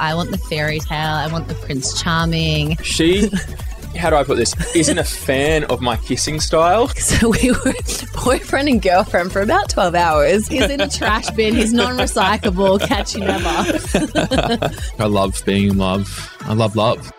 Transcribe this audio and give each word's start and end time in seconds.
I 0.00 0.14
want 0.14 0.30
the 0.30 0.38
fairy 0.38 0.80
tale. 0.80 1.12
I 1.14 1.30
want 1.30 1.46
the 1.46 1.54
Prince 1.54 2.00
Charming. 2.02 2.76
She, 2.78 3.28
how 3.96 4.08
do 4.08 4.16
I 4.16 4.24
put 4.24 4.38
this, 4.38 4.54
isn't 4.74 4.96
a 4.96 5.04
fan 5.04 5.64
of 5.64 5.82
my 5.82 5.98
kissing 5.98 6.40
style. 6.40 6.90
So 7.00 7.30
we 7.30 7.50
were 7.50 7.74
boyfriend 8.24 8.68
and 8.68 8.80
girlfriend 8.80 9.32
for 9.32 9.42
about 9.42 9.68
12 9.68 9.94
hours. 9.94 10.48
He's 10.48 10.70
in 10.70 10.80
a 10.80 10.88
trash 10.88 11.28
bin. 11.30 11.54
He's 11.54 11.72
non 11.72 11.98
recyclable. 11.98 12.80
Catch 12.80 13.14
you 13.14 13.20
never. 13.20 14.72
I 15.02 15.06
love 15.06 15.42
being 15.44 15.70
in 15.70 15.78
love. 15.78 16.34
I 16.42 16.54
love 16.54 16.76
love. 16.76 17.12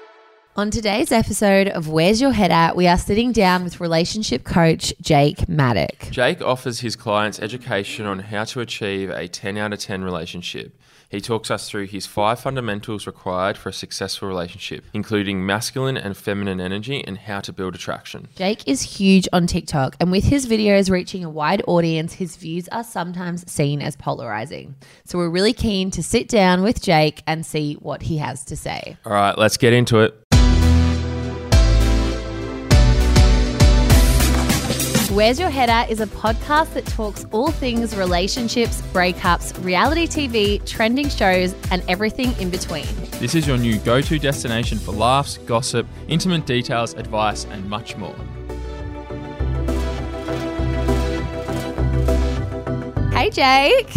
On 0.56 0.72
today's 0.72 1.12
episode 1.12 1.68
of 1.68 1.88
Where's 1.88 2.20
Your 2.20 2.32
Head 2.32 2.52
At, 2.52 2.76
we 2.76 2.88
are 2.88 2.98
sitting 2.98 3.32
down 3.32 3.64
with 3.64 3.80
relationship 3.80 4.44
coach 4.44 4.94
Jake 5.02 5.48
Maddock. 5.48 6.10
Jake 6.10 6.42
offers 6.42 6.80
his 6.80 6.96
clients 6.96 7.40
education 7.40 8.06
on 8.06 8.20
how 8.20 8.44
to 8.46 8.60
achieve 8.60 9.10
a 9.12 9.28
10 9.28 9.58
out 9.58 9.74
of 9.74 9.80
10 9.80 10.04
relationship. 10.04 10.78
He 11.12 11.20
talks 11.20 11.52
us 11.52 11.70
through 11.70 11.88
his 11.88 12.08
five 12.08 12.40
fundamentals 12.40 13.06
required 13.06 13.58
for 13.58 13.68
a 13.68 13.74
successful 13.74 14.30
relationship, 14.30 14.86
including 14.94 15.46
masculine 15.46 15.98
and 15.98 16.16
feminine 16.16 16.62
energy 16.62 17.04
and 17.06 17.18
how 17.18 17.42
to 17.42 17.52
build 17.52 17.76
attraction. 17.76 18.30
Jake 18.38 18.66
is 18.66 18.82
huge 18.82 19.28
on 19.34 19.46
TikTok, 19.46 19.98
and 20.00 20.10
with 20.10 20.24
his 20.24 20.48
videos 20.48 20.90
reaching 20.90 21.26
a 21.26 21.30
wide 21.30 21.64
audience, 21.68 22.14
his 22.14 22.38
views 22.38 22.70
are 22.70 22.86
sometimes 22.86 23.50
seen 23.52 23.82
as 23.82 23.98
polarizing. 23.98 24.76
So 25.04 25.18
we're 25.18 25.30
really 25.30 25.52
keen 25.52 25.92
to 25.92 26.02
sit 26.02 26.30
down 26.30 26.64
with 26.64 26.82
Jake 26.82 27.22
and 27.28 27.46
see 27.46 27.74
what 27.74 28.04
he 28.04 28.18
has 28.20 28.46
to 28.46 28.56
say. 28.56 28.96
All 29.06 29.12
right, 29.12 29.38
let's 29.38 29.58
get 29.58 29.74
into 29.74 30.00
it. 30.00 30.21
Where's 35.12 35.38
Your 35.38 35.50
Head 35.50 35.70
At 35.70 35.90
is 35.90 36.00
a 36.00 36.08
podcast 36.08 36.74
that 36.74 36.86
talks 36.86 37.26
all 37.32 37.52
things 37.52 37.94
relationships, 37.98 38.82
breakups, 38.94 39.62
reality 39.62 40.08
TV, 40.08 40.66
trending 40.66 41.10
shows, 41.10 41.54
and 41.70 41.84
everything 41.90 42.32
in 42.40 42.50
between. 42.50 42.86
This 43.20 43.36
is 43.36 43.46
your 43.46 43.58
new 43.58 43.78
go 43.80 44.00
to 44.00 44.18
destination 44.18 44.80
for 44.80 44.94
laughs, 44.94 45.38
gossip, 45.40 45.86
intimate 46.08 46.46
details, 46.46 46.94
advice, 46.94 47.44
and 47.44 47.70
much 47.70 47.98
more. 47.98 48.16
Hey, 53.12 53.30
Jake. 53.30 53.90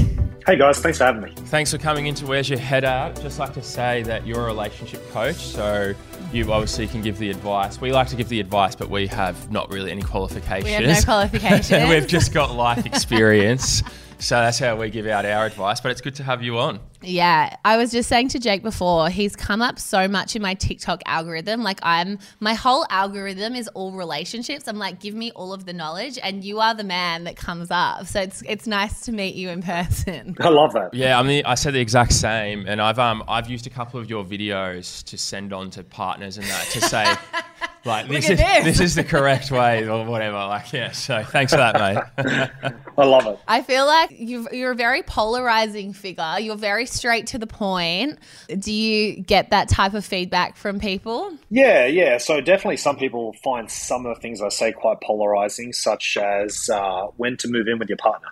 Hey 0.46 0.58
guys, 0.58 0.80
thanks 0.80 0.98
for 0.98 1.04
having 1.04 1.22
me. 1.22 1.32
Thanks 1.46 1.70
for 1.70 1.78
coming 1.78 2.06
into 2.06 2.26
Where's 2.26 2.50
Your 2.50 2.58
Head 2.58 2.84
At. 2.84 3.18
Just 3.22 3.38
like 3.38 3.54
to 3.54 3.62
say 3.62 4.02
that 4.02 4.26
you're 4.26 4.42
a 4.42 4.44
relationship 4.46 5.08
coach, 5.12 5.36
so 5.36 5.94
you 6.34 6.52
obviously 6.52 6.86
can 6.88 7.00
give 7.00 7.18
the 7.18 7.30
advice. 7.30 7.80
We 7.80 7.92
like 7.92 8.08
to 8.08 8.16
give 8.16 8.28
the 8.28 8.40
advice, 8.40 8.74
but 8.74 8.90
we 8.90 9.06
have 9.06 9.50
not 9.50 9.70
really 9.72 9.90
any 9.90 10.02
qualifications. 10.02 10.64
We 10.64 10.72
have 10.72 10.84
no 10.84 11.00
qualifications. 11.04 11.88
We've 11.88 12.06
just 12.06 12.32
got 12.34 12.54
life 12.54 12.84
experience. 12.84 13.82
so 14.18 14.36
that's 14.36 14.58
how 14.58 14.76
we 14.76 14.90
give 14.90 15.06
out 15.06 15.24
our 15.24 15.46
advice, 15.46 15.80
but 15.80 15.92
it's 15.92 16.00
good 16.00 16.16
to 16.16 16.24
have 16.24 16.42
you 16.42 16.58
on. 16.58 16.80
Yeah, 17.06 17.56
I 17.64 17.76
was 17.76 17.90
just 17.90 18.08
saying 18.08 18.28
to 18.28 18.38
Jake 18.38 18.62
before, 18.62 19.08
he's 19.08 19.36
come 19.36 19.62
up 19.62 19.78
so 19.78 20.08
much 20.08 20.34
in 20.34 20.42
my 20.42 20.54
TikTok 20.54 21.02
algorithm. 21.06 21.62
Like 21.62 21.78
I'm 21.82 22.18
my 22.40 22.54
whole 22.54 22.86
algorithm 22.90 23.54
is 23.54 23.68
all 23.68 23.92
relationships. 23.92 24.66
I'm 24.66 24.78
like, 24.78 25.00
give 25.00 25.14
me 25.14 25.30
all 25.32 25.52
of 25.52 25.66
the 25.66 25.72
knowledge 25.72 26.18
and 26.22 26.44
you 26.44 26.60
are 26.60 26.74
the 26.74 26.84
man 26.84 27.24
that 27.24 27.36
comes 27.36 27.70
up. 27.70 28.06
So 28.06 28.20
it's 28.20 28.42
it's 28.46 28.66
nice 28.66 29.02
to 29.02 29.12
meet 29.12 29.34
you 29.34 29.50
in 29.50 29.62
person. 29.74 30.36
I 30.40 30.48
love 30.48 30.72
that. 30.72 30.94
Yeah, 30.94 31.18
I 31.18 31.22
mean, 31.22 31.44
I 31.46 31.54
said 31.54 31.74
the 31.74 31.80
exact 31.80 32.12
same, 32.12 32.66
and 32.66 32.80
I've 32.80 32.98
um 32.98 33.22
I've 33.28 33.48
used 33.48 33.66
a 33.66 33.70
couple 33.70 34.00
of 34.00 34.08
your 34.08 34.24
videos 34.24 35.04
to 35.04 35.18
send 35.18 35.52
on 35.52 35.70
to 35.70 35.84
partners 35.84 36.38
and 36.38 36.46
that 36.46 36.64
to 36.70 36.80
say. 36.80 37.14
Like 37.84 38.08
this 38.08 38.30
is 38.30 38.38
this. 38.38 38.64
this 38.64 38.80
is 38.80 38.94
the 38.94 39.04
correct 39.04 39.50
way 39.50 39.86
or 39.86 40.06
whatever. 40.06 40.36
Like 40.36 40.72
yeah, 40.72 40.92
so 40.92 41.22
thanks 41.22 41.52
for 41.52 41.58
that, 41.58 41.74
mate. 41.74 42.72
I 42.98 43.04
love 43.04 43.26
it. 43.26 43.38
I 43.46 43.60
feel 43.60 43.84
like 43.84 44.10
you 44.10 44.48
you're 44.52 44.72
a 44.72 44.76
very 44.76 45.02
polarizing 45.02 45.92
figure. 45.92 46.36
You're 46.38 46.56
very 46.56 46.86
straight 46.94 47.26
to 47.28 47.38
the 47.38 47.46
point. 47.46 48.18
Do 48.58 48.72
you 48.72 49.20
get 49.20 49.50
that 49.50 49.68
type 49.68 49.94
of 49.94 50.04
feedback 50.04 50.56
from 50.56 50.78
people? 50.80 51.36
Yeah, 51.50 51.86
yeah. 51.86 52.18
So 52.18 52.40
definitely 52.40 52.76
some 52.78 52.96
people 52.96 53.34
find 53.44 53.70
some 53.70 54.06
of 54.06 54.14
the 54.14 54.20
things 54.20 54.40
I 54.40 54.48
say 54.48 54.72
quite 54.72 55.00
polarizing, 55.02 55.72
such 55.72 56.16
as 56.16 56.70
uh, 56.70 57.06
when 57.16 57.36
to 57.38 57.48
move 57.48 57.66
in 57.68 57.78
with 57.78 57.88
your 57.88 57.98
partner. 57.98 58.28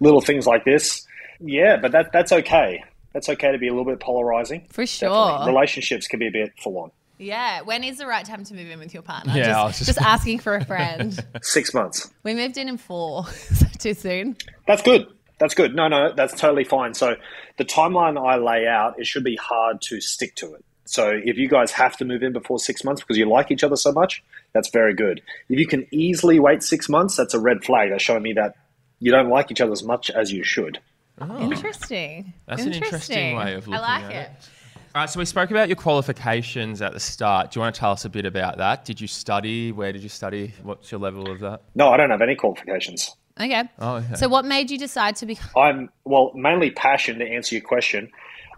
Little 0.00 0.20
things 0.20 0.46
like 0.46 0.64
this. 0.64 1.06
Yeah, 1.40 1.76
but 1.76 1.92
that 1.92 2.12
that's 2.12 2.32
okay. 2.32 2.84
That's 3.12 3.28
okay 3.28 3.52
to 3.52 3.58
be 3.58 3.68
a 3.68 3.72
little 3.72 3.84
bit 3.90 4.00
polarizing. 4.00 4.66
For 4.70 4.86
sure. 4.86 5.08
Definitely. 5.08 5.52
Relationships 5.54 6.06
can 6.06 6.18
be 6.20 6.26
a 6.28 6.30
bit 6.30 6.52
full 6.62 6.78
on. 6.78 6.90
Yeah. 7.18 7.62
When 7.62 7.82
is 7.84 7.98
the 7.98 8.06
right 8.06 8.24
time 8.24 8.44
to 8.44 8.54
move 8.54 8.70
in 8.70 8.78
with 8.78 8.94
your 8.94 9.02
partner? 9.02 9.32
Yeah, 9.34 9.44
just, 9.46 9.58
I 9.58 9.64
was 9.64 9.76
just- 9.78 9.86
just 9.88 10.00
asking 10.00 10.38
for 10.38 10.54
a 10.54 10.64
friend. 10.64 11.22
Six 11.42 11.74
months. 11.74 12.10
we 12.22 12.34
moved 12.34 12.56
in 12.56 12.68
in 12.68 12.78
four. 12.78 13.26
Is 13.50 13.60
that 13.60 13.78
too 13.80 13.94
soon? 13.94 14.36
That's 14.66 14.80
good. 14.82 15.06
That's 15.40 15.54
good. 15.54 15.74
No, 15.74 15.88
no, 15.88 16.12
that's 16.14 16.38
totally 16.38 16.64
fine. 16.64 16.92
So 16.94 17.16
the 17.56 17.64
timeline 17.64 18.22
I 18.22 18.36
lay 18.36 18.68
out, 18.68 19.00
it 19.00 19.06
should 19.06 19.24
be 19.24 19.36
hard 19.36 19.80
to 19.82 20.00
stick 20.00 20.36
to 20.36 20.54
it. 20.54 20.64
So 20.84 21.10
if 21.10 21.38
you 21.38 21.48
guys 21.48 21.72
have 21.72 21.96
to 21.96 22.04
move 22.04 22.22
in 22.22 22.32
before 22.32 22.58
six 22.58 22.84
months 22.84 23.00
because 23.00 23.16
you 23.16 23.28
like 23.28 23.50
each 23.50 23.64
other 23.64 23.76
so 23.76 23.90
much, 23.90 24.22
that's 24.52 24.68
very 24.68 24.94
good. 24.94 25.22
If 25.48 25.58
you 25.58 25.66
can 25.66 25.86
easily 25.90 26.38
wait 26.38 26.62
six 26.62 26.88
months, 26.88 27.16
that's 27.16 27.32
a 27.32 27.40
red 27.40 27.64
flag. 27.64 27.90
That's 27.90 28.02
showing 28.02 28.22
me 28.22 28.34
that 28.34 28.54
you 28.98 29.10
don't 29.10 29.30
like 29.30 29.50
each 29.50 29.60
other 29.60 29.72
as 29.72 29.82
much 29.82 30.10
as 30.10 30.30
you 30.30 30.44
should. 30.44 30.78
Oh. 31.20 31.40
Interesting. 31.40 32.34
That's 32.46 32.62
an 32.62 32.74
interesting 32.74 33.36
way 33.36 33.54
of 33.54 33.66
looking 33.66 33.82
I 33.82 34.00
like 34.00 34.04
at 34.04 34.10
it. 34.10 34.30
it. 34.30 34.50
All 34.94 35.02
right, 35.02 35.08
so 35.08 35.20
we 35.20 35.24
spoke 35.24 35.50
about 35.52 35.68
your 35.68 35.76
qualifications 35.76 36.82
at 36.82 36.92
the 36.92 37.00
start. 37.00 37.52
Do 37.52 37.60
you 37.60 37.62
want 37.62 37.74
to 37.76 37.78
tell 37.78 37.92
us 37.92 38.04
a 38.04 38.08
bit 38.08 38.26
about 38.26 38.58
that? 38.58 38.84
Did 38.84 39.00
you 39.00 39.06
study? 39.06 39.70
Where 39.70 39.92
did 39.92 40.02
you 40.02 40.08
study? 40.08 40.52
What's 40.64 40.90
your 40.90 41.00
level 41.00 41.30
of 41.30 41.38
that? 41.40 41.62
No, 41.76 41.90
I 41.90 41.96
don't 41.96 42.10
have 42.10 42.20
any 42.20 42.34
qualifications. 42.34 43.14
Okay. 43.40 43.64
Oh, 43.78 43.94
okay. 43.96 44.14
So 44.16 44.28
what 44.28 44.44
made 44.44 44.70
you 44.70 44.76
decide 44.78 45.16
to 45.16 45.26
become 45.26 45.48
I'm 45.56 45.88
well, 46.04 46.32
mainly 46.34 46.70
passion 46.70 47.18
to 47.20 47.26
answer 47.26 47.54
your 47.54 47.64
question. 47.64 48.10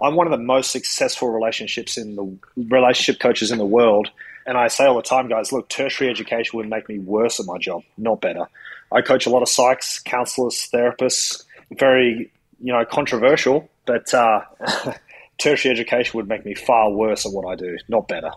I'm 0.03 0.17
one 0.17 0.27
of 0.27 0.33
the 0.33 0.45
most 0.45 0.73
successful 0.73 1.31
relationships 1.31 1.97
in 1.97 2.17
the 2.17 2.37
relationship 2.57 3.21
coaches 3.21 3.53
in 3.53 3.59
the 3.59 3.65
world, 3.67 4.09
and 4.47 4.59
I 4.59 4.67
say 4.69 4.85
all 4.85 4.97
the 4.97 5.03
time, 5.03 5.29
guys, 5.29 5.53
look, 5.53 5.69
tertiary 5.69 6.11
education 6.11 6.57
would 6.57 6.69
make 6.69 6.89
me 6.89 6.99
worse 6.99 7.39
at 7.39 7.47
my 7.47 7.59
job, 7.59 7.83
not 7.97 8.21
better. 8.21 8.47
I 8.91 9.01
coach 9.03 9.27
a 9.27 9.31
lot 9.31 9.43
of 9.43 9.49
psychs, 9.49 10.03
counselors, 10.03 10.69
therapists. 10.73 11.45
Very, 11.79 12.31
you 12.61 12.73
know, 12.73 12.85
controversial, 12.85 13.71
but 13.87 14.13
uh, 14.13 14.43
tertiary 15.39 15.73
education 15.73 16.17
would 16.19 16.29
make 16.29 16.45
me 16.45 16.55
far 16.55 16.91
worse 16.91 17.25
at 17.25 17.33
what 17.33 17.47
I 17.47 17.55
do, 17.55 17.79
not 17.89 18.09
better. 18.09 18.31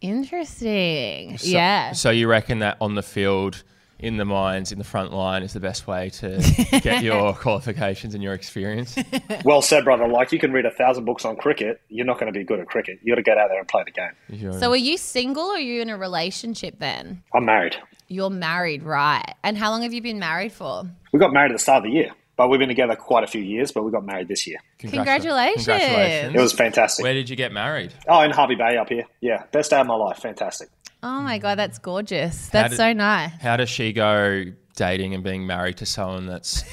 Interesting. 0.00 1.38
So- 1.38 1.46
yeah. 1.48 1.92
So 1.92 2.10
you 2.10 2.28
reckon 2.28 2.58
that 2.60 2.76
on 2.80 2.94
the 2.94 3.02
field, 3.02 3.62
in 4.02 4.16
the 4.18 4.24
mines, 4.24 4.72
in 4.72 4.78
the 4.78 4.84
front 4.84 5.12
line, 5.12 5.42
is 5.42 5.52
the 5.52 5.60
best 5.60 5.86
way 5.86 6.10
to 6.10 6.38
get 6.82 7.02
your 7.02 7.32
qualifications 7.34 8.14
and 8.14 8.22
your 8.22 8.34
experience? 8.34 8.96
Well 9.44 9.62
said, 9.62 9.84
brother. 9.84 10.06
Like 10.06 10.30
you 10.32 10.38
can 10.38 10.52
read 10.52 10.66
a 10.66 10.70
thousand 10.70 11.04
books 11.04 11.24
on 11.24 11.36
cricket, 11.36 11.80
you're 11.88 12.04
not 12.06 12.18
going 12.20 12.32
to 12.32 12.38
be 12.38 12.44
good 12.44 12.60
at 12.60 12.66
cricket. 12.66 12.98
You 13.02 13.12
got 13.12 13.16
to 13.16 13.22
get 13.22 13.38
out 13.38 13.48
there 13.48 13.58
and 13.58 13.66
play 13.66 13.82
the 13.84 13.90
game. 13.92 14.10
You're- 14.28 14.58
So 14.58 14.70
are 14.70 14.76
you 14.76 14.96
single 14.98 15.44
or 15.44 15.54
are 15.54 15.58
you 15.58 15.80
in 15.80 15.88
a 15.90 15.96
relationship 15.96 16.78
then? 16.78 17.22
I'm 17.34 17.44
married. 17.44 17.76
You're 18.08 18.30
married, 18.30 18.82
right? 18.82 19.24
And 19.42 19.56
how 19.56 19.70
long 19.70 19.82
have 19.82 19.92
you 19.94 20.02
been 20.02 20.18
married 20.18 20.52
for? 20.52 20.84
We 21.12 21.18
got 21.18 21.32
married 21.32 21.50
at 21.52 21.54
the 21.54 21.58
start 21.62 21.78
of 21.78 21.84
the 21.84 21.96
year, 21.96 22.10
but 22.36 22.48
we've 22.48 22.58
been 22.60 22.68
together 22.68 22.94
quite 22.96 23.24
a 23.24 23.26
few 23.26 23.40
years. 23.40 23.72
But 23.72 23.84
we 23.84 23.90
got 23.90 24.04
married 24.04 24.28
this 24.28 24.46
year. 24.46 24.58
Congratulations. 24.78 25.64
Congratulations. 25.66 26.34
It 26.34 26.40
was 26.40 26.52
fantastic. 26.52 27.02
Where 27.02 27.14
did 27.14 27.30
you 27.30 27.36
get 27.36 27.52
married? 27.52 27.92
Oh, 28.08 28.20
in 28.20 28.30
Hervey 28.32 28.54
Bay 28.56 28.76
up 28.76 28.88
here. 28.90 29.04
Yeah, 29.20 29.44
best 29.52 29.70
day 29.70 29.80
of 29.80 29.86
my 29.86 29.94
life. 29.94 30.18
Fantastic. 30.18 30.68
Oh 31.02 31.20
my 31.22 31.38
god, 31.38 31.58
that's 31.58 31.78
gorgeous. 31.78 32.48
That's 32.48 32.70
did- 32.70 32.76
so 32.76 32.92
nice. 32.92 33.32
How 33.40 33.56
does 33.56 33.68
she 33.68 33.92
go 33.92 34.44
dating 34.74 35.12
and 35.14 35.22
being 35.22 35.46
married 35.46 35.76
to 35.76 35.84
someone 35.84 36.26
that's 36.26 36.64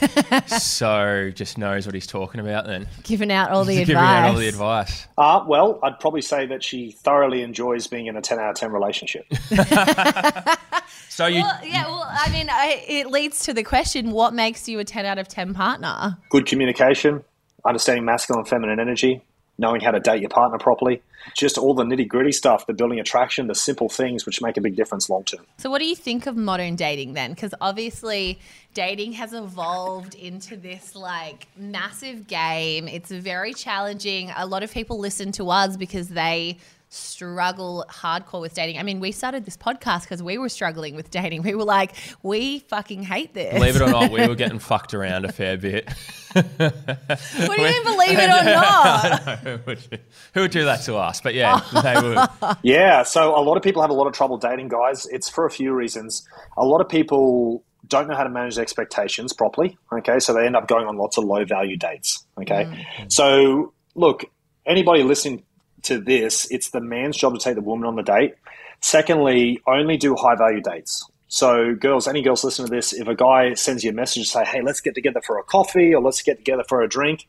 so 0.64 1.32
just 1.34 1.58
knows 1.58 1.86
what 1.86 1.94
he's 1.96 2.08
talking 2.08 2.40
about 2.40 2.66
then? 2.66 2.88
Giving 3.04 3.32
out 3.32 3.50
all 3.52 3.66
the 3.66 3.76
Giving 3.80 3.96
advice. 3.98 4.24
out 4.26 4.30
all 4.30 4.38
the 4.40 4.48
advice. 4.48 5.08
Uh, 5.18 5.44
well, 5.48 5.80
I'd 5.84 6.00
probably 6.00 6.22
say 6.22 6.46
that 6.46 6.64
she 6.64 6.92
thoroughly 6.92 7.42
enjoys 7.42 7.88
being 7.88 8.06
in 8.08 8.16
a 8.16 8.22
10 8.22 8.40
out 8.40 8.52
of 8.52 8.56
10 8.56 8.72
relationship. 8.72 9.26
So 11.10 11.26
you 11.26 11.42
Well, 11.42 11.60
yeah, 11.66 11.86
well, 11.86 12.08
I 12.10 12.32
mean, 12.32 12.50
I, 12.50 12.84
it 12.88 13.08
leads 13.08 13.42
to 13.46 13.54
the 13.54 13.64
question: 13.64 14.12
What 14.12 14.34
makes 14.34 14.70
you 14.70 14.80
a 14.80 14.86
ten 14.86 15.06
out 15.06 15.18
of 15.20 15.28
ten 15.28 15.54
partner? 15.54 16.18
Good 16.30 16.46
communication, 16.46 17.24
understanding 17.66 18.06
masculine 18.06 18.40
and 18.40 18.48
feminine 18.48 18.80
energy, 18.80 19.22
knowing 19.60 19.82
how 19.82 19.92
to 19.92 20.00
date 20.00 20.22
your 20.22 20.30
partner 20.30 20.58
properly, 20.58 21.02
just 21.36 21.58
all 21.58 21.74
the 21.74 21.84
nitty 21.84 22.08
gritty 22.08 22.32
stuff, 22.32 22.66
the 22.66 22.74
building 22.74 23.00
attraction, 23.00 23.48
the 23.48 23.54
simple 23.54 23.90
things 23.90 24.26
which 24.26 24.42
make 24.42 24.58
a 24.58 24.62
big 24.62 24.76
difference 24.76 25.10
long 25.10 25.24
term. 25.26 25.46
So, 25.58 25.70
what 25.70 25.80
do 25.80 25.86
you 25.86 25.96
think 25.96 26.26
of 26.26 26.36
modern 26.36 26.76
dating 26.76 27.14
then? 27.14 27.32
Because 27.32 27.54
obviously, 27.60 28.40
dating 28.74 29.14
has 29.14 29.34
evolved 29.34 30.16
into 30.16 30.56
this 30.56 30.96
like 30.96 31.48
massive 31.58 32.28
game. 32.28 32.88
It's 32.88 33.12
very 33.12 33.54
challenging. 33.54 34.32
A 34.36 34.46
lot 34.46 34.64
of 34.64 34.72
people 34.72 34.98
listen 34.98 35.32
to 35.34 35.50
us 35.50 35.78
because 35.78 36.08
they 36.08 36.58
struggle 36.90 37.86
hardcore 37.88 38.42
with 38.42 38.54
dating. 38.56 38.80
I 38.80 38.84
mean, 38.84 39.00
we 39.00 39.12
started 39.12 39.46
this 39.46 39.56
podcast 39.56 40.02
because 40.02 40.22
we 40.22 40.38
were 40.38 40.50
struggling 40.50 40.96
with 40.96 41.12
dating. 41.12 41.44
We 41.44 41.54
were 41.54 41.64
like, 41.64 41.94
we 42.24 42.60
fucking 42.60 43.04
hate 43.04 43.34
this. 43.34 43.54
believe 43.54 43.76
it 43.76 43.82
or 43.82 43.90
not, 43.90 44.12
we 44.12 44.28
were 44.28 44.36
getting 44.36 44.60
fucked 44.60 44.94
around 44.94 45.26
a 45.26 45.32
fair 45.32 45.56
bit. 45.58 45.88
what 46.34 46.48
do 46.58 46.66
you 47.40 47.64
mean, 47.64 47.84
believe 47.84 48.18
it 48.18 48.30
or 48.30 48.44
not? 48.44 49.40
who, 49.40 49.60
would, 49.68 50.02
who 50.34 50.42
would 50.42 50.52
do 50.52 50.66
that 50.66 50.82
to 50.82 50.96
us? 50.96 51.22
But 51.22 51.36
yeah, 51.36 51.62
they 51.84 52.02
would. 52.02 52.58
Yeah, 52.64 53.04
so 53.04 53.40
a 53.40 53.42
lot 53.42 53.56
of 53.56 53.64
people 53.64 53.82
have 53.82 53.92
a 53.92 53.96
lot 53.96 54.08
of 54.08 54.14
trouble 54.14 54.38
dating, 54.38 54.70
guys. 54.70 55.06
It's 55.06 55.30
for 55.30 55.46
a 55.46 55.52
few 55.52 55.74
reasons. 55.74 56.28
A 56.58 56.66
lot 56.66 56.82
of 56.82 56.90
people 56.90 57.64
don't 57.88 58.08
know 58.08 58.16
how 58.16 58.24
to 58.24 58.30
manage 58.30 58.58
expectations 58.58 59.32
properly. 59.34 59.78
Okay, 59.94 60.20
so 60.20 60.34
they 60.34 60.46
end 60.46 60.56
up 60.56 60.68
going 60.68 60.88
on 60.88 60.98
lots 60.98 61.18
of 61.18 61.24
low 61.24 61.46
value 61.46 61.78
dates. 61.78 62.26
Okay, 62.42 62.66
mm. 62.66 63.12
so 63.12 63.74
look, 63.96 64.26
anybody 64.66 65.04
listening 65.04 65.44
to 65.84 66.00
this, 66.00 66.50
it's 66.52 66.70
the 66.70 66.82
man's 66.82 67.18
job 67.18 67.34
to 67.34 67.40
take 67.40 67.56
the 67.56 67.62
woman 67.62 67.88
on 67.88 67.96
the 67.96 68.04
date. 68.04 68.36
Secondly, 68.82 69.62
only 69.68 69.98
do 69.98 70.16
high 70.16 70.36
value 70.36 70.62
dates. 70.62 71.06
So, 71.28 71.76
girls, 71.76 72.08
any 72.08 72.24
girls 72.24 72.44
listen 72.44 72.66
to 72.66 72.72
this, 72.72 72.92
if 72.92 73.08
a 73.08 73.14
guy 73.14 73.54
sends 73.54 73.84
you 73.84 73.92
a 73.92 73.94
message, 73.94 74.30
say, 74.30 74.44
hey, 74.44 74.62
let's 74.64 74.82
get 74.82 74.96
together 74.96 75.22
for 75.26 75.38
a 75.38 75.44
coffee 75.44 75.94
or 75.94 76.02
let's 76.02 76.24
get 76.24 76.38
together 76.38 76.64
for 76.68 76.82
a 76.82 76.90
drink, 76.90 77.28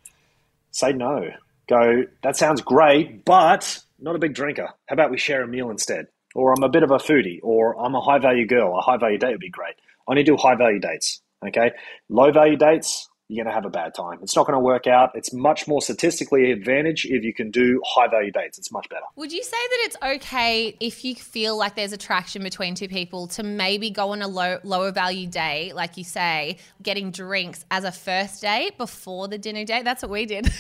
say 0.70 0.93
no. 0.93 1.31
Go, 1.69 2.05
that 2.23 2.37
sounds 2.37 2.62
great, 2.62 3.25
but 3.26 3.79
not 3.99 4.17
a 4.17 4.19
big 4.19 4.35
drinker. 4.35 4.69
How 4.87 4.94
about 4.94 5.11
we 5.11 5.19
share 5.19 5.43
a 5.43 5.47
meal 5.47 5.70
instead? 5.70 6.06
Or 6.35 6.55
I'm 6.55 6.62
a 6.62 6.69
bit 6.70 6.82
of 6.82 6.91
a 6.91 6.97
foodie, 6.97 7.41
or 7.43 7.79
I'm 7.79 7.94
a 7.94 8.00
high 8.00 8.19
value 8.19 8.47
girl. 8.47 8.75
A 8.79 8.81
high 8.81 8.97
value 8.97 9.19
date 9.19 9.32
would 9.32 9.41
be 9.41 9.50
great. 9.50 9.75
Only 10.08 10.23
do 10.23 10.37
high 10.37 10.55
value 10.55 10.81
dates. 10.81 11.20
Okay. 11.47 11.73
Low 12.08 12.32
value 12.32 12.56
dates, 12.56 13.10
you're 13.31 13.44
going 13.44 13.50
to 13.50 13.55
have 13.55 13.65
a 13.65 13.71
bad 13.71 13.94
time. 13.94 14.19
It's 14.23 14.35
not 14.35 14.47
going 14.47 14.56
to 14.56 14.61
work 14.61 14.88
out. 14.88 15.12
It's 15.15 15.32
much 15.32 15.69
more 15.69 15.81
statistically 15.81 16.50
advantage 16.50 17.05
if 17.05 17.23
you 17.23 17.32
can 17.32 17.50
do 17.50 17.81
high 17.87 18.09
value 18.09 18.32
dates. 18.32 18.59
It's 18.59 18.73
much 18.73 18.88
better. 18.88 19.05
Would 19.15 19.31
you 19.31 19.43
say 19.43 19.50
that 19.50 19.79
it's 19.82 19.97
okay 20.03 20.77
if 20.81 21.05
you 21.05 21.15
feel 21.15 21.56
like 21.56 21.77
there's 21.77 21.93
attraction 21.93 22.43
between 22.43 22.75
two 22.75 22.88
people 22.88 23.29
to 23.29 23.44
maybe 23.44 23.91
go 23.91 24.11
on 24.11 24.21
a 24.21 24.29
low, 24.29 24.59
lower 24.65 24.91
value 24.91 25.29
date, 25.29 25.75
like 25.75 25.97
you 25.97 26.03
say, 26.03 26.59
getting 26.82 27.12
drinks 27.12 27.65
as 27.71 27.85
a 27.85 27.93
first 27.93 28.43
date 28.43 28.77
before 28.77 29.29
the 29.29 29.38
dinner 29.38 29.65
date? 29.65 29.85
That's 29.85 30.03
what 30.03 30.11
we 30.11 30.26
did. 30.26 30.53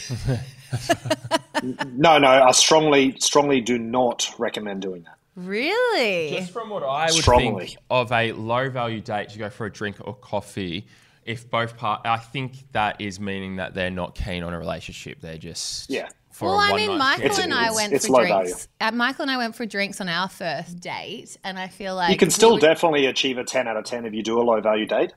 no, 1.92 2.18
no, 2.18 2.28
I 2.28 2.52
strongly, 2.52 3.16
strongly 3.18 3.60
do 3.60 3.78
not 3.78 4.32
recommend 4.38 4.82
doing 4.82 5.02
that. 5.02 5.16
Really? 5.34 6.30
Just 6.30 6.52
from 6.52 6.70
what 6.70 6.82
I 6.82 7.06
would 7.06 7.14
Strongly. 7.14 7.66
think 7.68 7.78
of 7.90 8.12
a 8.12 8.32
low 8.32 8.68
value 8.68 9.00
date 9.00 9.30
to 9.30 9.38
go 9.38 9.48
for 9.48 9.66
a 9.66 9.72
drink 9.72 9.96
or 10.00 10.14
coffee, 10.14 10.86
if 11.24 11.48
both 11.50 11.76
part, 11.76 12.02
I 12.04 12.16
think 12.16 12.52
that 12.72 13.00
is 13.00 13.20
meaning 13.20 13.56
that 13.56 13.74
they're 13.74 13.90
not 13.90 14.14
keen 14.14 14.42
on 14.42 14.52
a 14.52 14.58
relationship. 14.58 15.20
They're 15.20 15.38
just 15.38 15.90
Yeah. 15.90 16.08
For 16.30 16.46
well, 16.48 16.60
a 16.60 16.64
I 16.64 16.70
one 16.70 16.80
mean, 16.80 16.98
Michael 16.98 17.24
It's- 17.24 17.38
and 17.38 17.52
I 17.52 17.62
it's- 17.64 17.74
went 17.76 17.92
it's 17.92 18.06
for 18.06 18.22
drinks. 18.24 18.68
Uh, 18.80 18.92
Michael 18.92 19.22
and 19.22 19.30
I 19.30 19.36
went 19.36 19.56
for 19.56 19.66
drinks 19.66 20.00
on 20.00 20.08
our 20.08 20.28
first 20.28 20.80
date, 20.80 21.36
and 21.44 21.58
I 21.58 21.68
feel 21.68 21.94
like 21.96 22.10
You 22.10 22.16
can 22.16 22.30
still 22.30 22.54
were- 22.54 22.60
definitely 22.60 23.06
achieve 23.06 23.36
a 23.36 23.44
10 23.44 23.66
out 23.68 23.76
of 23.76 23.84
10 23.84 24.06
if 24.06 24.14
you 24.14 24.22
do 24.22 24.40
a 24.40 24.44
low 24.44 24.60
value 24.60 24.86
date. 24.86 25.12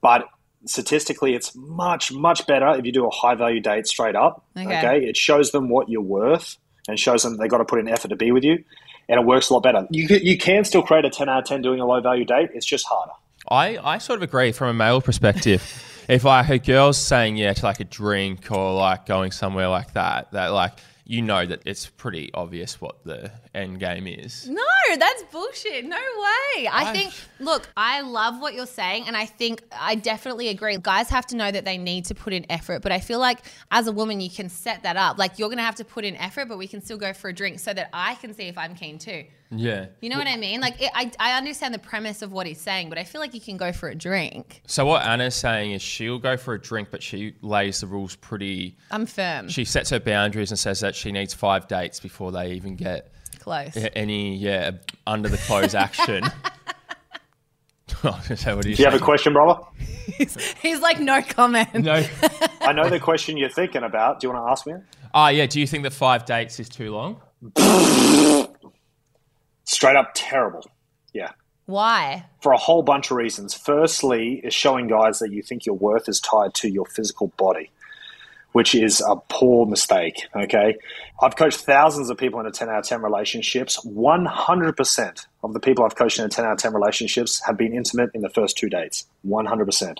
But 0.00 0.24
statistically, 0.64 1.34
it's 1.34 1.54
much, 1.54 2.12
much 2.12 2.46
better 2.46 2.68
if 2.78 2.84
you 2.84 2.92
do 2.92 3.06
a 3.06 3.10
high 3.10 3.34
value 3.34 3.60
date 3.60 3.86
straight 3.86 4.16
up. 4.16 4.44
Okay. 4.56 4.78
Okay. 4.78 5.04
It 5.06 5.16
shows 5.16 5.52
them 5.52 5.68
what 5.68 5.88
you're 5.88 6.02
worth 6.02 6.56
and 6.88 6.98
shows 6.98 7.22
them 7.22 7.36
they 7.36 7.46
got 7.48 7.58
to 7.58 7.64
put 7.64 7.78
in 7.78 7.88
effort 7.88 8.08
to 8.08 8.16
be 8.16 8.32
with 8.32 8.42
you. 8.44 8.64
And 9.08 9.20
it 9.20 9.26
works 9.26 9.48
a 9.50 9.54
lot 9.54 9.62
better. 9.62 9.86
You, 9.90 10.06
you 10.22 10.36
can 10.36 10.64
still 10.64 10.82
create 10.82 11.04
a 11.04 11.10
10 11.10 11.28
out 11.28 11.38
of 11.40 11.44
10 11.44 11.62
doing 11.62 11.80
a 11.80 11.86
low 11.86 12.00
value 12.00 12.24
date. 12.24 12.50
It's 12.54 12.66
just 12.66 12.86
harder. 12.86 13.12
I, 13.50 13.78
I 13.78 13.98
sort 13.98 14.18
of 14.18 14.22
agree 14.22 14.52
from 14.52 14.68
a 14.68 14.74
male 14.74 15.00
perspective. 15.00 15.62
if 16.08 16.24
like 16.24 16.48
a 16.48 16.58
girl's 16.58 16.98
saying 16.98 17.36
yeah 17.36 17.52
to 17.52 17.66
like 17.66 17.80
a 17.80 17.84
drink 17.84 18.50
or 18.50 18.74
like 18.74 19.06
going 19.06 19.30
somewhere 19.30 19.68
like 19.68 19.92
that, 19.94 20.32
that 20.32 20.48
like 20.48 20.72
you 21.10 21.22
know 21.22 21.46
that 21.46 21.62
it's 21.64 21.86
pretty 21.86 22.30
obvious 22.34 22.82
what 22.82 23.02
the 23.04 23.32
end 23.54 23.80
game 23.80 24.06
is. 24.06 24.46
No, 24.46 24.62
that's 24.98 25.22
bullshit. 25.32 25.86
No 25.86 25.96
way. 25.96 26.66
I 26.66 26.90
I- 26.90 26.92
think, 26.92 27.14
look, 27.40 27.66
I 27.78 28.02
love 28.02 28.40
what 28.42 28.52
you're 28.52 28.66
saying, 28.66 29.04
and 29.06 29.16
I 29.16 29.24
think 29.24 29.62
I 29.72 29.94
definitely 29.94 30.48
agree. 30.48 30.76
Guys 30.76 31.08
have 31.08 31.26
to 31.28 31.36
know 31.36 31.50
that 31.50 31.64
they 31.64 31.78
need 31.78 32.04
to 32.06 32.14
put 32.14 32.34
in 32.34 32.44
effort, 32.50 32.82
but 32.82 32.92
I 32.92 33.00
feel 33.00 33.20
like 33.20 33.38
as 33.70 33.86
a 33.86 33.92
woman, 33.92 34.20
you 34.20 34.28
can 34.28 34.50
set 34.50 34.82
that 34.82 34.98
up. 34.98 35.16
Like, 35.16 35.38
you're 35.38 35.48
going 35.48 35.56
to 35.56 35.64
have 35.64 35.76
to 35.76 35.84
put 35.84 36.04
in 36.04 36.14
effort, 36.16 36.46
but 36.46 36.58
we 36.58 36.68
can 36.68 36.82
still 36.82 36.98
go 36.98 37.14
for 37.14 37.30
a 37.30 37.32
drink 37.32 37.58
so 37.58 37.72
that 37.72 37.88
I 37.94 38.14
can 38.16 38.34
see 38.34 38.44
if 38.48 38.58
I'm 38.58 38.74
keen 38.74 38.98
too. 38.98 39.24
Yeah. 39.50 39.86
You 40.00 40.10
know 40.10 40.18
what 40.18 40.26
I 40.26 40.36
mean? 40.36 40.60
Like, 40.60 40.80
it, 40.82 40.90
I, 40.94 41.10
I 41.18 41.38
understand 41.38 41.72
the 41.72 41.78
premise 41.78 42.20
of 42.22 42.32
what 42.32 42.46
he's 42.46 42.60
saying, 42.60 42.90
but 42.90 42.98
I 42.98 43.04
feel 43.04 43.20
like 43.20 43.32
you 43.34 43.40
can 43.40 43.56
go 43.56 43.72
for 43.72 43.88
a 43.88 43.94
drink. 43.94 44.60
So 44.66 44.84
what 44.84 45.04
Anna's 45.06 45.34
saying 45.34 45.72
is 45.72 45.80
she'll 45.80 46.18
go 46.18 46.36
for 46.36 46.54
a 46.54 46.60
drink, 46.60 46.88
but 46.90 47.02
she 47.02 47.34
lays 47.40 47.80
the 47.80 47.86
rules 47.86 48.14
pretty. 48.16 48.76
I'm 48.90 49.06
firm, 49.06 49.48
She 49.48 49.64
sets 49.64 49.90
her 49.90 50.00
boundaries 50.00 50.50
and 50.50 50.58
says 50.58 50.80
that 50.80 50.94
she 50.94 51.12
needs 51.12 51.32
five 51.32 51.66
dates 51.66 51.98
before 52.00 52.30
they 52.30 52.52
even 52.52 52.76
get 52.76 53.10
close. 53.40 53.76
any 53.94 54.36
yeah 54.36 54.72
under 55.06 55.28
the 55.28 55.38
clothes 55.38 55.74
action. 55.74 56.24
I 58.04 58.10
was 58.10 58.28
gonna 58.28 58.36
say, 58.36 58.54
what 58.54 58.62
do 58.62 58.70
you, 58.70 58.76
Do 58.76 58.82
you 58.82 58.90
have 58.90 59.00
a 59.00 59.04
question, 59.04 59.32
brother? 59.32 59.60
He's 60.60 60.80
like, 60.80 61.00
no 61.00 61.22
comment. 61.22 61.74
No. 61.74 62.04
I 62.60 62.72
know 62.72 62.88
the 62.88 63.00
question 63.00 63.36
you're 63.36 63.48
thinking 63.48 63.82
about. 63.82 64.20
Do 64.20 64.26
you 64.28 64.32
want 64.32 64.44
to 64.46 64.50
ask 64.50 64.66
me? 64.66 64.74
Ah, 65.14 65.30
yeah. 65.30 65.46
Do 65.46 65.58
you 65.58 65.66
think 65.66 65.82
that 65.84 65.92
five 65.92 66.24
dates 66.24 66.60
is 66.60 66.68
too 66.68 66.92
long? 66.92 67.20
Straight 69.68 69.96
up 69.96 70.12
terrible. 70.14 70.64
Yeah. 71.12 71.32
Why? 71.66 72.24
for 72.40 72.52
a 72.52 72.56
whole 72.56 72.82
bunch 72.82 73.10
of 73.10 73.18
reasons. 73.18 73.52
Firstly, 73.52 74.40
is 74.42 74.54
showing 74.54 74.88
guys 74.88 75.18
that 75.18 75.30
you 75.30 75.42
think 75.42 75.66
your 75.66 75.74
worth 75.74 76.08
is 76.08 76.20
tied 76.20 76.54
to 76.54 76.70
your 76.70 76.86
physical 76.86 77.28
body, 77.36 77.70
which 78.52 78.74
is 78.74 79.02
a 79.06 79.16
poor 79.28 79.66
mistake. 79.66 80.22
Okay. 80.34 80.76
I've 81.20 81.36
coached 81.36 81.58
thousands 81.60 82.08
of 82.08 82.16
people 82.16 82.40
in 82.40 82.46
a 82.46 82.50
10 82.50 82.70
out 82.70 82.78
of 82.78 82.84
10 82.86 83.02
relationships. 83.02 83.78
100% 83.84 85.26
of 85.44 85.52
the 85.52 85.60
people 85.60 85.84
I've 85.84 85.96
coached 85.96 86.18
in 86.18 86.24
a 86.24 86.30
10 86.30 86.46
out 86.46 86.52
of 86.52 86.58
10 86.58 86.72
relationships 86.72 87.42
have 87.44 87.58
been 87.58 87.74
intimate 87.74 88.10
in 88.14 88.22
the 88.22 88.30
first 88.30 88.56
two 88.56 88.70
dates. 88.70 89.04
100%. 89.26 89.98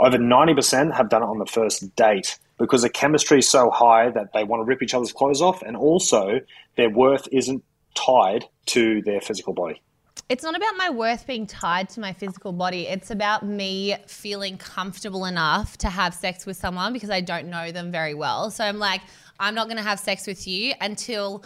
Over 0.00 0.16
90% 0.16 0.94
have 0.94 1.10
done 1.10 1.22
it 1.22 1.26
on 1.26 1.38
the 1.38 1.44
first 1.44 1.94
date 1.96 2.38
because 2.56 2.82
the 2.82 2.88
chemistry 2.88 3.40
is 3.40 3.48
so 3.48 3.68
high 3.70 4.10
that 4.10 4.32
they 4.32 4.44
want 4.44 4.60
to 4.60 4.64
rip 4.64 4.82
each 4.82 4.94
other's 4.94 5.12
clothes 5.12 5.42
off, 5.42 5.62
and 5.62 5.76
also 5.76 6.40
their 6.76 6.90
worth 6.90 7.28
isn't 7.30 7.62
tied 8.06 8.46
to 8.66 9.02
their 9.02 9.20
physical 9.20 9.52
body. 9.52 9.82
It's 10.28 10.42
not 10.42 10.56
about 10.56 10.76
my 10.76 10.90
worth 10.90 11.26
being 11.26 11.46
tied 11.46 11.88
to 11.90 12.00
my 12.00 12.12
physical 12.12 12.52
body. 12.52 12.86
It's 12.86 13.10
about 13.10 13.46
me 13.46 13.96
feeling 14.06 14.58
comfortable 14.58 15.24
enough 15.24 15.78
to 15.78 15.88
have 15.88 16.12
sex 16.12 16.44
with 16.44 16.56
someone 16.56 16.92
because 16.92 17.08
I 17.08 17.20
don't 17.20 17.48
know 17.48 17.72
them 17.72 17.90
very 17.90 18.14
well. 18.14 18.50
So 18.50 18.64
I'm 18.64 18.78
like, 18.78 19.00
I'm 19.40 19.54
not 19.54 19.68
going 19.68 19.78
to 19.78 19.82
have 19.82 19.98
sex 19.98 20.26
with 20.26 20.46
you 20.46 20.74
until 20.80 21.44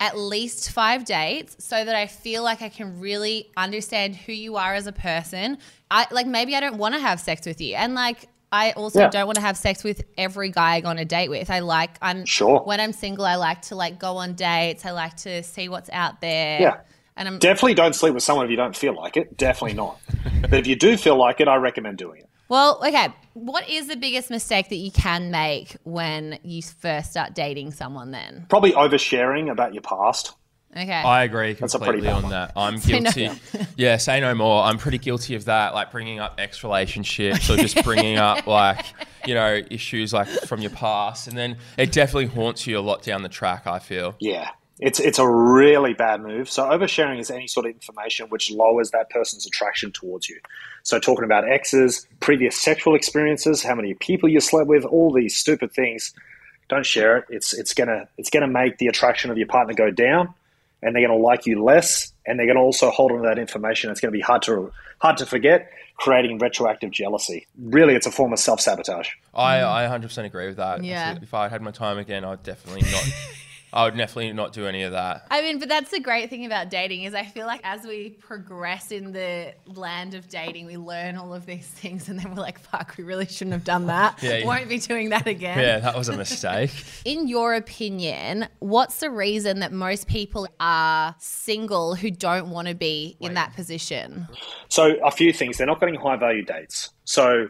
at 0.00 0.16
least 0.16 0.70
five 0.70 1.04
dates 1.04 1.56
so 1.64 1.84
that 1.84 1.94
I 1.94 2.06
feel 2.06 2.42
like 2.42 2.62
I 2.62 2.68
can 2.68 3.00
really 3.00 3.50
understand 3.56 4.14
who 4.14 4.32
you 4.32 4.56
are 4.56 4.74
as 4.74 4.86
a 4.86 4.92
person. 4.92 5.58
I 5.90 6.06
like 6.10 6.26
maybe 6.26 6.54
I 6.54 6.60
don't 6.60 6.78
want 6.78 6.94
to 6.94 7.00
have 7.00 7.20
sex 7.20 7.46
with 7.46 7.60
you. 7.60 7.74
And 7.74 7.94
like 7.94 8.28
I 8.50 8.72
also 8.72 9.00
Yeah. 9.00 9.10
don't 9.10 9.26
want 9.26 9.36
to 9.36 9.42
have 9.42 9.56
sex 9.56 9.84
with 9.84 10.02
every 10.16 10.50
guy 10.50 10.74
I 10.76 10.80
go 10.80 10.88
on 10.88 10.98
a 10.98 11.04
date 11.04 11.28
with. 11.28 11.50
I 11.50 11.58
like 11.60 11.90
I'm 12.00 12.24
Sure. 12.24 12.60
when 12.60 12.80
I'm 12.80 12.92
single 12.92 13.24
I 13.26 13.36
like 13.36 13.62
to 13.62 13.74
like 13.76 13.98
go 13.98 14.16
on 14.16 14.34
dates. 14.34 14.86
I 14.86 14.90
like 14.90 15.16
to 15.18 15.42
see 15.42 15.68
what's 15.68 15.90
out 15.90 16.20
there. 16.20 16.60
Yeah. 16.60 16.76
And 17.16 17.26
I'm 17.28 17.38
Definitely 17.38 17.74
don't 17.74 17.94
sleep 17.94 18.14
with 18.14 18.22
someone 18.22 18.44
if 18.46 18.50
you 18.50 18.56
don't 18.56 18.76
feel 18.76 18.94
like 18.94 19.16
it. 19.16 19.36
Definitely 19.36 19.74
not. 19.76 19.98
but 20.42 20.54
if 20.54 20.66
you 20.66 20.76
do 20.76 20.96
feel 20.96 21.16
like 21.16 21.40
it, 21.40 21.48
I 21.48 21.56
recommend 21.56 21.98
doing 21.98 22.20
it. 22.20 22.28
Well, 22.48 22.80
okay. 22.86 23.08
What 23.34 23.68
is 23.68 23.88
the 23.88 23.96
biggest 23.96 24.30
mistake 24.30 24.70
that 24.70 24.76
you 24.76 24.90
can 24.90 25.30
make 25.30 25.76
when 25.84 26.38
you 26.42 26.62
first 26.62 27.10
start 27.10 27.34
dating 27.34 27.72
someone 27.72 28.10
then? 28.12 28.46
Probably 28.48 28.72
oversharing 28.72 29.50
about 29.50 29.74
your 29.74 29.82
past. 29.82 30.32
Okay. 30.76 30.92
I 30.92 31.24
agree 31.24 31.54
completely 31.54 32.08
on 32.08 32.24
one. 32.24 32.32
that. 32.32 32.52
I'm 32.56 32.78
Say 32.78 33.00
no. 33.00 33.10
guilty. 33.10 33.40
yeah, 33.76 33.96
say 33.96 34.20
no 34.20 34.34
more. 34.34 34.62
I'm 34.64 34.78
pretty 34.78 34.98
guilty 34.98 35.34
of 35.34 35.46
that, 35.46 35.74
like 35.74 35.90
bringing 35.90 36.18
up 36.20 36.34
ex 36.38 36.62
relationships 36.62 37.48
or 37.50 37.56
just 37.56 37.82
bringing 37.84 38.16
up 38.18 38.46
like 38.46 38.84
you 39.26 39.34
know 39.34 39.60
issues 39.70 40.12
like 40.12 40.28
from 40.28 40.60
your 40.60 40.70
past, 40.70 41.26
and 41.26 41.36
then 41.36 41.56
it 41.76 41.90
definitely 41.92 42.26
haunts 42.26 42.66
you 42.66 42.78
a 42.78 42.80
lot 42.80 43.02
down 43.02 43.22
the 43.22 43.28
track. 43.28 43.66
I 43.66 43.78
feel. 43.78 44.14
Yeah. 44.20 44.50
It's 44.80 45.00
it's 45.00 45.18
a 45.18 45.28
really 45.28 45.92
bad 45.92 46.20
move. 46.22 46.48
So 46.48 46.62
oversharing 46.62 47.18
is 47.18 47.32
any 47.32 47.48
sort 47.48 47.66
of 47.66 47.72
information 47.72 48.28
which 48.28 48.52
lowers 48.52 48.92
that 48.92 49.10
person's 49.10 49.44
attraction 49.44 49.90
towards 49.90 50.28
you. 50.28 50.38
So 50.84 51.00
talking 51.00 51.24
about 51.24 51.48
exes, 51.48 52.06
previous 52.20 52.56
sexual 52.56 52.94
experiences, 52.94 53.60
how 53.64 53.74
many 53.74 53.94
people 53.94 54.28
you 54.28 54.38
slept 54.38 54.68
with, 54.68 54.84
all 54.84 55.12
these 55.12 55.36
stupid 55.36 55.72
things, 55.72 56.14
don't 56.68 56.86
share 56.86 57.16
it. 57.16 57.24
It's 57.28 57.52
it's 57.52 57.74
gonna 57.74 58.06
it's 58.18 58.30
gonna 58.30 58.46
make 58.46 58.78
the 58.78 58.86
attraction 58.86 59.32
of 59.32 59.36
your 59.36 59.48
partner 59.48 59.74
go 59.74 59.90
down, 59.90 60.32
and 60.82 60.94
they're 60.94 61.06
gonna 61.06 61.18
like 61.18 61.46
you 61.46 61.62
less, 61.62 62.12
and 62.26 62.38
they're 62.38 62.46
gonna 62.46 62.60
also 62.60 62.90
hold 62.90 63.12
on 63.12 63.18
to 63.18 63.28
that 63.28 63.38
information. 63.38 63.90
It's 63.90 64.00
gonna 64.00 64.12
be 64.12 64.20
hard 64.20 64.42
to 64.42 64.72
hard 65.00 65.16
to 65.18 65.26
forget, 65.26 65.70
creating 65.96 66.38
retroactive 66.38 66.90
jealousy. 66.90 67.46
Really, 67.58 67.94
it's 67.94 68.06
a 68.06 68.10
form 68.10 68.32
of 68.32 68.38
self 68.38 68.60
sabotage. 68.60 69.10
I 69.34 69.62
I 69.62 69.88
100% 69.88 70.24
agree 70.24 70.46
with 70.46 70.56
that. 70.56 70.84
Yeah. 70.84 71.18
If 71.20 71.34
I 71.34 71.48
had 71.48 71.62
my 71.62 71.70
time 71.70 71.98
again, 71.98 72.24
I'd 72.24 72.42
definitely 72.42 72.82
not. 72.90 73.04
I 73.72 73.84
would 73.84 73.96
definitely 73.96 74.32
not 74.32 74.52
do 74.52 74.66
any 74.66 74.82
of 74.82 74.92
that. 74.92 75.26
I 75.30 75.42
mean, 75.42 75.58
but 75.58 75.68
that's 75.68 75.90
the 75.90 76.00
great 76.00 76.30
thing 76.30 76.46
about 76.46 76.70
dating 76.70 77.04
is 77.04 77.14
I 77.14 77.24
feel 77.24 77.46
like 77.46 77.60
as 77.64 77.84
we 77.84 78.10
progress 78.10 78.90
in 78.90 79.12
the 79.12 79.54
land 79.66 80.14
of 80.14 80.28
dating, 80.28 80.66
we 80.66 80.76
learn 80.76 81.16
all 81.16 81.34
of 81.34 81.46
these 81.46 81.66
things, 81.66 82.08
and 82.08 82.18
then 82.18 82.34
we're 82.34 82.42
like, 82.42 82.58
"Fuck, 82.58 82.94
we 82.96 83.04
really 83.04 83.26
shouldn't 83.26 83.52
have 83.52 83.64
done 83.64 83.86
that. 83.86 84.22
Yeah, 84.22 84.38
yeah. 84.38 84.46
Won't 84.46 84.68
be 84.68 84.78
doing 84.78 85.10
that 85.10 85.26
again." 85.26 85.58
Yeah, 85.58 85.78
that 85.80 85.96
was 85.96 86.08
a 86.08 86.16
mistake. 86.16 86.72
In 87.04 87.28
your 87.28 87.54
opinion, 87.54 88.48
what's 88.60 89.00
the 89.00 89.10
reason 89.10 89.60
that 89.60 89.72
most 89.72 90.08
people 90.08 90.48
are 90.60 91.14
single 91.18 91.94
who 91.94 92.10
don't 92.10 92.50
want 92.50 92.68
to 92.68 92.74
be 92.74 93.16
in 93.20 93.34
that 93.34 93.54
position? 93.54 94.28
So 94.68 94.96
a 95.04 95.10
few 95.10 95.32
things. 95.32 95.58
They're 95.58 95.66
not 95.66 95.80
getting 95.80 95.94
high 95.96 96.16
value 96.16 96.44
dates. 96.44 96.90
So 97.04 97.48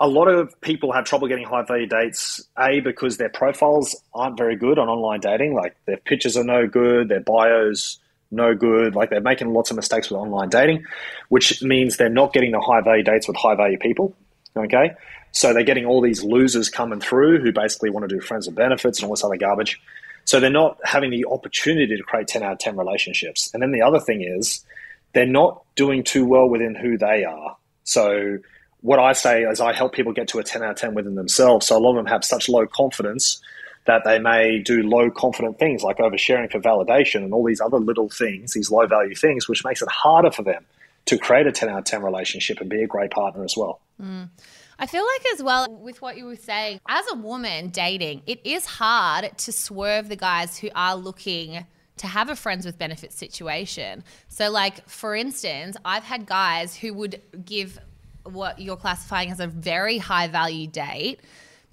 a 0.00 0.08
lot 0.08 0.28
of 0.28 0.58
people 0.62 0.92
have 0.92 1.04
trouble 1.04 1.28
getting 1.28 1.44
high 1.44 1.62
value 1.62 1.86
dates. 1.86 2.42
A 2.58 2.80
because 2.80 3.18
their 3.18 3.28
profiles 3.28 3.94
aren't 4.14 4.38
very 4.38 4.56
good 4.56 4.78
on 4.78 4.88
online 4.88 5.20
dating. 5.20 5.54
Like 5.54 5.76
their 5.86 5.98
pictures 5.98 6.36
are 6.36 6.44
no 6.44 6.66
good, 6.66 7.08
their 7.08 7.20
bios 7.20 7.98
no 8.30 8.54
good. 8.54 8.94
Like 8.94 9.10
they're 9.10 9.20
making 9.20 9.52
lots 9.52 9.70
of 9.70 9.76
mistakes 9.76 10.10
with 10.10 10.18
online 10.18 10.48
dating, 10.48 10.84
which 11.28 11.62
means 11.62 11.96
they're 11.96 12.08
not 12.08 12.32
getting 12.32 12.52
the 12.52 12.60
high 12.60 12.80
value 12.80 13.02
dates 13.02 13.28
with 13.28 13.36
high 13.36 13.54
value 13.54 13.78
people. 13.78 14.14
Okay. 14.56 14.92
So 15.32 15.52
they're 15.52 15.64
getting 15.64 15.86
all 15.86 16.00
these 16.00 16.22
losers 16.24 16.68
coming 16.68 17.00
through 17.00 17.40
who 17.40 17.52
basically 17.52 17.90
want 17.90 18.08
to 18.08 18.14
do 18.14 18.20
friends 18.20 18.46
with 18.46 18.56
benefits 18.56 18.98
and 18.98 19.06
all 19.06 19.14
this 19.14 19.24
other 19.24 19.36
garbage. 19.36 19.80
So 20.24 20.40
they're 20.40 20.50
not 20.50 20.78
having 20.84 21.10
the 21.10 21.26
opportunity 21.26 21.96
to 21.96 22.02
create 22.02 22.28
10 22.28 22.42
out 22.42 22.52
of 22.52 22.58
10 22.58 22.76
relationships. 22.76 23.50
And 23.52 23.62
then 23.62 23.72
the 23.72 23.82
other 23.82 24.00
thing 24.00 24.22
is 24.22 24.64
they're 25.12 25.26
not 25.26 25.62
doing 25.76 26.04
too 26.04 26.24
well 26.24 26.48
within 26.48 26.74
who 26.74 26.98
they 26.98 27.24
are. 27.24 27.56
So 27.84 28.38
what 28.82 28.98
I 28.98 29.12
say 29.12 29.42
is 29.42 29.60
I 29.60 29.72
help 29.72 29.92
people 29.92 30.12
get 30.12 30.28
to 30.28 30.38
a 30.38 30.44
10 30.44 30.62
out 30.62 30.70
of 30.70 30.76
10 30.76 30.94
within 30.94 31.14
themselves. 31.14 31.66
So 31.66 31.76
a 31.76 31.80
lot 31.80 31.90
of 31.90 31.96
them 31.96 32.06
have 32.06 32.24
such 32.24 32.48
low 32.48 32.66
confidence 32.66 33.40
that 33.86 34.04
they 34.04 34.18
may 34.18 34.58
do 34.58 34.82
low 34.82 35.10
confident 35.10 35.58
things 35.58 35.82
like 35.82 35.98
oversharing 35.98 36.50
for 36.50 36.60
validation 36.60 37.24
and 37.24 37.32
all 37.32 37.44
these 37.44 37.60
other 37.60 37.78
little 37.78 38.08
things, 38.08 38.52
these 38.52 38.70
low 38.70 38.86
value 38.86 39.14
things, 39.14 39.48
which 39.48 39.64
makes 39.64 39.82
it 39.82 39.88
harder 39.88 40.30
for 40.30 40.42
them 40.42 40.64
to 41.06 41.18
create 41.18 41.46
a 41.46 41.52
10 41.52 41.68
out 41.68 41.78
of 41.78 41.84
10 41.84 42.02
relationship 42.02 42.60
and 42.60 42.68
be 42.68 42.82
a 42.82 42.86
great 42.86 43.10
partner 43.10 43.42
as 43.44 43.56
well. 43.56 43.80
Mm. 44.00 44.28
I 44.78 44.86
feel 44.86 45.04
like, 45.04 45.34
as 45.34 45.42
well, 45.42 45.70
with 45.70 46.00
what 46.00 46.16
you 46.16 46.24
were 46.24 46.36
saying, 46.36 46.80
as 46.88 47.04
a 47.12 47.16
woman 47.16 47.68
dating, 47.68 48.22
it 48.26 48.40
is 48.44 48.64
hard 48.64 49.36
to 49.38 49.52
swerve 49.52 50.08
the 50.08 50.16
guys 50.16 50.56
who 50.58 50.70
are 50.74 50.96
looking 50.96 51.66
to 51.98 52.06
have 52.06 52.30
a 52.30 52.36
friends 52.36 52.64
with 52.64 52.78
benefits 52.78 53.14
situation. 53.14 54.02
So, 54.28 54.50
like, 54.50 54.88
for 54.88 55.14
instance, 55.14 55.76
I've 55.84 56.04
had 56.04 56.24
guys 56.24 56.74
who 56.74 56.94
would 56.94 57.20
give 57.44 57.78
what 58.24 58.60
you're 58.60 58.76
classifying 58.76 59.30
as 59.30 59.40
a 59.40 59.46
very 59.46 59.98
high 59.98 60.28
value 60.28 60.66
date 60.66 61.20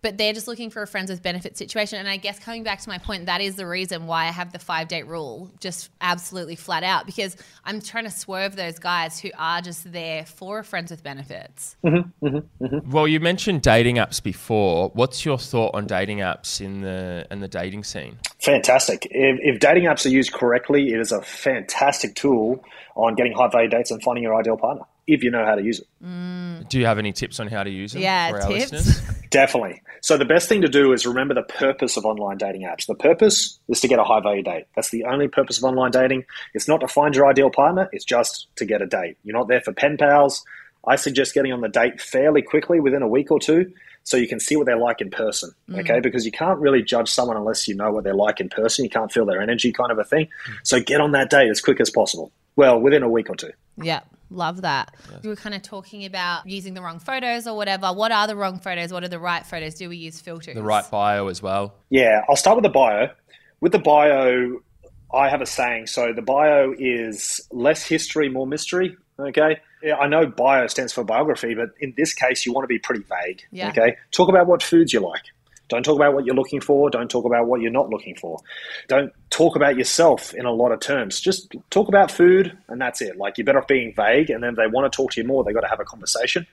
but 0.01 0.17
they're 0.17 0.33
just 0.33 0.47
looking 0.47 0.69
for 0.69 0.81
a 0.81 0.87
friends 0.87 1.09
with 1.09 1.21
benefit 1.21 1.57
situation. 1.57 1.99
And 1.99 2.07
I 2.07 2.17
guess 2.17 2.39
coming 2.39 2.63
back 2.63 2.79
to 2.81 2.89
my 2.89 2.97
point, 2.97 3.25
that 3.25 3.41
is 3.41 3.55
the 3.55 3.67
reason 3.67 4.07
why 4.07 4.27
I 4.27 4.31
have 4.31 4.53
the 4.53 4.59
five 4.59 4.87
date 4.87 5.07
rule 5.07 5.51
just 5.59 5.89
absolutely 6.01 6.55
flat 6.55 6.83
out 6.83 7.05
because 7.05 7.35
I'm 7.65 7.81
trying 7.81 8.05
to 8.05 8.11
swerve 8.11 8.55
those 8.55 8.79
guys 8.79 9.19
who 9.19 9.31
are 9.37 9.61
just 9.61 9.91
there 9.91 10.25
for 10.25 10.63
friends 10.63 10.91
with 10.91 11.03
benefits. 11.03 11.75
Mm-hmm, 11.83 12.25
mm-hmm, 12.25 12.65
mm-hmm. 12.65 12.91
Well, 12.91 13.07
you 13.07 13.19
mentioned 13.19 13.63
dating 13.63 13.95
apps 13.95 14.21
before. 14.21 14.91
What's 14.93 15.25
your 15.25 15.37
thought 15.37 15.75
on 15.75 15.87
dating 15.87 16.19
apps 16.19 16.61
in 16.61 16.81
the 16.81 17.27
in 17.31 17.39
the 17.39 17.47
dating 17.47 17.83
scene? 17.83 18.19
Fantastic. 18.39 19.07
If, 19.09 19.39
if 19.41 19.59
dating 19.59 19.85
apps 19.85 20.05
are 20.05 20.09
used 20.09 20.31
correctly, 20.33 20.93
it 20.93 20.99
is 20.99 21.11
a 21.11 21.21
fantastic 21.21 22.15
tool 22.15 22.63
on 22.95 23.15
getting 23.15 23.33
high 23.33 23.49
value 23.49 23.69
dates 23.69 23.91
and 23.91 24.01
finding 24.01 24.23
your 24.23 24.35
ideal 24.35 24.57
partner 24.57 24.85
if 25.07 25.23
you 25.23 25.31
know 25.31 25.45
how 25.45 25.55
to 25.55 25.63
use 25.63 25.79
it. 25.79 25.87
Mm. 26.03 26.67
Do 26.69 26.79
you 26.79 26.85
have 26.85 26.99
any 26.99 27.13
tips 27.13 27.39
on 27.39 27.47
how 27.47 27.63
to 27.63 27.69
use 27.69 27.95
it 27.95 28.01
yeah, 28.01 28.29
for 28.29 28.41
our 28.41 28.49
tips? 28.49 28.71
listeners? 28.71 29.01
Definitely. 29.29 29.81
So 30.01 30.17
the 30.17 30.25
best 30.25 30.49
thing 30.49 30.61
to 30.61 30.67
do 30.67 30.93
is 30.93 31.05
remember 31.05 31.33
the 31.33 31.43
purpose 31.43 31.97
of 31.97 32.05
online 32.05 32.37
dating 32.37 32.63
apps. 32.63 32.85
The 32.85 32.95
purpose 32.95 33.59
is 33.67 33.81
to 33.81 33.87
get 33.87 33.99
a 33.99 34.03
high 34.03 34.19
value 34.21 34.43
date. 34.43 34.65
That's 34.75 34.89
the 34.89 35.05
only 35.05 35.27
purpose 35.27 35.57
of 35.57 35.63
online 35.63 35.91
dating. 35.91 36.25
It's 36.53 36.67
not 36.67 36.81
to 36.81 36.87
find 36.87 37.15
your 37.15 37.27
ideal 37.27 37.49
partner, 37.49 37.89
it's 37.91 38.05
just 38.05 38.47
to 38.57 38.65
get 38.65 38.81
a 38.81 38.85
date. 38.85 39.17
You're 39.23 39.37
not 39.37 39.47
there 39.47 39.61
for 39.61 39.73
pen 39.73 39.97
pals. 39.97 40.43
I 40.85 40.95
suggest 40.95 41.33
getting 41.33 41.51
on 41.51 41.61
the 41.61 41.69
date 41.69 41.99
fairly 41.99 42.41
quickly 42.41 42.79
within 42.79 43.01
a 43.01 43.07
week 43.07 43.31
or 43.31 43.39
two 43.39 43.73
so 44.03 44.15
you 44.15 44.27
can 44.27 44.39
see 44.39 44.55
what 44.55 44.65
they're 44.65 44.77
like 44.77 45.01
in 45.01 45.09
person. 45.09 45.51
Mm. 45.69 45.81
Okay, 45.81 45.99
because 45.99 46.25
you 46.25 46.31
can't 46.31 46.59
really 46.59 46.81
judge 46.81 47.09
someone 47.09 47.35
unless 47.35 47.67
you 47.67 47.75
know 47.75 47.91
what 47.91 48.05
they're 48.05 48.13
like 48.13 48.39
in 48.39 48.47
person. 48.47 48.85
You 48.85 48.89
can't 48.89 49.11
feel 49.11 49.25
their 49.25 49.41
energy, 49.41 49.73
kind 49.73 49.91
of 49.91 49.99
a 49.99 50.05
thing. 50.05 50.25
Mm. 50.25 50.53
So 50.63 50.79
get 50.79 51.01
on 51.01 51.11
that 51.11 51.29
date 51.29 51.49
as 51.49 51.59
quick 51.59 51.81
as 51.81 51.89
possible. 51.89 52.31
Well, 52.55 52.79
within 52.79 53.03
a 53.03 53.09
week 53.09 53.29
or 53.29 53.35
two. 53.35 53.51
Yeah, 53.75 53.99
love 54.29 54.61
that. 54.61 54.95
Yeah. 55.09 55.17
We 55.23 55.29
were 55.29 55.35
kind 55.35 55.55
of 55.55 55.61
talking 55.61 56.05
about 56.05 56.47
using 56.47 56.73
the 56.73 56.81
wrong 56.81 56.99
photos 56.99 57.47
or 57.47 57.55
whatever. 57.55 57.93
What 57.93 58.11
are 58.11 58.27
the 58.27 58.35
wrong 58.35 58.59
photos? 58.59 58.91
What 58.91 59.03
are 59.03 59.07
the 59.07 59.19
right 59.19 59.45
photos? 59.45 59.75
Do 59.75 59.89
we 59.89 59.97
use 59.97 60.19
filters? 60.19 60.55
The 60.55 60.63
right 60.63 60.89
bio 60.89 61.27
as 61.27 61.41
well. 61.41 61.75
Yeah, 61.89 62.21
I'll 62.29 62.35
start 62.35 62.57
with 62.57 62.63
the 62.63 62.69
bio. 62.69 63.09
With 63.61 63.71
the 63.71 63.79
bio, 63.79 64.59
I 65.13 65.29
have 65.29 65.41
a 65.41 65.45
saying. 65.45 65.87
So 65.87 66.13
the 66.13 66.21
bio 66.21 66.73
is 66.77 67.47
less 67.51 67.83
history, 67.83 68.29
more 68.29 68.47
mystery. 68.47 68.95
Okay. 69.19 69.57
Yeah, 69.81 69.95
I 69.95 70.07
know 70.07 70.27
bio 70.27 70.67
stands 70.67 70.93
for 70.93 71.03
biography, 71.03 71.55
but 71.55 71.69
in 71.79 71.93
this 71.97 72.13
case, 72.13 72.45
you 72.45 72.53
want 72.53 72.63
to 72.63 72.67
be 72.67 72.79
pretty 72.79 73.03
vague. 73.03 73.41
Yeah. 73.51 73.69
Okay. 73.69 73.97
Talk 74.11 74.29
about 74.29 74.47
what 74.47 74.61
foods 74.61 74.93
you 74.93 74.99
like. 74.99 75.23
Don't 75.69 75.83
talk 75.83 75.95
about 75.95 76.13
what 76.13 76.25
you're 76.25 76.35
looking 76.35 76.61
for. 76.61 76.89
Don't 76.89 77.09
talk 77.09 77.25
about 77.25 77.47
what 77.47 77.61
you're 77.61 77.71
not 77.71 77.89
looking 77.89 78.15
for. 78.15 78.39
Don't 78.87 79.11
talk 79.29 79.55
about 79.55 79.77
yourself 79.77 80.33
in 80.33 80.45
a 80.45 80.51
lot 80.51 80.71
of 80.71 80.79
terms. 80.79 81.19
Just 81.19 81.53
talk 81.69 81.87
about 81.87 82.09
food 82.09 82.57
and 82.67 82.79
that's 82.79 83.01
it. 83.01 83.17
Like 83.17 83.37
you're 83.37 83.45
better 83.45 83.59
off 83.59 83.67
being 83.67 83.93
vague 83.93 84.29
and 84.29 84.43
then 84.43 84.55
they 84.55 84.67
want 84.67 84.91
to 84.91 84.95
talk 84.95 85.11
to 85.11 85.21
you 85.21 85.27
more. 85.27 85.43
They 85.43 85.53
got 85.53 85.61
to 85.61 85.67
have 85.67 85.79
a 85.79 85.85
conversation. 85.85 86.47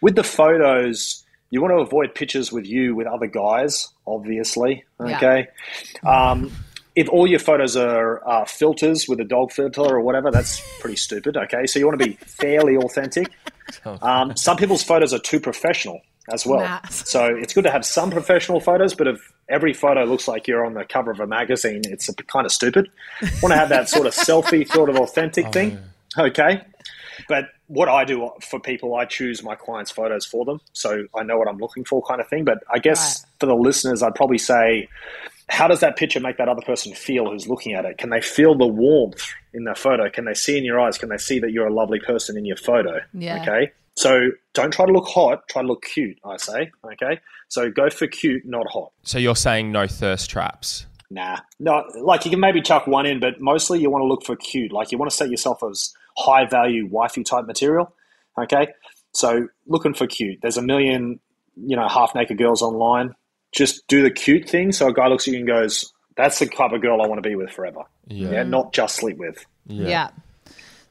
With 0.00 0.14
the 0.14 0.24
photos, 0.24 1.22
you 1.50 1.60
want 1.60 1.72
to 1.72 1.78
avoid 1.78 2.14
pictures 2.14 2.50
with 2.50 2.66
you 2.66 2.94
with 2.94 3.06
other 3.06 3.26
guys, 3.26 3.88
obviously. 4.06 4.84
Okay. 4.98 5.48
Yeah. 6.02 6.30
Um, 6.30 6.50
if 6.96 7.08
all 7.08 7.26
your 7.26 7.40
photos 7.40 7.76
are 7.76 8.26
uh, 8.26 8.44
filters 8.44 9.08
with 9.08 9.20
a 9.20 9.24
dog 9.24 9.52
filter 9.52 9.82
or 9.82 10.00
whatever, 10.00 10.30
that's 10.30 10.62
pretty 10.80 10.96
stupid. 10.96 11.36
Okay, 11.36 11.66
so 11.66 11.78
you 11.78 11.86
want 11.86 11.98
to 11.98 12.06
be 12.06 12.12
fairly 12.14 12.76
authentic. 12.76 13.28
Um, 14.02 14.36
some 14.36 14.58
people's 14.58 14.84
photos 14.84 15.14
are 15.14 15.18
too 15.18 15.40
professional 15.40 16.00
as 16.32 16.46
well. 16.46 16.80
So 16.90 17.26
it's 17.26 17.52
good 17.52 17.64
to 17.64 17.70
have 17.70 17.84
some 17.84 18.10
professional 18.10 18.60
photos, 18.60 18.94
but 18.94 19.06
if 19.06 19.32
every 19.48 19.74
photo 19.74 20.04
looks 20.04 20.26
like 20.26 20.46
you're 20.46 20.64
on 20.64 20.74
the 20.74 20.84
cover 20.84 21.10
of 21.10 21.20
a 21.20 21.26
magazine, 21.26 21.82
it's 21.84 22.08
a, 22.08 22.14
kind 22.14 22.46
of 22.46 22.52
stupid. 22.52 22.90
Want 23.42 23.52
to 23.52 23.58
have 23.58 23.68
that 23.68 23.88
sort 23.88 24.06
of 24.06 24.14
selfie, 24.14 24.66
sort 24.66 24.90
of 24.90 24.96
authentic 24.96 25.46
oh, 25.46 25.50
thing. 25.50 25.78
Yeah. 26.16 26.24
Okay. 26.24 26.62
But 27.28 27.50
what 27.66 27.88
I 27.88 28.04
do 28.04 28.30
for 28.40 28.58
people, 28.58 28.94
I 28.96 29.04
choose 29.04 29.42
my 29.42 29.54
clients' 29.54 29.90
photos 29.90 30.24
for 30.24 30.44
them. 30.44 30.60
So 30.72 31.06
I 31.14 31.22
know 31.22 31.38
what 31.38 31.48
I'm 31.48 31.58
looking 31.58 31.84
for, 31.84 32.02
kind 32.02 32.20
of 32.20 32.28
thing. 32.28 32.44
But 32.44 32.58
I 32.72 32.78
guess 32.78 33.22
right. 33.22 33.30
for 33.40 33.46
the 33.46 33.54
listeners, 33.54 34.02
I'd 34.02 34.14
probably 34.14 34.38
say, 34.38 34.88
how 35.48 35.68
does 35.68 35.80
that 35.80 35.96
picture 35.96 36.20
make 36.20 36.38
that 36.38 36.48
other 36.48 36.62
person 36.62 36.94
feel 36.94 37.30
who's 37.30 37.48
looking 37.48 37.74
at 37.74 37.84
it? 37.84 37.98
Can 37.98 38.10
they 38.10 38.20
feel 38.20 38.54
the 38.54 38.66
warmth 38.66 39.26
in 39.52 39.64
the 39.64 39.74
photo? 39.74 40.08
Can 40.10 40.24
they 40.24 40.34
see 40.34 40.56
in 40.56 40.64
your 40.64 40.80
eyes? 40.80 40.98
Can 40.98 41.10
they 41.10 41.18
see 41.18 41.38
that 41.40 41.52
you're 41.52 41.66
a 41.66 41.72
lovely 41.72 42.00
person 42.00 42.36
in 42.36 42.44
your 42.44 42.56
photo? 42.56 43.00
Yeah. 43.12 43.42
Okay. 43.42 43.72
So 43.96 44.30
don't 44.54 44.72
try 44.72 44.86
to 44.86 44.92
look 44.92 45.06
hot, 45.06 45.46
try 45.48 45.62
to 45.62 45.68
look 45.68 45.82
cute, 45.82 46.18
I 46.24 46.36
say. 46.36 46.70
Okay. 46.84 47.20
So 47.48 47.70
go 47.70 47.90
for 47.90 48.06
cute, 48.06 48.44
not 48.44 48.66
hot. 48.68 48.92
So 49.02 49.18
you're 49.18 49.36
saying 49.36 49.70
no 49.70 49.86
thirst 49.86 50.30
traps? 50.30 50.86
Nah. 51.10 51.38
No, 51.60 51.84
like 52.00 52.24
you 52.24 52.30
can 52.30 52.40
maybe 52.40 52.60
chuck 52.60 52.86
one 52.86 53.06
in, 53.06 53.20
but 53.20 53.40
mostly 53.40 53.80
you 53.80 53.90
want 53.90 54.02
to 54.02 54.06
look 54.06 54.24
for 54.24 54.36
cute. 54.36 54.72
Like 54.72 54.90
you 54.90 54.98
want 54.98 55.10
to 55.10 55.16
set 55.16 55.30
yourself 55.30 55.62
as 55.62 55.92
high 56.16 56.46
value 56.46 56.86
wifey 56.86 57.22
type 57.22 57.46
material. 57.46 57.94
Okay. 58.38 58.68
So 59.12 59.46
looking 59.66 59.94
for 59.94 60.06
cute. 60.06 60.40
There's 60.42 60.56
a 60.56 60.62
million, 60.62 61.20
you 61.56 61.76
know, 61.76 61.88
half 61.88 62.14
naked 62.14 62.38
girls 62.38 62.62
online. 62.62 63.14
Just 63.52 63.86
do 63.86 64.02
the 64.02 64.10
cute 64.10 64.48
thing. 64.48 64.72
So 64.72 64.88
a 64.88 64.92
guy 64.92 65.06
looks 65.06 65.28
at 65.28 65.34
you 65.34 65.38
and 65.38 65.46
goes, 65.46 65.92
that's 66.16 66.38
the 66.40 66.46
type 66.46 66.72
of 66.72 66.82
girl 66.82 67.00
I 67.00 67.06
want 67.06 67.22
to 67.22 67.28
be 67.28 67.36
with 67.36 67.50
forever. 67.50 67.82
Yeah. 68.08 68.30
yeah 68.30 68.42
not 68.42 68.72
just 68.72 68.96
sleep 68.96 69.18
with. 69.18 69.44
Yeah. 69.66 69.88
yeah. 69.88 70.08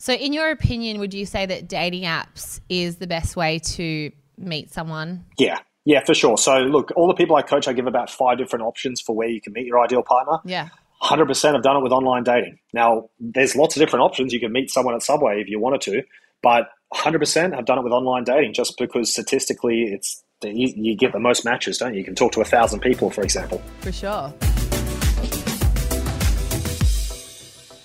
So, 0.04 0.12
in 0.12 0.34
your 0.34 0.52
opinion, 0.52 1.00
would 1.00 1.14
you 1.14 1.26
say 1.26 1.46
that 1.46 1.70
dating 1.70 2.04
apps 2.04 2.60
is 2.68 2.98
the 2.98 3.08
best 3.08 3.38
way 3.38 3.60
to 3.60 4.12
meet 4.38 4.70
someone? 4.70 5.24
Yeah, 5.38 5.60
yeah, 5.86 6.04
for 6.04 6.14
sure. 6.14 6.38
So, 6.38 6.58
look, 6.58 6.92
all 6.98 7.08
the 7.08 7.14
people 7.14 7.38
I 7.38 7.42
coach, 7.42 7.70
I 7.70 7.72
give 7.72 7.88
about 7.88 8.10
five 8.10 8.38
different 8.38 8.66
options 8.66 9.00
for 9.00 9.16
where 9.16 9.30
you 9.30 9.40
can 9.40 9.54
meet 9.54 9.66
your 9.66 9.82
ideal 9.82 10.04
partner. 10.04 10.40
Yeah. 10.44 10.68
100% 11.04 11.54
have 11.54 11.64
done 11.64 11.78
it 11.78 11.84
with 11.84 11.94
online 11.94 12.26
dating. 12.26 12.60
Now, 12.74 13.12
there's 13.18 13.56
lots 13.56 13.78
of 13.78 13.80
different 13.80 14.04
options. 14.04 14.34
You 14.34 14.42
can 14.42 14.52
meet 14.52 14.70
someone 14.70 14.94
at 14.94 15.04
Subway 15.04 15.40
if 15.40 15.48
you 15.48 15.58
wanted 15.58 15.80
to, 15.84 16.04
but 16.42 16.68
100% 16.94 17.56
have 17.56 17.66
done 17.66 17.78
it 17.78 17.84
with 17.86 17.94
online 17.94 18.26
dating 18.26 18.52
just 18.52 18.78
because 18.78 19.10
statistically 19.10 19.84
it's 19.84 20.22
the, 20.42 20.52
you 20.52 20.98
get 20.98 21.14
the 21.14 21.20
most 21.20 21.46
matches, 21.46 21.78
don't 21.78 21.94
you? 21.94 22.00
You 22.00 22.06
can 22.06 22.16
talk 22.16 22.34
to 22.34 22.42
a 22.42 22.46
thousand 22.46 22.82
people, 22.82 23.10
for 23.10 23.22
example. 23.22 23.62
For 23.80 23.94
sure. 23.94 24.34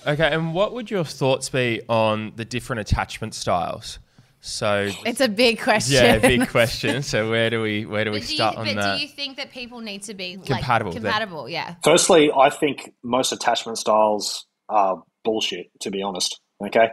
Okay, 0.09 0.27
and 0.27 0.55
what 0.55 0.73
would 0.73 0.89
your 0.89 1.03
thoughts 1.03 1.49
be 1.49 1.81
on 1.87 2.33
the 2.35 2.43
different 2.43 2.79
attachment 2.79 3.35
styles? 3.35 3.99
So 4.41 4.89
it's 5.05 5.21
a 5.21 5.27
big 5.27 5.59
question. 5.59 6.03
Yeah, 6.03 6.17
big 6.17 6.47
question. 6.49 7.03
So 7.03 7.29
where 7.29 7.51
do 7.51 7.61
we 7.61 7.85
where 7.85 8.05
do 8.05 8.11
we 8.11 8.21
start 8.21 8.55
you, 8.55 8.59
on 8.61 8.65
but 8.65 8.75
that? 8.75 8.95
do 8.95 9.01
you 9.03 9.07
think 9.07 9.37
that 9.37 9.51
people 9.51 9.81
need 9.81 10.03
to 10.03 10.15
be 10.15 10.37
compatible? 10.37 10.91
Like, 10.91 11.01
compatible, 11.01 11.43
then? 11.43 11.51
yeah. 11.51 11.75
Firstly, 11.83 12.31
I 12.35 12.49
think 12.49 12.93
most 13.03 13.31
attachment 13.31 13.77
styles 13.77 14.47
are 14.67 15.03
bullshit. 15.23 15.67
To 15.81 15.91
be 15.91 16.01
honest, 16.01 16.39
okay. 16.65 16.87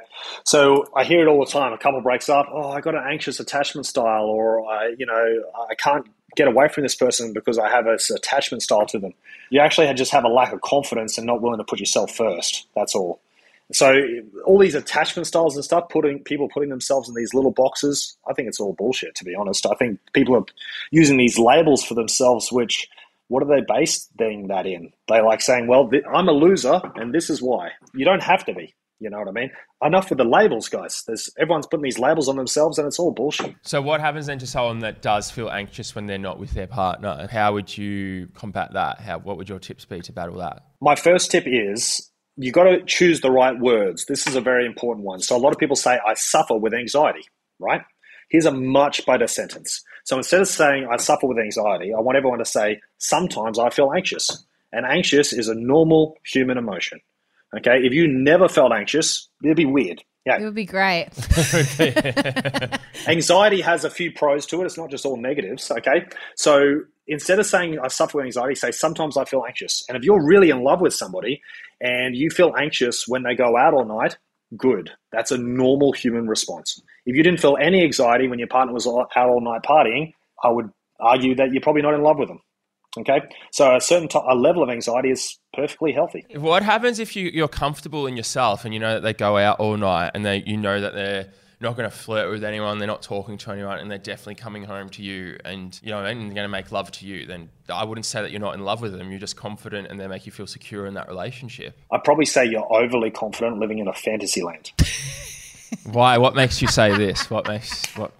So 0.44 0.84
I 0.94 1.04
hear 1.04 1.22
it 1.22 1.28
all 1.28 1.42
the 1.42 1.50
time. 1.50 1.72
A 1.72 1.78
couple 1.78 2.02
breaks 2.02 2.28
up. 2.28 2.46
Oh, 2.52 2.68
I 2.70 2.82
got 2.82 2.94
an 2.94 3.04
anxious 3.08 3.40
attachment 3.40 3.86
style, 3.86 4.24
or 4.24 4.68
I, 4.68 4.94
you 4.98 5.06
know, 5.06 5.42
I 5.70 5.74
can't 5.76 6.06
get 6.36 6.46
away 6.48 6.68
from 6.68 6.84
this 6.84 6.94
person 6.94 7.32
because 7.32 7.58
I 7.58 7.68
have 7.68 7.86
this 7.86 8.10
attachment 8.10 8.62
style 8.62 8.86
to 8.86 8.98
them. 8.98 9.14
You 9.50 9.60
actually 9.60 9.92
just 9.94 10.12
have 10.12 10.24
a 10.24 10.28
lack 10.28 10.52
of 10.52 10.60
confidence 10.60 11.18
and 11.18 11.26
not 11.26 11.42
willing 11.42 11.58
to 11.58 11.64
put 11.64 11.80
yourself 11.80 12.14
first. 12.14 12.68
That's 12.76 12.94
all. 12.94 13.20
So 13.72 14.00
all 14.44 14.58
these 14.58 14.76
attachment 14.76 15.26
styles 15.26 15.56
and 15.56 15.64
stuff, 15.64 15.88
putting 15.88 16.20
people 16.22 16.48
putting 16.48 16.68
themselves 16.68 17.08
in 17.08 17.16
these 17.16 17.34
little 17.34 17.50
boxes, 17.50 18.16
I 18.28 18.32
think 18.32 18.48
it's 18.48 18.60
all 18.60 18.74
bullshit. 18.74 19.16
To 19.16 19.24
be 19.24 19.34
honest, 19.34 19.66
I 19.66 19.74
think 19.74 19.98
people 20.12 20.36
are 20.36 20.44
using 20.92 21.16
these 21.16 21.38
labels 21.38 21.82
for 21.84 21.94
themselves, 21.94 22.52
which 22.52 22.88
what 23.28 23.42
are 23.42 23.46
they 23.46 23.64
basing 23.66 24.46
that 24.48 24.66
in? 24.66 24.92
They 25.08 25.20
like 25.20 25.40
saying, 25.40 25.66
"Well, 25.66 25.88
th- 25.88 26.04
I'm 26.12 26.28
a 26.28 26.32
loser, 26.32 26.80
and 26.94 27.12
this 27.12 27.28
is 27.28 27.42
why." 27.42 27.72
You 27.92 28.04
don't 28.04 28.22
have 28.22 28.44
to 28.44 28.54
be. 28.54 28.74
You 28.98 29.10
know 29.10 29.18
what 29.18 29.28
I 29.28 29.32
mean? 29.32 29.50
Enough 29.82 30.08
with 30.08 30.18
the 30.18 30.24
labels, 30.24 30.68
guys. 30.68 31.02
There's 31.06 31.30
everyone's 31.38 31.66
putting 31.66 31.84
these 31.84 31.98
labels 31.98 32.28
on 32.28 32.36
themselves, 32.36 32.78
and 32.78 32.86
it's 32.86 32.98
all 32.98 33.12
bullshit. 33.12 33.54
So, 33.62 33.82
what 33.82 34.00
happens 34.00 34.26
then 34.26 34.38
to 34.38 34.46
someone 34.46 34.78
that 34.78 35.02
does 35.02 35.30
feel 35.30 35.50
anxious 35.50 35.94
when 35.94 36.06
they're 36.06 36.18
not 36.18 36.38
with 36.38 36.52
their 36.52 36.66
partner? 36.66 37.28
How 37.30 37.52
would 37.52 37.76
you 37.76 38.28
combat 38.34 38.72
that? 38.72 39.00
How 39.00 39.18
what 39.18 39.36
would 39.36 39.48
your 39.48 39.58
tips 39.58 39.84
be 39.84 40.00
to 40.00 40.12
battle 40.12 40.38
that? 40.38 40.64
My 40.80 40.96
first 40.96 41.30
tip 41.30 41.44
is 41.46 42.10
you 42.36 42.52
got 42.52 42.64
to 42.64 42.82
choose 42.84 43.20
the 43.20 43.30
right 43.30 43.58
words. 43.58 44.06
This 44.06 44.26
is 44.26 44.34
a 44.34 44.40
very 44.40 44.64
important 44.64 45.04
one. 45.04 45.20
So, 45.20 45.36
a 45.36 45.38
lot 45.38 45.52
of 45.52 45.58
people 45.58 45.76
say, 45.76 45.98
"I 46.06 46.14
suffer 46.14 46.56
with 46.56 46.72
anxiety." 46.72 47.26
Right? 47.58 47.82
Here's 48.30 48.46
a 48.46 48.50
much 48.50 49.04
better 49.06 49.26
sentence. 49.26 49.84
So, 50.04 50.16
instead 50.16 50.40
of 50.40 50.48
saying, 50.48 50.88
"I 50.90 50.96
suffer 50.96 51.26
with 51.26 51.38
anxiety," 51.38 51.92
I 51.92 52.00
want 52.00 52.16
everyone 52.16 52.38
to 52.38 52.46
say, 52.46 52.80
"Sometimes 52.96 53.58
I 53.58 53.68
feel 53.68 53.92
anxious." 53.92 54.46
And 54.72 54.86
anxious 54.86 55.32
is 55.34 55.48
a 55.48 55.54
normal 55.54 56.16
human 56.24 56.56
emotion. 56.58 57.00
Okay. 57.56 57.78
If 57.82 57.92
you 57.92 58.08
never 58.08 58.48
felt 58.48 58.72
anxious, 58.72 59.28
it'd 59.42 59.56
be 59.56 59.64
weird. 59.64 60.02
Yeah. 60.24 60.38
It 60.40 60.44
would 60.44 60.54
be 60.54 60.64
great. 60.64 61.08
anxiety 63.06 63.60
has 63.60 63.84
a 63.84 63.90
few 63.90 64.10
pros 64.10 64.44
to 64.46 64.60
it. 64.60 64.64
It's 64.64 64.76
not 64.76 64.90
just 64.90 65.06
all 65.06 65.16
negatives. 65.16 65.70
Okay. 65.70 66.04
So 66.34 66.80
instead 67.06 67.38
of 67.38 67.46
saying 67.46 67.78
I 67.78 67.88
suffer 67.88 68.18
with 68.18 68.26
anxiety, 68.26 68.56
say 68.56 68.72
sometimes 68.72 69.16
I 69.16 69.24
feel 69.24 69.44
anxious. 69.46 69.84
And 69.88 69.96
if 69.96 70.02
you're 70.02 70.24
really 70.24 70.50
in 70.50 70.64
love 70.64 70.80
with 70.80 70.94
somebody 70.94 71.40
and 71.80 72.16
you 72.16 72.30
feel 72.30 72.54
anxious 72.58 73.06
when 73.06 73.22
they 73.22 73.36
go 73.36 73.56
out 73.56 73.72
all 73.72 73.84
night, 73.84 74.16
good. 74.56 74.90
That's 75.12 75.30
a 75.30 75.38
normal 75.38 75.92
human 75.92 76.26
response. 76.26 76.80
If 77.06 77.14
you 77.14 77.22
didn't 77.22 77.40
feel 77.40 77.56
any 77.60 77.84
anxiety 77.84 78.26
when 78.26 78.40
your 78.40 78.48
partner 78.48 78.74
was 78.74 78.86
out 78.86 79.08
all 79.16 79.40
night 79.40 79.62
partying, 79.62 80.12
I 80.42 80.50
would 80.50 80.70
argue 80.98 81.36
that 81.36 81.52
you're 81.52 81.62
probably 81.62 81.82
not 81.82 81.94
in 81.94 82.02
love 82.02 82.18
with 82.18 82.28
them. 82.28 82.40
Okay, 82.98 83.20
so 83.52 83.76
a 83.76 83.80
certain 83.80 84.08
t- 84.08 84.18
a 84.26 84.34
level 84.34 84.62
of 84.62 84.70
anxiety 84.70 85.10
is 85.10 85.38
perfectly 85.52 85.92
healthy. 85.92 86.24
What 86.34 86.62
happens 86.62 86.98
if 86.98 87.14
you, 87.16 87.30
you're 87.32 87.48
comfortable 87.48 88.06
in 88.06 88.16
yourself 88.16 88.64
and 88.64 88.72
you 88.72 88.80
know 88.80 88.94
that 88.94 89.02
they 89.02 89.12
go 89.12 89.36
out 89.36 89.60
all 89.60 89.76
night 89.76 90.12
and 90.14 90.24
they 90.24 90.42
you 90.46 90.56
know 90.56 90.80
that 90.80 90.94
they're 90.94 91.32
not 91.60 91.76
going 91.76 91.88
to 91.88 91.96
flirt 91.96 92.30
with 92.30 92.44
anyone, 92.44 92.78
they're 92.78 92.86
not 92.86 93.02
talking 93.02 93.38
to 93.38 93.50
anyone, 93.50 93.78
and 93.78 93.90
they're 93.90 93.98
definitely 93.98 94.34
coming 94.34 94.64
home 94.64 94.88
to 94.90 95.02
you, 95.02 95.38
and 95.44 95.78
you 95.82 95.90
know, 95.90 96.04
and 96.04 96.20
they're 96.20 96.34
going 96.34 96.44
to 96.44 96.48
make 96.48 96.70
love 96.70 96.90
to 96.92 97.06
you. 97.06 97.26
Then 97.26 97.48
I 97.68 97.84
wouldn't 97.84 98.04
say 98.04 98.20
that 98.22 98.30
you're 98.30 98.40
not 98.40 98.54
in 98.54 98.60
love 98.60 98.82
with 98.82 98.92
them. 98.92 99.10
You're 99.10 99.20
just 99.20 99.36
confident, 99.36 99.88
and 99.88 99.98
they 99.98 100.06
make 100.06 100.26
you 100.26 100.32
feel 100.32 100.46
secure 100.46 100.86
in 100.86 100.94
that 100.94 101.08
relationship. 101.08 101.78
I'd 101.90 102.04
probably 102.04 102.26
say 102.26 102.44
you're 102.44 102.70
overly 102.72 103.10
confident, 103.10 103.58
living 103.58 103.78
in 103.78 103.88
a 103.88 103.94
fantasy 103.94 104.42
land. 104.42 104.72
Why? 105.84 106.18
What 106.18 106.34
makes 106.34 106.60
you 106.60 106.68
say 106.68 106.96
this? 106.96 107.30
What 107.30 107.48
makes 107.48 107.86
what? 107.96 108.12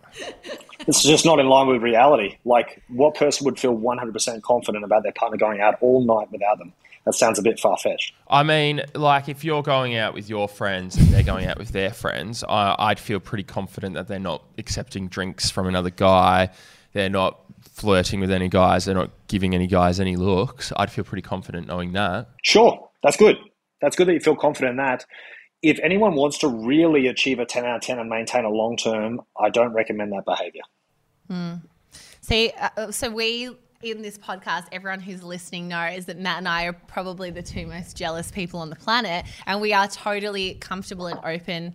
It's 0.87 1.03
just 1.03 1.25
not 1.25 1.41
in 1.41 1.47
line 1.49 1.67
with 1.67 1.83
reality. 1.83 2.39
Like, 2.45 2.83
what 2.89 3.15
person 3.15 3.45
would 3.45 3.59
feel 3.59 3.77
100% 3.77 4.43
confident 4.43 4.85
about 4.85 5.03
their 5.03 5.13
partner 5.13 5.37
going 5.37 5.61
out 5.61 5.77
all 5.81 6.05
night 6.05 6.31
without 6.31 6.59
them? 6.59 6.73
That 7.05 7.15
sounds 7.15 7.39
a 7.39 7.43
bit 7.43 7.61
far 7.61 7.77
fetched. 7.77 8.15
I 8.29 8.43
mean, 8.43 8.83
like, 8.95 9.29
if 9.29 9.45
you're 9.45 9.63
going 9.63 9.97
out 9.97 10.15
with 10.15 10.29
your 10.29 10.49
friends 10.49 10.97
and 10.97 11.09
they're 11.09 11.23
going 11.23 11.47
out 11.47 11.59
with 11.59 11.71
their 11.71 11.93
friends, 11.93 12.45
I, 12.49 12.91
would 12.91 12.99
feel 12.99 13.21
pretty 13.21 13.45
confident 13.45 13.95
that 13.95 14.09
they're 14.09 14.19
not 14.19 14.43
accepting 14.59 15.09
drinks 15.09 15.51
from 15.51 15.69
another 15.69 15.91
guy. 15.91 16.51
They're 16.93 17.11
not 17.11 17.41
flirting 17.63 18.21
with 18.21 18.31
any 18.31 18.49
guys. 18.49 18.85
They're 18.85 18.95
not 18.95 19.11
giving 19.29 19.55
any 19.55 19.67
guys 19.67 20.01
any 20.01 20.17
looks. 20.17 20.73
I'd 20.77 20.91
feel 20.91 21.05
pretty 21.05 21.23
confident 21.23 21.69
knowing 21.69 21.93
that. 21.93 22.29
Sure. 22.43 22.89
That's 23.03 23.17
good. 23.17 23.37
That's 23.81 23.95
good 23.95 24.09
that 24.09 24.15
you 24.15 24.21
feel 24.21 24.37
confident 24.37 24.73
in 24.73 24.77
that 24.79 25.05
if 25.63 25.79
anyone 25.83 26.15
wants 26.15 26.39
to 26.39 26.49
really 26.49 27.07
achieve 27.07 27.39
a 27.39 27.47
10 27.47 27.65
out 27.65 27.77
of 27.77 27.83
10 27.83 27.99
and 27.99 28.09
maintain 28.09 28.45
a 28.45 28.51
long 28.51 28.77
term, 28.77 29.21
I 29.39 29.51
don't 29.51 29.73
recommend 29.73 30.13
that 30.13 30.25
behavior. 30.25 30.63
Mm. 31.31 31.63
See, 32.21 32.51
uh, 32.51 32.69
uh, 32.77 32.93
so 32.93 33.11
we 33.11 33.51
in 33.83 34.03
this 34.03 34.19
podcast, 34.19 34.65
everyone 34.73 35.01
who's 35.01 35.23
listening 35.23 35.69
knows 35.69 36.07
that 36.07 36.19
Matt 36.19 36.39
and 36.39 36.49
I 36.49 36.65
are 36.65 36.73
probably 36.73 37.31
the 37.31 37.43
two 37.43 37.67
most 37.67 37.97
jealous 37.97 38.31
people 38.31 38.61
on 38.61 38.71
the 38.71 38.77
planet, 38.77 39.27
and 39.47 39.61
we 39.61 39.73
are 39.73 39.87
totally 39.87 40.55
comfortable 40.55 41.07
and 41.07 41.21
open 41.25 41.75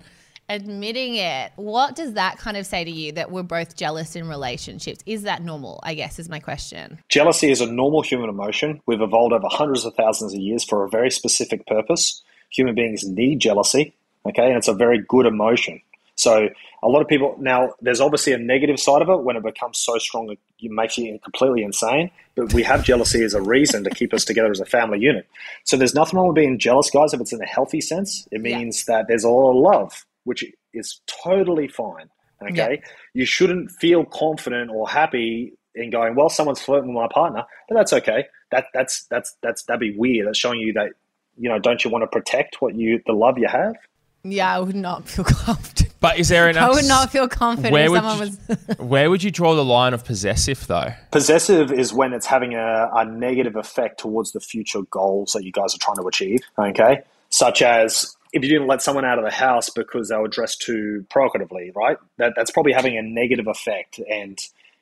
admitting 0.51 1.15
it. 1.15 1.51
What 1.55 1.95
does 1.95 2.13
that 2.13 2.37
kind 2.37 2.57
of 2.57 2.65
say 2.65 2.83
to 2.83 2.91
you 2.91 3.13
that 3.13 3.31
we're 3.31 3.43
both 3.43 3.77
jealous 3.77 4.15
in 4.17 4.27
relationships? 4.27 5.01
Is 5.05 5.23
that 5.23 5.41
normal? 5.41 5.79
I 5.83 5.93
guess 5.93 6.19
is 6.19 6.27
my 6.27 6.39
question. 6.39 6.99
Jealousy 7.07 7.51
is 7.51 7.61
a 7.61 7.71
normal 7.71 8.01
human 8.01 8.29
emotion. 8.29 8.81
We've 8.85 9.01
evolved 9.01 9.33
over 9.33 9.47
hundreds 9.49 9.85
of 9.85 9.95
thousands 9.95 10.33
of 10.33 10.39
years 10.39 10.65
for 10.65 10.83
a 10.83 10.89
very 10.89 11.09
specific 11.09 11.65
purpose. 11.67 12.21
Human 12.49 12.75
beings 12.75 13.07
need 13.07 13.39
jealousy, 13.39 13.95
okay, 14.25 14.47
and 14.47 14.57
it's 14.57 14.67
a 14.67 14.73
very 14.73 15.01
good 15.07 15.25
emotion. 15.25 15.81
So 16.21 16.49
a 16.83 16.87
lot 16.87 17.01
of 17.01 17.07
people 17.07 17.35
now 17.39 17.73
there's 17.81 17.99
obviously 17.99 18.31
a 18.31 18.37
negative 18.37 18.79
side 18.79 19.01
of 19.01 19.09
it 19.09 19.23
when 19.23 19.35
it 19.35 19.43
becomes 19.43 19.79
so 19.79 19.97
strong 19.97 20.29
it 20.29 20.39
makes 20.61 20.95
you 20.95 21.17
completely 21.23 21.63
insane. 21.63 22.11
But 22.35 22.53
we 22.53 22.61
have 22.61 22.83
jealousy 22.83 23.23
as 23.23 23.33
a 23.33 23.41
reason 23.41 23.83
to 23.85 23.89
keep 23.89 24.13
us 24.13 24.23
together 24.23 24.51
as 24.51 24.59
a 24.59 24.65
family 24.65 24.99
unit. 24.99 25.27
So 25.63 25.77
there's 25.77 25.95
nothing 25.95 26.19
wrong 26.19 26.27
with 26.27 26.35
being 26.35 26.59
jealous, 26.59 26.91
guys. 26.91 27.15
If 27.15 27.21
it's 27.21 27.33
in 27.33 27.41
a 27.41 27.47
healthy 27.47 27.81
sense, 27.81 28.27
it 28.31 28.39
means 28.39 28.85
yeah. 28.87 28.97
that 28.97 29.07
there's 29.07 29.23
a 29.23 29.29
lot 29.29 29.49
of 29.49 29.55
love, 29.55 30.05
which 30.25 30.45
is 30.75 31.01
totally 31.23 31.67
fine. 31.67 32.09
Okay, 32.43 32.79
yeah. 32.81 32.91
you 33.13 33.25
shouldn't 33.25 33.71
feel 33.71 34.05
confident 34.05 34.69
or 34.71 34.87
happy 34.87 35.53
in 35.73 35.89
going, 35.89 36.15
well, 36.15 36.29
someone's 36.29 36.61
flirting 36.61 36.93
with 36.93 37.01
my 37.01 37.07
partner, 37.11 37.43
but 37.67 37.75
that's 37.75 37.93
okay. 37.93 38.25
That 38.51 38.65
that's 38.75 39.05
that's 39.09 39.35
that's 39.41 39.63
that'd 39.63 39.79
be 39.79 39.95
weird. 39.97 40.27
That's 40.27 40.37
showing 40.37 40.59
you 40.59 40.73
that 40.73 40.91
you 41.37 41.49
know, 41.49 41.57
don't 41.57 41.83
you 41.83 41.89
want 41.89 42.03
to 42.03 42.07
protect 42.07 42.61
what 42.61 42.75
you 42.75 43.01
the 43.07 43.13
love 43.13 43.39
you 43.39 43.47
have? 43.47 43.75
Yeah, 44.23 44.55
I 44.55 44.59
would 44.59 44.75
not 44.75 45.07
feel 45.09 45.25
confident. 45.25 45.90
But 46.01 46.17
is 46.17 46.29
there 46.29 46.49
enough? 46.49 46.71
I 46.71 46.73
would 46.73 46.85
not 46.85 47.11
feel 47.11 47.27
confident 47.27 47.71
where 47.71 47.85
if 47.85 47.91
someone 47.91 48.27
you, 48.27 48.57
was. 48.67 48.77
where 48.79 49.09
would 49.09 49.23
you 49.23 49.29
draw 49.29 49.53
the 49.53 49.63
line 49.63 49.93
of 49.93 50.03
possessive, 50.03 50.65
though? 50.65 50.93
Possessive 51.11 51.71
is 51.71 51.93
when 51.93 52.11
it's 52.11 52.25
having 52.25 52.55
a, 52.55 52.89
a 52.91 53.05
negative 53.05 53.55
effect 53.55 53.99
towards 53.99 54.31
the 54.31 54.39
future 54.39 54.81
goals 54.89 55.33
that 55.33 55.43
you 55.43 55.51
guys 55.51 55.75
are 55.75 55.77
trying 55.77 55.97
to 55.97 56.07
achieve. 56.07 56.39
Okay, 56.57 57.03
such 57.29 57.61
as 57.61 58.17
if 58.33 58.43
you 58.43 58.49
didn't 58.49 58.67
let 58.67 58.81
someone 58.81 59.05
out 59.05 59.19
of 59.19 59.25
the 59.25 59.31
house 59.31 59.69
because 59.69 60.09
they 60.09 60.15
were 60.15 60.27
dressed 60.27 60.61
too 60.61 61.05
provocatively, 61.09 61.71
right? 61.75 61.97
That, 62.17 62.33
that's 62.35 62.49
probably 62.49 62.73
having 62.73 62.97
a 62.97 63.03
negative 63.03 63.47
effect, 63.47 63.99
and 64.09 64.39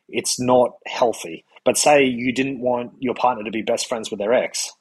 it's 0.07 0.39
not 0.39 0.77
healthy. 0.85 1.43
But 1.65 1.77
say 1.77 2.05
you 2.05 2.31
didn't 2.31 2.61
want 2.61 2.93
your 2.99 3.13
partner 3.13 3.43
to 3.43 3.51
be 3.51 3.61
best 3.61 3.87
friends 3.87 4.09
with 4.09 4.19
their 4.19 4.33
ex, 4.33 4.71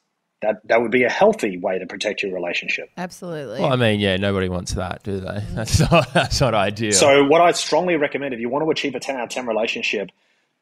that 0.41 0.65
that 0.67 0.81
would 0.81 0.91
be 0.91 1.03
a 1.03 1.09
healthy 1.09 1.57
way 1.57 1.79
to 1.79 1.85
protect 1.85 2.23
your 2.23 2.33
relationship. 2.33 2.89
Absolutely. 2.97 3.59
Well, 3.59 3.73
I 3.73 3.75
mean, 3.75 3.99
yeah, 3.99 4.17
nobody 4.17 4.47
wants 4.47 4.73
that, 4.73 5.03
do 5.03 5.19
they? 5.19 5.27
Mm. 5.27 5.55
That's 5.55 5.79
not 5.91 6.13
that's 6.13 6.41
not 6.41 6.53
ideal. 6.53 6.93
So, 6.93 7.25
what 7.25 7.41
I 7.41 7.51
strongly 7.51 7.95
recommend 7.95 8.33
if 8.33 8.39
you 8.39 8.49
want 8.49 8.65
to 8.65 8.71
achieve 8.71 8.95
a 8.95 8.99
ten 8.99 9.17
out 9.17 9.23
of 9.23 9.29
ten 9.29 9.45
relationship, 9.45 10.09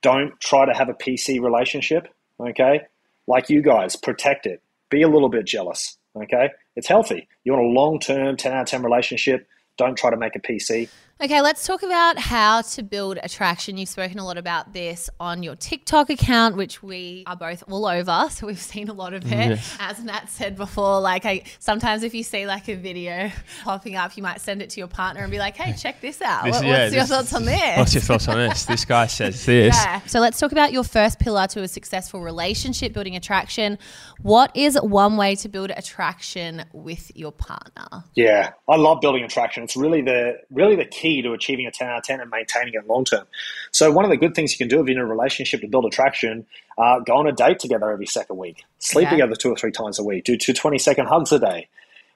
don't 0.01 0.39
try 0.39 0.65
to 0.65 0.73
have 0.73 0.89
a 0.89 0.93
PC 0.93 1.41
relationship. 1.41 2.07
Okay, 2.39 2.81
like 3.27 3.49
you 3.49 3.61
guys, 3.61 3.95
protect 3.95 4.45
it. 4.45 4.61
Be 4.89 5.01
a 5.01 5.07
little 5.07 5.29
bit 5.29 5.45
jealous. 5.45 5.97
Okay, 6.15 6.49
it's 6.75 6.87
healthy. 6.87 7.27
You 7.43 7.53
want 7.53 7.65
a 7.65 7.69
long 7.69 7.99
term 7.99 8.37
ten 8.37 8.53
out 8.53 8.61
of 8.61 8.67
ten 8.67 8.83
relationship. 8.83 9.47
Don't 9.77 9.95
try 9.95 10.09
to 10.09 10.17
make 10.17 10.35
a 10.35 10.39
PC. 10.39 10.89
Okay, 11.19 11.41
let's 11.41 11.65
talk 11.65 11.82
about 11.82 12.19
how 12.19 12.62
to 12.62 12.84
build 12.84 13.17
attraction. 13.23 13.75
You've 13.75 13.89
spoken 13.89 14.19
a 14.19 14.23
lot 14.23 14.38
about 14.38 14.73
this 14.73 15.10
on 15.19 15.41
your 15.41 15.56
TikTok 15.56 16.12
account, 16.12 16.56
which 16.56 16.84
we 16.84 17.23
are 17.25 17.36
both 17.36 17.63
all 17.67 17.88
over. 17.88 18.25
So 18.38 18.45
we've 18.45 18.60
seen 18.60 18.88
a 18.88 18.93
lot 18.93 19.15
of 19.15 19.25
it. 19.25 19.32
Yes. 19.32 19.77
As 19.80 20.03
Nat 20.03 20.30
said 20.30 20.56
before, 20.58 21.01
like 21.01 21.25
I 21.25 21.43
sometimes 21.58 22.03
if 22.03 22.13
you 22.13 22.21
see 22.21 22.45
like 22.45 22.69
a 22.69 22.75
video 22.75 23.32
popping 23.63 23.95
up, 23.95 24.15
you 24.15 24.21
might 24.21 24.41
send 24.41 24.62
it 24.62 24.69
to 24.71 24.80
your 24.80 24.88
partner 24.88 25.23
and 25.23 25.32
be 25.32 25.39
like, 25.39 25.56
"Hey, 25.56 25.73
check 25.73 26.01
this 26.01 26.21
out. 26.21 26.43
This, 26.43 26.56
what, 26.56 26.65
yeah, 26.65 26.71
what's 26.71 26.91
this, 26.91 26.95
your 26.95 27.06
thoughts 27.06 27.34
on 27.34 27.45
this? 27.45 27.77
What's 27.77 27.93
your 27.95 28.01
thoughts 28.01 28.27
on 28.27 28.38
this? 28.38 28.65
This 28.65 28.86
guy 28.86 29.08
says 29.08 29.43
this." 29.45 29.75
Yeah. 29.75 30.01
So 30.01 30.19
let's 30.19 30.39
talk 30.39 30.51
about 30.51 30.71
your 30.71 30.84
first 30.84 31.17
pillar 31.19 31.47
to 31.47 31.63
a 31.63 31.67
successful 31.67 32.21
relationship, 32.21 32.93
building 32.93 33.15
attraction. 33.15 33.80
What 34.21 34.56
is 34.56 34.80
one 34.80 35.17
way 35.17 35.36
to 35.38 35.49
build 35.49 35.71
attraction 35.71 36.65
with 36.73 37.15
your 37.15 37.32
partner? 37.32 38.03
Yeah, 38.13 38.51
I 38.69 38.75
love 38.75 39.01
building 39.01 39.23
attraction. 39.23 39.63
It's 39.63 39.75
really 39.75 40.03
the 40.03 40.38
really 40.51 40.75
the 40.75 40.86
key 40.86 41.07
key 41.08 41.22
to 41.22 41.34
achieving 41.34 41.65
a 41.65 41.72
10 41.72 41.88
out 41.88 41.98
of 42.00 42.04
10 42.04 42.22
and 42.22 42.30
maintaining 42.30 42.74
it 42.74 42.88
long 42.88 43.06
term. 43.06 43.26
So, 43.72 43.91
one 43.91 44.06
of 44.06 44.12
the 44.12 44.17
good 44.17 44.36
things 44.36 44.52
you 44.52 44.58
can 44.58 44.67
do 44.67 44.82
if 44.82 44.88
you're 44.88 44.98
in 44.98 45.04
a 45.04 45.06
relationship 45.06 45.62
to 45.62 45.67
build 45.67 45.86
attraction, 45.86 46.46
uh, 46.78 47.00
go 47.00 47.17
on 47.17 47.28
a 47.28 47.32
date 47.32 47.60
together 47.60 47.91
every 47.91 48.06
second 48.06 48.38
week, 48.38 48.63
sleep 48.80 49.06
yeah. 49.06 49.12
together 49.12 49.36
two 49.36 49.52
or 49.52 49.56
three 49.56 49.72
times 49.72 50.00
a 50.00 50.04
week, 50.04 50.24
do 50.24 50.38
two 50.38 50.54
20 50.54 50.78
second 50.78 51.08
hugs 51.08 51.32
a 51.32 51.39
day. 51.39 51.67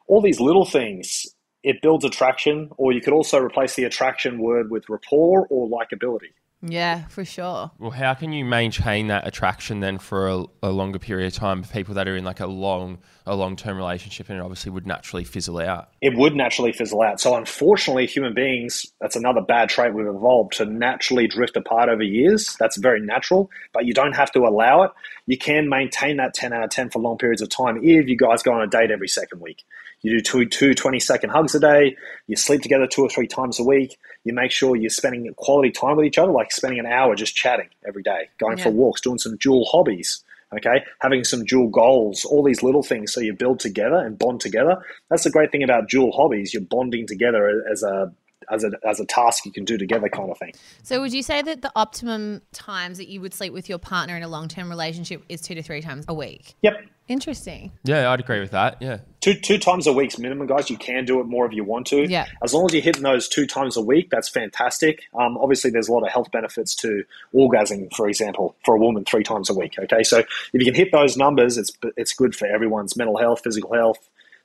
All 0.07 0.21
these 0.21 0.39
little 0.39 0.65
things, 0.65 1.27
it 1.63 1.81
builds 1.81 2.03
attraction, 2.03 2.69
or 2.77 2.91
you 2.91 3.01
could 3.01 3.13
also 3.13 3.39
replace 3.39 3.75
the 3.75 3.83
attraction 3.83 4.39
word 4.39 4.71
with 4.71 4.89
rapport 4.89 5.47
or 5.49 5.69
likability. 5.69 6.31
Yeah, 6.63 7.07
for 7.07 7.25
sure. 7.25 7.71
Well, 7.79 7.91
how 7.91 8.13
can 8.13 8.33
you 8.33 8.45
maintain 8.45 9.07
that 9.07 9.25
attraction 9.25 9.79
then 9.79 9.97
for 9.97 10.27
a, 10.27 10.45
a 10.61 10.69
longer 10.69 10.99
period 10.99 11.27
of 11.27 11.33
time? 11.33 11.63
For 11.63 11.73
people 11.73 11.95
that 11.95 12.07
are 12.07 12.15
in 12.15 12.23
like 12.23 12.39
a 12.39 12.45
long, 12.45 12.99
a 13.25 13.35
long 13.35 13.55
term 13.55 13.77
relationship, 13.77 14.29
and 14.29 14.37
it 14.37 14.41
obviously 14.41 14.71
would 14.71 14.85
naturally 14.85 15.23
fizzle 15.23 15.57
out. 15.57 15.89
It 16.01 16.15
would 16.15 16.35
naturally 16.35 16.71
fizzle 16.71 17.01
out. 17.01 17.19
So, 17.19 17.35
unfortunately, 17.35 18.05
human 18.05 18.35
beings, 18.35 18.85
that's 18.99 19.15
another 19.15 19.41
bad 19.41 19.69
trait 19.69 19.93
we've 19.93 20.05
evolved 20.05 20.53
to 20.53 20.65
naturally 20.65 21.27
drift 21.27 21.57
apart 21.57 21.89
over 21.89 22.03
years. 22.03 22.55
That's 22.59 22.77
very 22.77 23.01
natural, 23.01 23.49
but 23.73 23.85
you 23.85 23.93
don't 23.93 24.15
have 24.15 24.31
to 24.33 24.41
allow 24.41 24.83
it. 24.83 24.91
You 25.25 25.37
can 25.37 25.67
maintain 25.67 26.17
that 26.17 26.33
10 26.33 26.53
out 26.53 26.63
of 26.63 26.69
10 26.69 26.91
for 26.91 26.99
long 26.99 27.17
periods 27.17 27.41
of 27.41 27.49
time 27.49 27.77
if 27.83 28.07
you 28.07 28.17
guys 28.17 28.43
go 28.43 28.53
on 28.53 28.61
a 28.61 28.67
date 28.67 28.91
every 28.91 29.07
second 29.07 29.39
week. 29.41 29.63
You 30.01 30.17
do 30.17 30.21
two, 30.21 30.45
two 30.45 30.73
20 30.73 30.99
second 30.99 31.29
hugs 31.29 31.55
a 31.55 31.59
day. 31.59 31.95
You 32.27 32.35
sleep 32.35 32.61
together 32.61 32.87
two 32.87 33.03
or 33.03 33.09
three 33.09 33.27
times 33.27 33.59
a 33.59 33.63
week. 33.63 33.97
You 34.23 34.33
make 34.33 34.51
sure 34.51 34.75
you're 34.75 34.89
spending 34.89 35.33
quality 35.35 35.71
time 35.71 35.97
with 35.97 36.05
each 36.05 36.17
other, 36.17 36.31
like 36.31 36.51
spending 36.51 36.79
an 36.79 36.85
hour 36.85 37.15
just 37.15 37.35
chatting 37.35 37.69
every 37.87 38.03
day, 38.03 38.29
going 38.37 38.57
yeah. 38.57 38.65
for 38.65 38.69
walks, 38.69 39.01
doing 39.01 39.17
some 39.17 39.37
dual 39.37 39.65
hobbies. 39.65 40.23
Okay, 40.53 40.83
having 40.99 41.23
some 41.23 41.45
dual 41.45 41.69
goals, 41.69 42.25
all 42.25 42.43
these 42.43 42.61
little 42.61 42.83
things, 42.83 43.13
so 43.13 43.21
you 43.21 43.31
build 43.33 43.61
together 43.61 43.95
and 43.95 44.19
bond 44.19 44.41
together. 44.41 44.83
That's 45.09 45.23
the 45.23 45.29
great 45.29 45.49
thing 45.49 45.63
about 45.63 45.87
dual 45.87 46.11
hobbies. 46.11 46.53
You're 46.53 46.63
bonding 46.63 47.07
together 47.07 47.63
as 47.71 47.83
a 47.83 48.11
as 48.51 48.63
a 48.63 48.71
as 48.87 48.99
a 48.99 49.05
task 49.05 49.45
you 49.45 49.51
can 49.51 49.65
do 49.65 49.77
together 49.77 50.09
kind 50.09 50.29
of 50.29 50.37
thing. 50.37 50.53
So 50.83 51.01
would 51.01 51.13
you 51.13 51.23
say 51.23 51.41
that 51.41 51.61
the 51.61 51.71
optimum 51.75 52.41
times 52.51 52.97
that 52.97 53.07
you 53.07 53.21
would 53.21 53.33
sleep 53.33 53.53
with 53.53 53.69
your 53.69 53.79
partner 53.79 54.15
in 54.15 54.23
a 54.23 54.27
long 54.27 54.47
term 54.47 54.69
relationship 54.69 55.23
is 55.29 55.41
two 55.41 55.55
to 55.55 55.63
three 55.63 55.81
times 55.81 56.05
a 56.07 56.13
week? 56.13 56.55
Yep. 56.61 56.73
Interesting. 57.07 57.73
Yeah, 57.83 58.09
I'd 58.09 58.21
agree 58.21 58.39
with 58.39 58.51
that. 58.51 58.77
Yeah. 58.79 58.99
two 59.19 59.33
two 59.33 59.57
times 59.57 59.85
a 59.85 59.91
week's 59.91 60.17
minimum, 60.17 60.47
guys. 60.47 60.69
You 60.69 60.77
can 60.77 61.03
do 61.03 61.19
it 61.19 61.25
more 61.25 61.45
if 61.45 61.51
you 61.51 61.63
want 61.65 61.87
to. 61.87 62.07
Yeah. 62.09 62.25
As 62.41 62.53
long 62.53 62.65
as 62.65 62.73
you're 62.73 62.81
hitting 62.81 63.03
those 63.03 63.27
two 63.27 63.45
times 63.45 63.75
a 63.75 63.81
week, 63.81 64.09
that's 64.09 64.29
fantastic. 64.29 65.01
Um, 65.13 65.37
obviously, 65.37 65.71
there's 65.71 65.89
a 65.89 65.91
lot 65.91 66.03
of 66.03 66.09
health 66.11 66.31
benefits 66.31 66.73
to 66.75 67.03
orgasming, 67.35 67.93
for 67.93 68.07
example, 68.07 68.55
for 68.63 68.75
a 68.75 68.79
woman 68.79 69.03
three 69.03 69.23
times 69.23 69.49
a 69.49 69.53
week. 69.53 69.73
Okay, 69.77 70.03
so 70.03 70.19
if 70.19 70.53
you 70.53 70.63
can 70.63 70.75
hit 70.75 70.93
those 70.93 71.17
numbers, 71.17 71.57
it's 71.57 71.73
it's 71.97 72.13
good 72.13 72.33
for 72.33 72.45
everyone's 72.47 72.95
mental 72.95 73.17
health, 73.17 73.41
physical 73.43 73.73
health, 73.73 73.97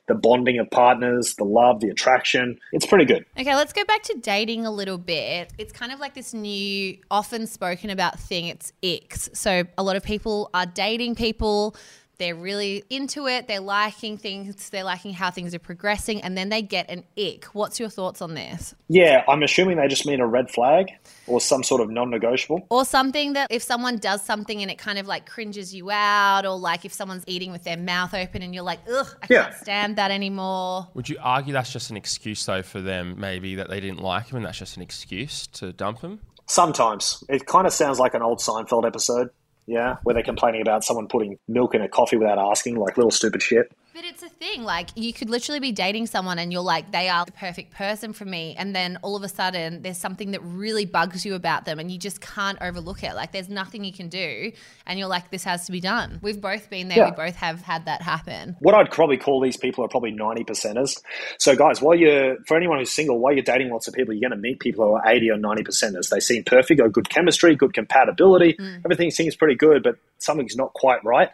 the 0.07 0.15
bonding 0.15 0.59
of 0.59 0.69
partners, 0.71 1.35
the 1.35 1.43
love, 1.43 1.79
the 1.81 1.89
attraction. 1.89 2.59
It's 2.71 2.85
pretty 2.85 3.05
good. 3.05 3.25
Okay, 3.37 3.55
let's 3.55 3.73
go 3.73 3.83
back 3.85 4.03
to 4.03 4.17
dating 4.19 4.65
a 4.65 4.71
little 4.71 4.97
bit. 4.97 5.53
It's 5.57 5.73
kind 5.73 5.91
of 5.91 5.99
like 5.99 6.13
this 6.13 6.33
new, 6.33 6.97
often 7.11 7.45
spoken 7.45 7.89
about 7.89 8.19
thing. 8.19 8.47
It's 8.47 8.71
icks. 8.81 9.29
So 9.33 9.63
a 9.77 9.83
lot 9.83 9.95
of 9.95 10.03
people 10.03 10.49
are 10.53 10.65
dating 10.65 11.15
people. 11.15 11.75
They're 12.19 12.35
really 12.35 12.83
into 12.89 13.27
it. 13.27 13.47
They're 13.47 13.59
liking 13.59 14.17
things. 14.17 14.69
They're 14.71 14.83
liking 14.83 15.13
how 15.13 15.29
things 15.29 15.53
are 15.53 15.59
progressing, 15.59 16.21
and 16.21 16.35
then 16.35 16.49
they 16.49 16.63
get 16.63 16.89
an 16.89 17.03
ick. 17.17 17.45
What's 17.53 17.79
your 17.79 17.89
thoughts 17.89 18.21
on 18.23 18.33
this? 18.33 18.73
Yeah, 18.87 19.23
I'm 19.27 19.43
assuming 19.43 19.77
they 19.77 19.87
just 19.87 20.05
mean 20.05 20.19
a 20.19 20.25
red 20.25 20.49
flag 20.49 20.89
or 21.27 21.39
some 21.39 21.61
sort 21.63 21.79
of 21.81 21.91
non-negotiable. 21.91 22.65
Or 22.69 22.85
something 22.85 23.33
that 23.33 23.51
if 23.51 23.61
someone 23.61 23.97
does 23.97 24.23
something 24.23 24.61
and 24.63 24.71
it 24.71 24.79
kind 24.79 24.97
of 24.97 25.05
like 25.05 25.27
cringes 25.29 25.75
you 25.75 25.91
out, 25.91 26.45
or 26.45 26.57
like 26.57 26.85
if 26.85 26.93
someone's 26.93 27.23
eating 27.27 27.51
with 27.51 27.63
their 27.63 27.77
mouth 27.77 28.13
open 28.15 28.41
and 28.41 28.53
you're 28.53 28.63
like, 28.63 28.79
ugh, 28.91 29.07
I 29.21 29.27
Yeah. 29.29 29.43
can't 29.43 29.55
stand 29.57 29.95
that 29.97 30.09
anymore. 30.09 30.87
Would 30.95 31.09
you 31.09 31.17
argue 31.21 31.53
that's 31.53 31.71
just 31.71 31.91
an 31.91 31.97
excuse 31.97 32.43
though 32.45 32.63
for 32.63 32.81
them, 32.81 33.15
maybe 33.19 33.55
that 33.55 33.69
they 33.69 33.79
didn't 33.79 34.01
like 34.01 34.29
him, 34.29 34.37
and 34.37 34.45
that's 34.45 34.57
just 34.57 34.75
an 34.75 34.81
excuse 34.81 35.45
to 35.47 35.71
dump 35.71 36.01
him? 36.01 36.19
Sometimes 36.47 37.23
it 37.29 37.45
kind 37.45 37.67
of 37.67 37.73
sounds 37.73 37.99
like 37.99 38.13
an 38.15 38.21
old 38.23 38.39
Seinfeld 38.39 38.87
episode. 38.87 39.29
Yeah, 39.67 39.97
where 40.03 40.13
they're 40.13 40.23
complaining 40.23 40.61
about 40.61 40.85
someone 40.85 41.07
putting 41.07 41.39
milk 41.47 41.75
in 41.75 41.81
a 41.81 41.89
coffee 41.89 42.15
without 42.15 42.39
asking, 42.39 42.77
like 42.77 42.97
little 42.97 43.11
stupid 43.11 43.41
shit. 43.43 43.71
But 43.97 44.05
it's 44.05 44.21
a 44.21 44.29
thing. 44.29 44.61
Like 44.61 44.89
you 44.93 45.11
could 45.11 45.27
literally 45.27 45.59
be 45.59 45.71
dating 45.71 46.05
someone 46.05 46.37
and 46.37 46.53
you're 46.53 46.61
like, 46.61 46.91
they 46.91 47.09
are 47.09 47.25
the 47.25 47.31
perfect 47.31 47.73
person 47.73 48.13
for 48.13 48.25
me. 48.25 48.55
And 48.55 48.75
then 48.75 48.99
all 49.01 49.15
of 49.15 49.23
a 49.23 49.27
sudden 49.27 49.81
there's 49.81 49.97
something 49.97 50.29
that 50.31 50.41
really 50.43 50.85
bugs 50.85 51.25
you 51.25 51.33
about 51.33 51.65
them 51.65 51.79
and 51.79 51.89
you 51.89 51.97
just 51.97 52.21
can't 52.21 52.59
overlook 52.61 53.01
it. 53.01 53.15
Like 53.15 53.31
there's 53.31 53.49
nothing 53.49 53.83
you 53.83 53.91
can 53.91 54.07
do. 54.07 54.51
And 54.85 54.99
you're 54.99 55.07
like, 55.07 55.31
this 55.31 55.43
has 55.45 55.65
to 55.65 55.71
be 55.71 55.79
done. 55.79 56.19
We've 56.21 56.39
both 56.39 56.69
been 56.69 56.89
there. 56.89 56.99
Yeah. 56.99 57.09
We 57.09 57.15
both 57.15 57.37
have 57.37 57.61
had 57.61 57.85
that 57.85 58.03
happen. 58.03 58.55
What 58.59 58.75
I'd 58.75 58.91
probably 58.91 59.17
call 59.17 59.41
these 59.41 59.57
people 59.57 59.83
are 59.83 59.87
probably 59.87 60.11
90 60.11 60.43
percenters. 60.43 61.01
So, 61.39 61.55
guys, 61.55 61.81
while 61.81 61.95
you're, 61.95 62.37
for 62.45 62.55
anyone 62.55 62.77
who's 62.77 62.91
single, 62.91 63.17
while 63.17 63.33
you're 63.33 63.41
dating 63.41 63.71
lots 63.71 63.87
of 63.87 63.95
people, 63.95 64.13
you're 64.13 64.29
going 64.29 64.39
to 64.39 64.47
meet 64.47 64.59
people 64.59 64.85
who 64.85 64.93
are 64.93 65.11
80 65.11 65.31
or 65.31 65.37
90 65.37 65.63
percenters. 65.63 66.09
They 66.09 66.19
seem 66.19 66.43
perfect, 66.43 66.79
got 66.79 66.91
good 66.91 67.09
chemistry, 67.09 67.55
good 67.55 67.73
compatibility. 67.73 68.53
Mm. 68.59 68.81
Everything 68.85 69.09
seems 69.09 69.35
pretty 69.35 69.55
good, 69.55 69.81
but 69.81 69.95
something's 70.19 70.55
not 70.55 70.73
quite 70.73 71.03
right. 71.03 71.31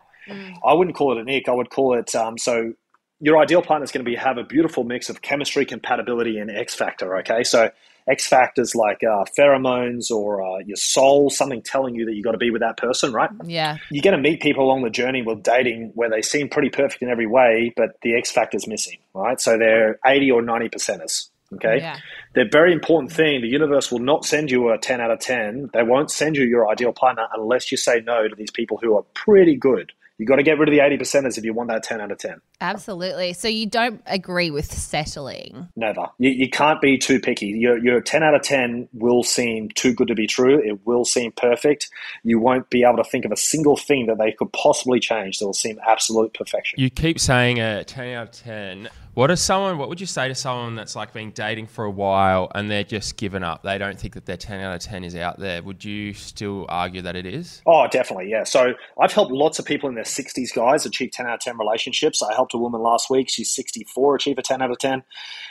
I 0.65 0.73
wouldn't 0.73 0.95
call 0.95 1.17
it 1.17 1.21
an 1.21 1.29
ick. 1.29 1.47
I 1.47 1.53
would 1.53 1.69
call 1.69 1.97
it 1.97 2.15
um, 2.15 2.37
so 2.37 2.73
your 3.19 3.37
ideal 3.37 3.61
partner 3.61 3.85
is 3.85 3.91
going 3.91 4.03
to 4.03 4.09
be 4.09 4.17
have 4.17 4.37
a 4.37 4.43
beautiful 4.43 4.83
mix 4.83 5.09
of 5.09 5.21
chemistry, 5.21 5.65
compatibility, 5.65 6.37
and 6.39 6.51
X 6.51 6.75
factor. 6.75 7.17
Okay, 7.17 7.43
so 7.43 7.69
X 8.07 8.27
factors 8.27 8.75
like 8.75 9.01
uh, 9.03 9.23
pheromones 9.37 10.11
or 10.11 10.43
uh, 10.43 10.59
your 10.59 10.75
soul, 10.75 11.29
something 11.29 11.61
telling 11.61 11.95
you 11.95 12.05
that 12.05 12.15
you 12.15 12.23
got 12.23 12.31
to 12.31 12.37
be 12.37 12.51
with 12.51 12.61
that 12.61 12.77
person, 12.77 13.13
right? 13.13 13.29
Yeah. 13.45 13.77
You're 13.91 14.03
going 14.03 14.15
to 14.15 14.21
meet 14.21 14.41
people 14.41 14.65
along 14.65 14.83
the 14.83 14.89
journey 14.89 15.21
with 15.21 15.41
dating 15.41 15.91
where 15.95 16.09
they 16.09 16.21
seem 16.21 16.49
pretty 16.49 16.69
perfect 16.69 17.01
in 17.01 17.09
every 17.09 17.27
way, 17.27 17.73
but 17.75 17.91
the 18.01 18.15
X 18.15 18.31
factor's 18.31 18.67
missing, 18.67 18.97
right? 19.13 19.39
So 19.39 19.57
they're 19.57 19.99
80 20.05 20.31
or 20.31 20.41
90 20.41 20.69
percenters. 20.69 21.29
Okay. 21.55 21.77
Yeah. 21.77 21.97
The 22.33 22.45
very 22.51 22.73
important 22.73 23.11
thing 23.11 23.41
the 23.41 23.47
universe 23.47 23.91
will 23.91 23.99
not 23.99 24.25
send 24.25 24.49
you 24.49 24.71
a 24.71 24.77
10 24.77 24.99
out 24.99 25.11
of 25.11 25.19
10. 25.19 25.69
They 25.71 25.83
won't 25.83 26.09
send 26.09 26.35
you 26.35 26.43
your 26.43 26.69
ideal 26.69 26.91
partner 26.91 27.27
unless 27.33 27.71
you 27.71 27.77
say 27.77 28.01
no 28.01 28.27
to 28.27 28.35
these 28.35 28.51
people 28.51 28.79
who 28.81 28.97
are 28.97 29.03
pretty 29.13 29.55
good. 29.55 29.93
You 30.23 30.27
got 30.27 30.37
to 30.37 30.43
get 30.43 30.57
rid 30.57 30.69
of 30.69 30.73
the 30.73 30.79
80 30.79 30.99
percenters 30.99 31.37
if 31.37 31.43
you 31.43 31.53
want 31.53 31.67
that 31.67 31.83
10 31.83 31.99
out 31.99 32.09
of 32.09 32.17
10. 32.17 32.39
Absolutely. 32.61 33.33
So 33.33 33.49
you 33.49 33.65
don't 33.65 34.01
agree 34.05 34.51
with 34.51 34.71
settling. 34.71 35.67
Never. 35.75 36.07
You, 36.17 36.29
you 36.29 36.49
can't 36.49 36.79
be 36.79 36.97
too 36.97 37.19
picky. 37.19 37.47
Your, 37.47 37.77
your 37.77 37.99
10 37.99 38.23
out 38.23 38.33
of 38.33 38.41
10 38.41 38.87
will 38.93 39.25
seem 39.25 39.67
too 39.71 39.93
good 39.93 40.07
to 40.07 40.15
be 40.15 40.25
true. 40.25 40.61
It 40.63 40.87
will 40.87 41.03
seem 41.03 41.33
perfect. 41.33 41.89
You 42.23 42.39
won't 42.39 42.69
be 42.69 42.85
able 42.85 43.03
to 43.03 43.03
think 43.03 43.25
of 43.25 43.33
a 43.33 43.35
single 43.35 43.75
thing 43.75 44.05
that 44.05 44.17
they 44.17 44.31
could 44.31 44.53
possibly 44.53 45.01
change 45.01 45.39
that 45.39 45.45
will 45.45 45.53
seem 45.53 45.77
absolute 45.85 46.33
perfection. 46.33 46.79
You 46.79 46.89
keep 46.89 47.19
saying 47.19 47.59
a 47.59 47.83
10 47.83 48.13
out 48.13 48.29
of 48.29 48.31
10. 48.31 48.89
What 49.15 49.29
is 49.29 49.39
someone, 49.41 49.77
what 49.77 49.89
would 49.89 50.01
you 50.01 50.07
say 50.07 50.27
to 50.27 50.33
someone 50.33 50.75
that's 50.75 50.95
like 50.95 51.13
been 51.13 51.29
dating 51.29 51.67
for 51.67 51.85
a 51.85 51.91
while 51.91 52.51
and 52.55 52.69
they're 52.69 52.83
just 52.83 53.15
given 53.15 53.43
up? 53.43 53.61
They 53.61 53.77
don't 53.77 53.99
think 53.99 54.15
that 54.15 54.25
their 54.25 54.37
10 54.37 54.59
out 54.59 54.73
of 54.73 54.81
10 54.81 55.03
is 55.03 55.15
out 55.15 55.37
there. 55.37 55.61
Would 55.61 55.85
you 55.85 56.15
still 56.15 56.65
argue 56.67 57.03
that 57.03 57.15
it 57.15 57.27
is? 57.27 57.61
Oh, 57.67 57.85
definitely, 57.91 58.31
yeah. 58.31 58.43
So 58.43 58.73
I've 58.99 59.11
helped 59.11 59.31
lots 59.31 59.59
of 59.59 59.65
people 59.65 59.87
in 59.87 59.93
their 59.93 60.03
60s, 60.03 60.51
guys, 60.55 60.87
achieve 60.87 61.11
10 61.11 61.27
out 61.27 61.35
of 61.35 61.39
10 61.41 61.59
relationships. 61.59 62.23
I 62.23 62.33
helped 62.33 62.55
a 62.55 62.57
woman 62.57 62.81
last 62.81 63.11
week. 63.11 63.29
She's 63.29 63.53
64, 63.53 64.15
achieve 64.15 64.39
a 64.39 64.41
10 64.41 64.63
out 64.63 64.71
of 64.71 64.79
10. 64.79 65.03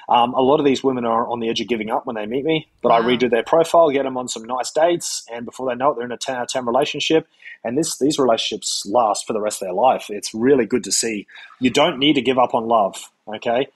Um, 0.09 0.35
a 0.35 0.41
lot 0.41 0.59
of 0.59 0.67
these 0.67 0.83
women 0.83 1.05
are 1.05 1.29
on 1.29 1.39
the 1.39 1.49
edge 1.49 1.61
of 1.61 1.69
giving 1.69 1.89
up 1.89 2.05
when 2.05 2.17
they 2.17 2.27
meet 2.27 2.45
me, 2.45 2.69
but 2.83 2.91
I 2.91 3.01
redo 3.01 3.31
their 3.31 3.45
profile, 3.45 3.91
get 3.91 4.03
them 4.03 4.17
on 4.17 4.27
some 4.27 4.43
nice 4.43 4.73
dates, 4.73 5.25
and 5.33 5.45
before 5.45 5.69
they 5.69 5.77
know 5.77 5.93
it, 5.93 5.95
they're 5.95 6.05
in 6.05 6.11
a 6.11 6.17
10 6.17 6.35
out 6.35 6.43
of 6.43 6.49
10 6.49 6.67
relationship. 6.67 7.29
And 7.63 7.79
this 7.79 7.97
these 7.99 8.19
relationships 8.19 8.85
last 8.87 9.25
for 9.25 9.33
the 9.33 9.41
rest 9.41 9.63
of 9.63 9.67
their 9.67 9.75
life. 9.75 10.07
It's 10.09 10.35
really 10.35 10.67
good 10.67 10.83
to 10.83 10.91
see. 10.91 11.29
You 11.61 11.71
don't 11.71 12.01
need 12.01 12.15
to 12.15 12.21
give 12.21 12.37
up 12.37 12.55
on 12.55 12.67
love, 12.67 13.09
okay? 13.27 13.69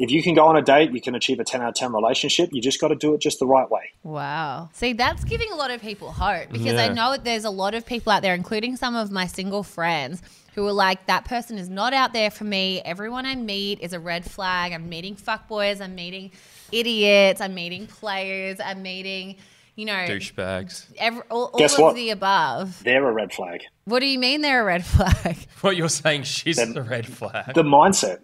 If 0.00 0.12
you 0.12 0.22
can 0.22 0.34
go 0.34 0.46
on 0.46 0.56
a 0.56 0.62
date, 0.62 0.92
you 0.92 1.00
can 1.00 1.16
achieve 1.16 1.40
a 1.40 1.44
10 1.44 1.60
out 1.60 1.70
of 1.70 1.74
10 1.74 1.92
relationship. 1.92 2.50
You 2.52 2.62
just 2.62 2.80
got 2.80 2.88
to 2.88 2.94
do 2.94 3.14
it 3.14 3.20
just 3.20 3.40
the 3.40 3.46
right 3.46 3.68
way. 3.68 3.90
Wow. 4.04 4.68
See, 4.72 4.92
that's 4.92 5.24
giving 5.24 5.50
a 5.50 5.56
lot 5.56 5.72
of 5.72 5.80
people 5.82 6.12
hope 6.12 6.50
because 6.52 6.78
I 6.78 6.88
know 6.88 7.10
that 7.12 7.24
there's 7.24 7.44
a 7.44 7.50
lot 7.50 7.74
of 7.74 7.84
people 7.84 8.12
out 8.12 8.22
there, 8.22 8.34
including 8.34 8.76
some 8.76 8.94
of 8.94 9.10
my 9.10 9.26
single 9.26 9.64
friends, 9.64 10.22
who 10.54 10.64
are 10.68 10.72
like, 10.72 11.06
that 11.06 11.24
person 11.24 11.58
is 11.58 11.68
not 11.68 11.92
out 11.94 12.12
there 12.12 12.30
for 12.30 12.44
me. 12.44 12.80
Everyone 12.84 13.26
I 13.26 13.34
meet 13.34 13.80
is 13.80 13.92
a 13.92 13.98
red 13.98 14.24
flag. 14.24 14.72
I'm 14.72 14.88
meeting 14.88 15.16
fuckboys. 15.16 15.80
I'm 15.80 15.96
meeting 15.96 16.30
idiots. 16.70 17.40
I'm 17.40 17.54
meeting 17.54 17.88
players. 17.88 18.60
I'm 18.64 18.82
meeting, 18.82 19.34
you 19.74 19.84
know, 19.86 19.92
Douchebags. 19.94 20.86
every, 20.96 21.22
all, 21.28 21.46
all 21.52 21.58
Guess 21.58 21.74
of 21.74 21.80
what? 21.80 21.94
the 21.96 22.10
above. 22.10 22.82
They're 22.84 23.08
a 23.08 23.12
red 23.12 23.32
flag. 23.32 23.62
What 23.84 23.98
do 24.00 24.06
you 24.06 24.18
mean 24.20 24.42
they're 24.42 24.62
a 24.62 24.64
red 24.64 24.84
flag? 24.84 25.38
What 25.60 25.76
you're 25.76 25.88
saying, 25.88 26.22
she's 26.22 26.56
Then- 26.56 26.72
the 26.74 26.82
red 26.82 27.06
flag. 27.06 27.54
the 27.54 27.64
mindset. 27.64 28.18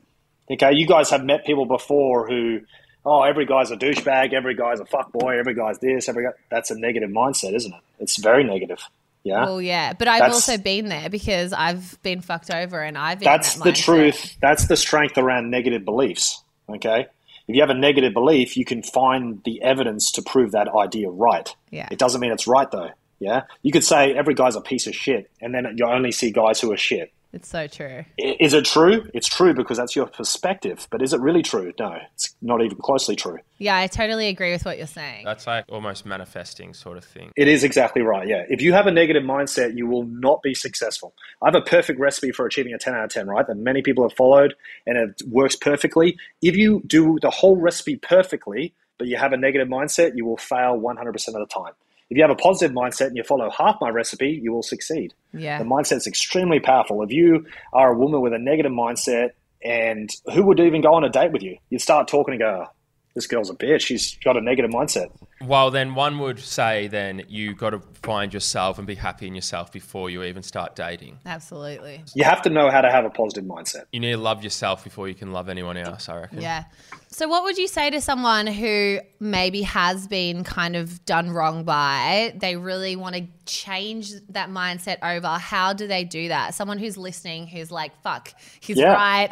Okay, 0.51 0.73
you 0.75 0.87
guys 0.87 1.11
have 1.11 1.25
met 1.25 1.45
people 1.47 1.65
before 1.67 2.29
who, 2.29 2.61
oh, 3.05 3.23
every 3.23 3.47
guy's 3.47 3.71
a 3.71 3.77
douchebag, 3.77 4.33
every 4.35 4.55
guy's 4.55 4.81
a 4.81 4.85
fuckboy, 4.85 5.39
every 5.39 5.55
guy's 5.55 5.79
this, 5.79 6.09
every 6.09 6.25
guy. 6.25 6.31
That's 6.51 6.71
a 6.71 6.79
negative 6.79 7.11
mindset, 7.11 7.55
isn't 7.55 7.73
it? 7.73 7.81
It's 7.99 8.19
very 8.19 8.45
negative. 8.45 8.79
Yeah, 9.23 9.47
Well, 9.47 9.63
yeah, 9.63 9.95
but 9.95 10.07
I've 10.07 10.19
That's- 10.21 10.35
also 10.35 10.59
been 10.59 10.89
there 10.91 11.09
because 11.09 11.55
I've 11.55 12.01
been 12.03 12.21
fucked 12.21 12.51
over 12.51 12.83
and 12.83 12.99
I've 12.99 13.21
been 13.21 13.25
that's 13.25 13.57
in 13.57 13.63
the 13.63 13.73
truth. 13.73 14.37
That's 14.43 14.69
the 14.69 14.77
strength 14.77 15.17
around 15.17 15.51
negative 15.51 15.83
beliefs. 15.83 16.43
Okay, 16.69 17.07
if 17.49 17.55
you 17.55 17.63
have 17.63 17.71
a 17.71 17.75
negative 17.75 18.13
belief, 18.13 18.55
you 18.57 18.67
can 18.67 18.83
find 18.83 19.43
the 19.45 19.63
evidence 19.63 20.13
to 20.13 20.23
prove 20.23 20.53
that 20.53 20.69
idea 20.69 21.09
right. 21.09 21.49
Yeah. 21.71 21.89
it 21.91 21.99
doesn't 21.99 22.21
mean 22.21 22.33
it's 22.33 22.47
right 22.47 22.71
though. 22.71 22.91
Yeah, 23.19 23.45
you 23.63 23.73
could 23.73 23.85
say 23.85 24.13
every 24.13 24.35
guy's 24.35 24.57
a 24.57 24.61
piece 24.61 24.87
of 24.87 24.95
shit, 24.95 25.31
and 25.41 25.55
then 25.55 25.75
you 25.79 25.87
only 25.87 26.13
see 26.13 26.31
guys 26.31 26.61
who 26.61 26.71
are 26.73 26.77
shit. 26.77 27.11
It's 27.35 27.49
so 27.49 27.67
true. 27.67 28.05
Is 28.17 28.55
it 28.55 28.65
true? 28.65 29.11
It's 29.13 29.27
true 29.27 29.55
because 29.55 29.77
that's 29.77 29.97
your 29.97 30.07
perspective. 30.07 30.87
But 30.91 31.03
is 31.03 31.13
it 31.13 31.21
really 31.21 31.43
true? 31.43 31.73
No, 31.81 31.99
it's 32.15 32.37
not 32.41 32.63
even 32.63 32.79
closely 32.79 33.17
true. 33.17 33.39
Yeah, 33.59 33.77
I 33.77 33.89
totally 33.89 34.29
agree 34.29 34.53
with 34.53 34.65
what 34.65 34.79
you're 34.79 34.87
saying. 34.87 35.25
That's 35.25 35.45
like 35.45 35.65
almost 35.69 36.07
manifesting 36.07 36.75
sort 36.75 36.97
of 36.97 37.05
thing. 37.05 37.33
It 37.37 37.49
is 37.49 37.65
exactly 37.65 38.03
right. 38.03 38.29
Yeah. 38.29 38.45
If 38.49 38.63
you 38.63 38.73
have 38.73 38.87
a 38.87 38.93
negative 38.93 39.25
mindset, 39.25 39.77
you 39.77 39.89
will 39.89 40.05
not 40.05 40.43
be 40.43 40.55
successful. 40.55 41.13
I 41.43 41.49
have 41.49 41.57
a 41.57 41.61
perfect 41.61 41.99
recipe 41.99 42.31
for 42.31 42.47
achieving 42.47 42.73
a 42.73 42.79
10 42.79 42.95
out 42.95 43.05
of 43.05 43.11
10, 43.11 43.27
right? 43.27 43.45
That 43.45 43.57
many 43.57 43.83
people 43.83 44.09
have 44.09 44.17
followed 44.17 44.55
and 44.87 44.97
it 44.97 45.21
works 45.27 45.57
perfectly. 45.57 46.17
If 46.41 46.55
you 46.57 46.83
do 46.87 47.19
the 47.21 47.31
whole 47.31 47.57
recipe 47.57 47.97
perfectly, 47.97 48.75
but 48.97 49.09
you 49.09 49.17
have 49.17 49.33
a 49.33 49.37
negative 49.37 49.67
mindset, 49.67 50.13
you 50.15 50.25
will 50.25 50.37
fail 50.37 50.79
100% 50.79 50.99
of 51.09 51.35
the 51.35 51.47
time. 51.53 51.73
If 52.11 52.19
you 52.19 52.23
have 52.23 52.31
a 52.31 52.37
positive 52.37 52.75
mindset 52.75 53.09
and 53.09 53.17
you 53.17 53.23
follow 53.23 53.51
half 53.51 53.77
my 53.81 53.89
recipe, 53.89 54.39
you 54.43 54.53
will 54.53 54.63
succeed. 54.63 55.15
Yeah. 55.33 55.63
The 55.63 55.85
is 55.93 56.07
extremely 56.07 56.61
powerful. 56.61 57.03
If 57.03 57.11
you 57.11 57.47
are 57.73 57.93
a 57.93 57.99
woman 57.99 58.21
with 58.21 58.33
a 58.33 58.39
negative 58.39 58.73
mindset, 58.73 59.31
and 59.65 60.11
who 60.33 60.43
would 60.45 60.61
even 60.61 60.83
go 60.83 60.95
on 60.95 61.05
a 61.05 61.09
date 61.09 61.33
with 61.33 61.43
you? 61.43 61.57
You'd 61.71 61.81
start 61.81 62.07
talking 62.07 62.35
and 62.35 62.41
go, 62.41 62.67
"Oh, 62.67 62.71
this 63.15 63.27
girl's 63.27 63.51
a 63.51 63.55
bitch. 63.55 63.81
She's 63.81 64.17
got 64.23 64.37
a 64.37 64.41
negative 64.41 64.71
mindset. 64.71 65.11
Well, 65.47 65.71
then 65.71 65.95
one 65.95 66.19
would 66.21 66.39
say 66.39 66.89
then 66.89 67.25
you 67.29 67.55
got 67.55 67.71
to 67.71 67.81
find 68.03 68.33
yourself 68.33 68.79
and 68.79 68.87
be 68.87 68.95
happy 68.95 69.27
in 69.27 69.35
yourself 69.35 69.73
before 69.73 70.11
you 70.11 70.23
even 70.23 70.43
start 70.43 70.77
dating. 70.77 71.19
Absolutely. 71.27 72.05
You 72.15 72.25
have 72.25 72.43
to 72.43 72.51
know 72.51 72.71
how 72.71 72.81
to 72.81 72.91
have 72.91 73.05
a 73.05 73.11
positive 73.11 73.45
mindset. 73.45 73.85
You 73.93 74.01
need 74.01 74.13
to 74.13 74.19
love 74.19 74.43
yourself 74.45 74.85
before 74.85 75.09
you 75.09 75.15
can 75.15 75.33
love 75.33 75.49
anyone 75.49 75.77
else, 75.77 76.09
I 76.09 76.21
reckon. 76.21 76.41
Yeah. 76.41 76.65
So, 77.09 77.29
what 77.29 77.45
would 77.45 77.59
you 77.59 77.69
say 77.69 77.91
to 77.91 78.01
someone 78.01 78.49
who 78.49 78.99
maybe 79.21 79.63
has 79.63 80.09
been 80.09 80.43
kind 80.43 80.75
of 80.75 81.05
done 81.05 81.31
wrong 81.31 81.63
by? 81.63 82.35
They 82.37 82.57
really 82.57 82.97
want 82.97 83.15
to 83.15 83.27
change 83.47 84.11
that 84.31 84.51
mindset 84.51 84.97
over. 85.01 85.29
How 85.39 85.73
do 85.75 85.87
they 85.87 86.03
do 86.03 86.29
that? 86.29 86.55
Someone 86.55 86.79
who's 86.79 86.97
listening 86.97 87.47
who's 87.47 87.71
like, 87.71 87.93
fuck, 88.03 88.33
he's 88.61 88.79
Yeah. 88.79 88.95
right. 88.95 89.31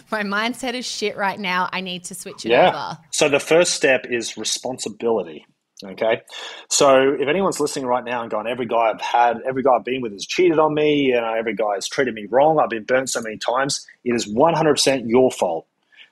My 0.12 0.22
mindset 0.22 0.74
is 0.74 0.86
shit 0.86 1.16
right 1.16 1.38
now. 1.40 1.68
I 1.72 1.80
need 1.80 2.04
to 2.04 2.14
switch 2.14 2.46
it 2.46 2.50
Yeah. 2.50 2.68
over. 2.68 2.98
So 3.10 3.28
the 3.28 3.40
first 3.40 3.74
step 3.74 4.06
is 4.08 4.36
responsibility. 4.36 5.44
Okay, 5.84 6.22
so 6.70 7.14
if 7.20 7.28
anyone's 7.28 7.60
listening 7.60 7.84
right 7.84 8.04
now 8.04 8.22
and 8.22 8.30
going, 8.30 8.46
every 8.46 8.64
guy 8.64 8.90
I've 8.94 9.00
had, 9.02 9.42
every 9.46 9.62
guy 9.62 9.72
I've 9.72 9.84
been 9.84 10.00
with 10.00 10.12
has 10.12 10.24
cheated 10.24 10.58
on 10.58 10.72
me, 10.72 11.08
you 11.08 11.20
know, 11.20 11.34
every 11.34 11.54
guy 11.54 11.74
has 11.74 11.86
treated 11.88 12.14
me 12.14 12.26
wrong, 12.30 12.58
I've 12.58 12.70
been 12.70 12.84
burnt 12.84 13.10
so 13.10 13.20
many 13.20 13.36
times, 13.36 13.86
it 14.02 14.14
is 14.14 14.32
100% 14.32 15.02
your 15.06 15.30
fault. 15.30 15.66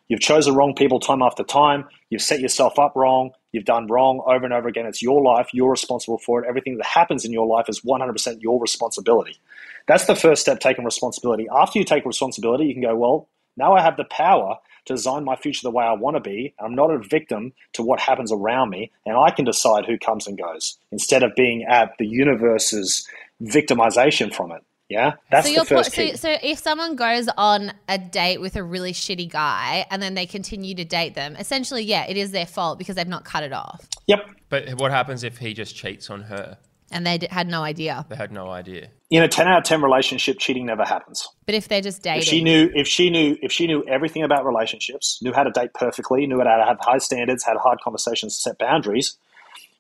You've 0.09 0.21
chosen 0.21 0.55
wrong 0.55 0.75
people 0.75 1.01
time 1.01 1.23
after 1.23 1.43
time. 1.43 1.87
You've 2.11 2.21
set 2.21 2.41
yourself 2.41 2.79
up 2.79 2.95
wrong. 2.95 3.31
You've 3.53 3.65
done 3.65 3.87
wrong 3.87 4.23
over 4.27 4.45
and 4.45 4.53
over 4.53 4.69
again. 4.69 4.85
It's 4.85 5.01
your 5.01 5.23
life. 5.23 5.49
You're 5.55 5.71
responsible 5.71 6.19
for 6.19 6.43
it. 6.43 6.47
Everything 6.47 6.77
that 6.77 6.87
happens 6.87 7.25
in 7.25 7.33
your 7.33 7.47
life 7.47 7.67
is 7.69 7.81
100% 7.81 8.43
your 8.43 8.61
responsibility. 8.61 9.39
That's 9.87 10.05
the 10.05 10.15
first 10.15 10.43
step, 10.43 10.61
taking 10.61 10.85
responsibility. 10.85 11.47
After 11.51 11.79
you 11.79 11.85
take 11.87 12.05
responsibility, 12.05 12.67
you 12.67 12.75
can 12.75 12.83
go, 12.83 12.95
well, 12.95 13.29
now 13.57 13.73
I 13.73 13.81
have 13.81 13.97
the 13.97 14.05
power 14.05 14.59
design 14.85 15.25
my 15.25 15.37
future 15.37 15.61
the 15.63 15.71
way 15.71 15.85
I 15.85 15.93
want 15.93 16.17
to 16.17 16.21
be. 16.21 16.55
I'm 16.59 16.75
not 16.75 16.91
a 16.91 16.99
victim 16.99 17.53
to 17.75 17.83
what 17.83 18.01
happens 18.01 18.33
around 18.33 18.71
me, 18.71 18.91
and 19.07 19.17
I 19.17 19.31
can 19.31 19.45
decide 19.45 19.85
who 19.85 19.99
comes 19.99 20.27
and 20.27 20.39
goes 20.39 20.79
instead 20.91 21.23
of 21.23 21.35
being 21.37 21.65
at 21.65 21.93
the 21.99 22.07
universe's 22.07 23.07
victimization 23.43 24.33
from 24.33 24.53
it. 24.53 24.63
Yeah, 24.89 25.15
that's 25.31 25.49
so 25.49 25.61
the 25.61 25.65
first 25.65 25.93
so, 25.93 26.03
key. 26.03 26.17
so 26.17 26.37
if 26.43 26.59
someone 26.59 26.97
goes 26.97 27.27
on 27.39 27.73
a 27.89 27.97
date 27.97 28.43
with 28.43 28.57
a 28.57 28.63
really 28.63 28.93
shitty 28.93 29.31
guy 29.31 29.87
and 29.91 30.03
then 30.03 30.13
they 30.13 30.27
continue 30.27 30.75
to 30.75 30.85
date 30.85 31.15
them, 31.15 31.35
essentially, 31.37 31.83
yeah, 31.83 32.05
it 32.07 32.19
is 32.19 32.31
their 32.31 32.45
fault 32.45 32.79
because 32.79 32.97
they've 32.97 33.09
not 33.09 33.25
cut 33.25 33.43
it 33.43 33.55
off. 33.55 33.89
Yep. 34.07 34.21
But 34.51 34.69
what 34.79 34.91
happens 34.91 35.25
if 35.25 35.39
he 35.39 35.55
just 35.55 35.75
cheats 35.75 36.11
on 36.11 36.23
her? 36.23 36.59
And 36.93 37.07
they 37.07 37.19
d- 37.19 37.29
had 37.31 37.49
no 37.49 37.63
idea. 37.63 38.05
They 38.09 38.17
had 38.17 38.31
no 38.33 38.51
idea. 38.51 38.89
In 39.11 39.23
a 39.23 39.29
10 39.29 39.49
out 39.49 39.59
of 39.59 39.65
10 39.65 39.83
relationship, 39.83 40.39
cheating 40.39 40.67
never 40.67 40.85
happens. 40.85 41.27
But 41.47 41.55
if 41.55 41.69
they're 41.69 41.81
just 41.81 42.03
dating, 42.03 42.21
If 42.23 42.25
she 42.27 42.43
knew, 42.45 42.71
if 42.75 42.87
she 42.87 43.11
knew, 43.11 43.37
if 43.43 43.51
she 43.51 43.67
knew 43.67 43.85
everything 43.89 44.23
about 44.23 44.45
relationships, 44.45 45.19
knew 45.23 45.33
how 45.33 45.43
to 45.43 45.51
date 45.51 45.73
perfectly, 45.75 46.27
knew 46.27 46.39
how 46.39 46.45
to 46.45 46.65
have 46.65 46.79
high 46.81 46.99
standards, 46.99 47.45
had 47.45 47.57
hard 47.57 47.79
conversations, 47.83 48.39
set 48.39 48.59
boundaries, 48.59 49.17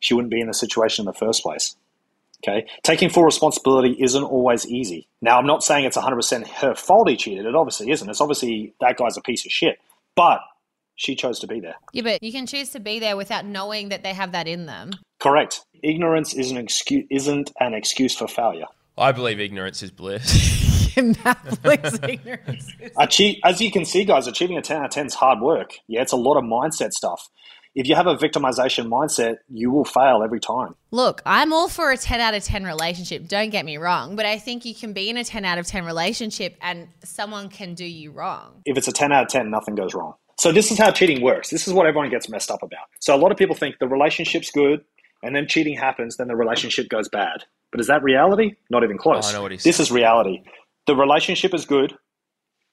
she 0.01 0.15
wouldn't 0.15 0.33
be 0.33 0.41
in 0.41 0.49
the 0.49 0.55
situation 0.55 1.03
in 1.03 1.07
the 1.07 1.13
first 1.13 1.43
place. 1.43 1.77
Okay, 2.45 2.67
taking 2.83 3.09
full 3.09 3.23
responsibility 3.23 3.97
isn't 4.01 4.25
always 4.25 4.67
easy. 4.67 5.07
Now, 5.21 5.39
I'm 5.39 5.47
not 5.47 5.63
saying 5.63 5.85
it's 5.85 5.97
100% 5.97 6.49
her 6.49 6.75
fault 6.75 7.09
he 7.09 7.17
cheated. 7.17 7.47
It 7.47 7.55
obviously 7.55 7.93
isn't. 7.93 8.11
It's 8.11 8.21
obviously 8.21 8.75
that 8.81 8.97
guy's 8.97 9.17
a 9.17 9.21
piece 9.21 9.47
of 9.47 9.53
shit. 9.53 9.79
But 10.17 10.41
she 10.97 11.15
chose 11.15 11.39
to 11.41 11.47
be 11.47 11.61
there. 11.61 11.77
yeah, 11.93 12.03
but 12.03 12.23
you 12.23 12.33
can 12.33 12.47
choose 12.47 12.71
to 12.71 12.81
be 12.81 12.99
there 12.99 13.17
without 13.17 13.45
knowing 13.47 13.91
that 13.91 14.03
they 14.03 14.13
have 14.13 14.33
that 14.33 14.49
in 14.49 14.67
them. 14.67 14.91
Correct. 15.23 15.65
Ignorance 15.85 16.35
is 16.35 16.51
an 16.51 16.57
excuse, 16.57 17.07
isn't 17.09 17.53
an 17.61 17.75
excuse 17.75 18.13
for 18.13 18.27
failure. 18.27 18.67
I 18.99 19.13
believe 19.13 19.39
ignorance 19.39 19.81
is 19.81 19.93
bliss. 19.93 20.97
ignorance. 20.97 22.67
Achieve, 22.99 23.37
as 23.45 23.61
you 23.61 23.71
can 23.71 23.85
see, 23.85 24.05
guys, 24.05 24.27
achieving 24.27 24.59
a 24.59 24.63
10 24.63 24.79
out 24.79 24.85
of 24.87 24.91
10 24.91 25.07
is 25.07 25.15
hard 25.15 25.41
work. 25.41 25.75
Yeah, 25.87 26.03
it's 26.03 26.11
a 26.11 26.17
lot 26.17 26.37
of 26.37 26.45
mindset 26.45 26.91
stuff. 26.91 27.29
If 27.77 27.87
you 27.87 27.95
have 27.95 28.09
a 28.09 28.17
victimization 28.17 28.89
mindset, 28.89 29.37
you 29.49 29.71
will 29.71 29.85
fail 29.85 30.23
every 30.25 30.41
time. 30.41 30.75
Look, 30.91 31.23
I'm 31.25 31.53
all 31.53 31.69
for 31.69 31.93
a 31.93 31.97
10 31.97 32.21
out 32.21 32.35
of 32.35 32.43
10 32.43 32.65
relationship. 32.65 33.29
Don't 33.29 33.51
get 33.51 33.65
me 33.65 33.77
wrong, 33.77 34.17
but 34.17 34.27
I 34.27 34.39
think 34.39 34.65
you 34.65 34.75
can 34.75 34.93
be 34.93 35.09
in 35.09 35.17
a 35.17 35.25
10 35.25 35.45
out 35.45 35.57
of 35.57 35.69
10 35.69 35.87
relationship 35.87 36.57
and 36.61 36.89
someone 37.05 37.49
can 37.49 37.75
do 37.75 37.85
you 37.85 38.11
wrong. 38.11 38.61
If 38.67 38.77
it's 38.77 38.89
a 38.89 38.93
10 38.93 39.13
out 39.13 39.23
of 39.23 39.29
10, 39.29 39.51
nothing 39.51 39.77
goes 39.77 39.95
wrong. 39.95 40.15
So, 40.39 40.51
this 40.51 40.73
is 40.73 40.79
how 40.79 40.91
cheating 40.91 41.23
works. 41.23 41.51
This 41.51 41.69
is 41.69 41.75
what 41.75 41.87
everyone 41.87 42.11
gets 42.11 42.29
messed 42.29 42.51
up 42.51 42.63
about. 42.63 42.87
So, 43.01 43.15
a 43.15 43.19
lot 43.19 43.31
of 43.31 43.39
people 43.39 43.55
think 43.55 43.77
the 43.79 43.87
relationship's 43.87 44.51
good 44.51 44.85
and 45.23 45.35
then 45.35 45.47
cheating 45.47 45.77
happens, 45.77 46.17
then 46.17 46.29
the 46.29 46.37
relationship 46.37 46.89
goes 46.89 47.09
bad. 47.09 47.45
But 47.71 47.81
is 47.81 47.87
that 47.87 48.03
reality? 48.03 48.57
Not 48.71 48.85
even 48.85 48.99
close. 48.99 49.27
Oh, 49.27 49.31
I 49.31 49.33
know 49.33 49.43
what 49.43 49.53
he's 49.53 49.65
this 49.65 49.77
saying. 49.77 49.87
is 49.87 49.93
reality. 49.93 50.43
The 50.87 50.97
relationship 50.97 51.55
is 51.55 51.65
good, 51.65 51.95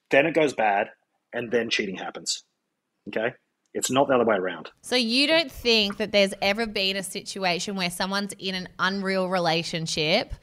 then 0.10 0.26
it 0.26 0.34
goes 0.34 0.54
bad, 0.54 0.90
and 1.34 1.52
then 1.52 1.70
cheating 1.70 1.96
happens. 1.96 2.44
Okay? 3.08 3.34
It's 3.74 3.92
not 3.92 4.08
the 4.08 4.16
other 4.16 4.26
way 4.26 4.36
around. 4.36 4.70
So 4.82 4.96
you 4.96 5.28
don't 5.28 5.52
think 5.52 5.98
that 5.98 6.12
there's 6.12 6.34
ever 6.42 6.66
been 6.66 6.96
a 6.96 7.04
situation 7.04 7.76
where 7.76 7.92
someone's 7.92 8.34
in 8.40 8.56
an 8.56 8.68
unreal 8.80 9.30
relationship 9.30 10.34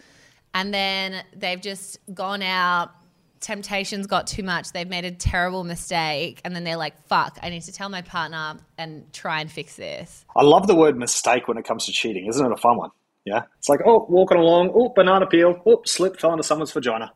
and 0.54 0.72
then 0.72 1.24
they've 1.34 1.60
just 1.60 1.98
gone 2.14 2.40
out, 2.40 2.92
temptations 3.40 4.06
got 4.06 4.26
too 4.26 4.42
much, 4.42 4.72
they've 4.72 4.88
made 4.88 5.04
a 5.04 5.10
terrible 5.10 5.64
mistake, 5.64 6.40
and 6.44 6.54
then 6.54 6.64
they're 6.64 6.76
like, 6.76 7.06
fuck, 7.08 7.38
I 7.42 7.50
need 7.50 7.62
to 7.62 7.72
tell 7.72 7.88
my 7.88 8.02
partner 8.02 8.56
and 8.78 9.12
try 9.12 9.40
and 9.40 9.50
fix 9.50 9.76
this. 9.76 10.24
I 10.36 10.42
love 10.42 10.66
the 10.66 10.74
word 10.74 10.96
mistake 10.96 11.48
when 11.48 11.58
it 11.58 11.64
comes 11.64 11.86
to 11.86 11.92
cheating. 11.92 12.26
Isn't 12.26 12.44
it 12.44 12.52
a 12.52 12.56
fun 12.56 12.78
one? 12.78 12.90
Yeah. 13.24 13.42
It's 13.58 13.68
like, 13.68 13.80
oh, 13.84 14.06
walking 14.08 14.38
along, 14.38 14.70
oh, 14.74 14.92
banana 14.94 15.26
peel, 15.26 15.60
oh, 15.66 15.82
slip, 15.84 16.20
fell 16.20 16.32
into 16.32 16.44
someone's 16.44 16.72
vagina. 16.72 17.12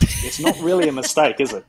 It's 0.00 0.40
not 0.40 0.58
really 0.60 0.88
a 0.88 0.92
mistake, 0.92 1.36
is 1.40 1.52
it? 1.52 1.64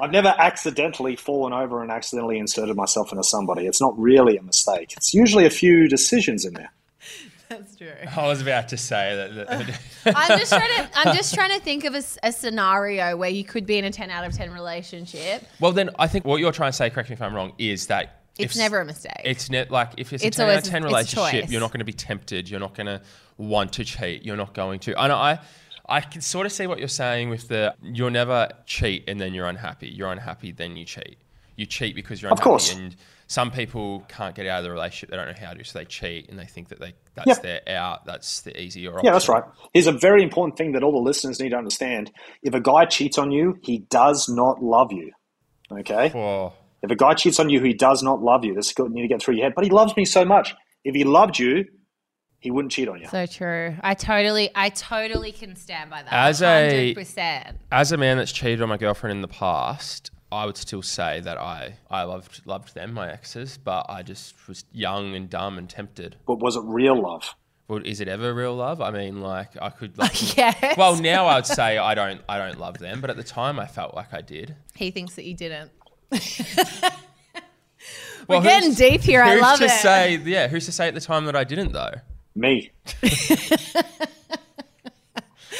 I've 0.00 0.10
never 0.10 0.34
accidentally 0.36 1.16
fallen 1.16 1.52
over 1.54 1.82
and 1.82 1.90
accidentally 1.90 2.38
inserted 2.38 2.76
myself 2.76 3.12
into 3.12 3.24
somebody. 3.24 3.66
It's 3.66 3.80
not 3.80 3.98
really 3.98 4.36
a 4.36 4.42
mistake. 4.42 4.92
It's 4.96 5.14
usually 5.14 5.46
a 5.46 5.50
few 5.50 5.88
decisions 5.88 6.44
in 6.44 6.52
there. 6.52 6.70
That's 7.48 7.76
true. 7.76 7.92
I 8.16 8.26
was 8.26 8.40
about 8.42 8.68
to 8.68 8.76
say 8.76 9.14
that. 9.16 9.48
that 9.48 9.80
I'm 10.16 10.38
just 10.38 10.52
trying 10.52 10.68
to. 10.76 10.90
I'm 10.94 11.14
just 11.16 11.34
trying 11.34 11.50
to 11.56 11.60
think 11.64 11.84
of 11.84 11.94
a 11.94 12.32
scenario 12.32 13.16
where 13.16 13.30
you 13.30 13.44
could 13.44 13.66
be 13.66 13.78
in 13.78 13.84
a 13.84 13.90
10 13.90 14.10
out 14.10 14.24
of 14.24 14.32
10 14.34 14.52
relationship. 14.52 15.44
well, 15.60 15.72
then 15.72 15.90
I 15.98 16.06
think 16.08 16.24
what 16.24 16.40
you're 16.40 16.52
trying 16.52 16.70
to 16.72 16.76
say, 16.76 16.90
correct 16.90 17.08
me 17.10 17.14
if 17.14 17.22
I'm 17.22 17.34
wrong, 17.34 17.52
is 17.58 17.86
that 17.86 18.22
It's 18.38 18.54
if- 18.56 18.58
never 18.60 18.80
a 18.80 18.84
mistake. 18.84 19.12
It's 19.24 19.48
ne- 19.50 19.66
like 19.68 19.92
if 19.96 20.12
it's 20.12 20.24
a 20.24 20.30
10 20.30 20.50
out 20.50 20.58
of 20.58 20.64
10 20.64 20.82
relationship, 20.84 21.50
you're 21.50 21.60
not 21.60 21.70
going 21.72 21.78
to 21.80 21.84
be 21.84 21.92
tempted. 21.92 22.48
You're 22.48 22.60
not 22.60 22.74
going 22.74 22.86
to 22.86 23.00
want 23.38 23.72
to 23.74 23.84
cheat. 23.84 24.24
You're 24.24 24.36
not 24.36 24.54
going 24.54 24.80
to. 24.80 24.98
I 24.98 25.08
know 25.08 25.16
I. 25.16 25.38
I 25.88 26.00
can 26.00 26.20
sort 26.20 26.46
of 26.46 26.52
see 26.52 26.66
what 26.66 26.80
you're 26.80 26.88
saying 26.88 27.28
with 27.30 27.46
the 27.46 27.72
you'll 27.80 28.10
never 28.10 28.48
cheat 28.66 29.04
and 29.06 29.20
then 29.20 29.32
you're 29.34 29.46
unhappy. 29.46 29.86
You're 29.88 30.10
unhappy, 30.10 30.50
then 30.50 30.74
you 30.76 30.84
cheat. 30.84 31.16
You 31.54 31.64
cheat 31.64 31.94
because 31.94 32.20
you're 32.20 32.32
Of 32.32 32.38
unhappy. 32.38 32.48
course. 32.50 32.74
And 32.74 32.96
some 33.28 33.50
people 33.50 34.04
can't 34.08 34.34
get 34.34 34.46
out 34.46 34.58
of 34.58 34.64
the 34.64 34.70
relationship. 34.70 35.10
They 35.10 35.16
don't 35.16 35.26
know 35.26 35.46
how 35.46 35.52
to, 35.52 35.64
so 35.64 35.78
they 35.78 35.84
cheat 35.84 36.28
and 36.28 36.38
they 36.38 36.44
think 36.44 36.68
that 36.68 36.78
they 36.80 36.94
that's 37.14 37.28
Yeah. 37.28 37.34
their 37.64 37.76
out. 37.76 38.04
That's 38.06 38.40
the 38.42 38.58
easier 38.60 38.92
option. 38.92 39.06
Yeah, 39.06 39.12
that's 39.12 39.28
right. 39.28 39.42
Here's 39.72 39.86
a 39.86 39.92
very 39.92 40.22
important 40.22 40.56
thing 40.56 40.72
that 40.72 40.82
all 40.82 40.92
the 40.92 40.98
listeners 40.98 41.40
need 41.40 41.50
to 41.50 41.56
understand. 41.56 42.12
If 42.42 42.54
a 42.54 42.60
guy 42.60 42.84
cheats 42.84 43.18
on 43.18 43.30
you, 43.32 43.58
he 43.62 43.78
does 43.90 44.28
not 44.28 44.62
love 44.62 44.92
you. 44.92 45.10
Okay? 45.72 46.12
Oh, 46.14 46.52
If 46.82 46.90
a 46.90 46.94
guy 46.96 47.14
cheats 47.14 47.40
on 47.40 47.48
you, 47.50 47.60
he 47.62 47.72
does 47.72 48.02
not 48.02 48.22
love 48.22 48.44
you. 48.44 48.54
This 48.54 48.68
is 48.68 48.74
what 48.76 48.90
you 48.90 48.94
need 48.94 49.02
to 49.02 49.08
get 49.08 49.20
through 49.22 49.34
your 49.36 49.44
head. 49.44 49.54
But 49.56 49.64
he 49.64 49.70
loves 49.70 49.96
me 49.96 50.04
so 50.04 50.24
much. 50.24 50.54
If 50.84 50.94
he 50.94 51.02
loved 51.04 51.38
you, 51.38 51.64
he 52.38 52.50
wouldn't 52.52 52.70
cheat 52.70 52.86
on 52.88 53.00
you. 53.00 53.08
So 53.08 53.26
true. 53.26 53.74
I 53.80 53.94
totally, 53.94 54.50
I 54.54 54.68
totally 54.68 55.32
can 55.32 55.56
stand 55.56 55.90
by 55.90 56.02
that. 56.04 56.12
As 56.12 56.42
a- 56.42 56.94
100%. 56.94 57.56
as 57.72 57.90
a 57.90 57.96
man 57.96 58.18
that's 58.18 58.30
cheated 58.30 58.62
on 58.62 58.68
my 58.68 58.76
girlfriend 58.76 59.16
in 59.16 59.22
the 59.22 59.26
past, 59.28 60.12
I 60.32 60.44
would 60.46 60.56
still 60.56 60.82
say 60.82 61.20
that 61.20 61.38
I, 61.38 61.78
I 61.90 62.02
loved 62.02 62.42
loved 62.46 62.74
them, 62.74 62.94
my 62.94 63.10
exes, 63.10 63.58
but 63.58 63.86
I 63.88 64.02
just 64.02 64.48
was 64.48 64.64
young 64.72 65.14
and 65.14 65.30
dumb 65.30 65.56
and 65.58 65.68
tempted. 65.70 66.16
But 66.26 66.40
was 66.40 66.56
it 66.56 66.62
real 66.64 67.00
love? 67.00 67.34
Well, 67.68 67.80
is 67.84 68.00
it 68.00 68.06
ever 68.08 68.32
real 68.34 68.54
love? 68.54 68.80
I 68.80 68.90
mean, 68.90 69.20
like 69.20 69.50
I 69.60 69.70
could. 69.70 69.96
Like, 69.98 70.36
Yes. 70.36 70.76
Well, 70.76 70.96
now 70.96 71.26
I 71.26 71.36
would 71.36 71.46
say 71.46 71.78
I 71.78 71.94
don't. 71.94 72.20
I 72.28 72.38
don't 72.38 72.58
love 72.58 72.78
them, 72.78 73.00
but 73.00 73.10
at 73.10 73.16
the 73.16 73.24
time 73.24 73.58
I 73.60 73.66
felt 73.66 73.94
like 73.94 74.12
I 74.14 74.20
did. 74.20 74.56
he 74.74 74.90
thinks 74.90 75.14
that 75.14 75.24
you 75.24 75.34
didn't. 75.34 75.70
Well, 78.28 78.40
We're 78.40 78.44
getting 78.44 78.74
deep 78.74 79.02
here. 79.02 79.22
I 79.22 79.34
who's 79.34 79.42
love 79.42 79.58
to 79.60 79.66
it. 79.66 79.70
say? 79.70 80.16
Yeah, 80.16 80.48
who's 80.48 80.66
to 80.66 80.72
say 80.72 80.88
at 80.88 80.94
the 80.94 81.00
time 81.00 81.26
that 81.26 81.36
I 81.36 81.44
didn't 81.44 81.70
though? 81.72 81.92
Me. 82.34 82.72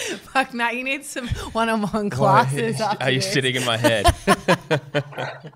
Fuck, 0.32 0.54
Matt, 0.54 0.76
you 0.76 0.84
need 0.84 1.04
some 1.04 1.28
one-on-one 1.28 2.10
classes. 2.10 2.80
after 2.80 3.04
Are 3.04 3.10
you 3.10 3.20
this. 3.20 3.32
sitting 3.32 3.56
in 3.56 3.64
my 3.64 3.76
head? 3.76 4.06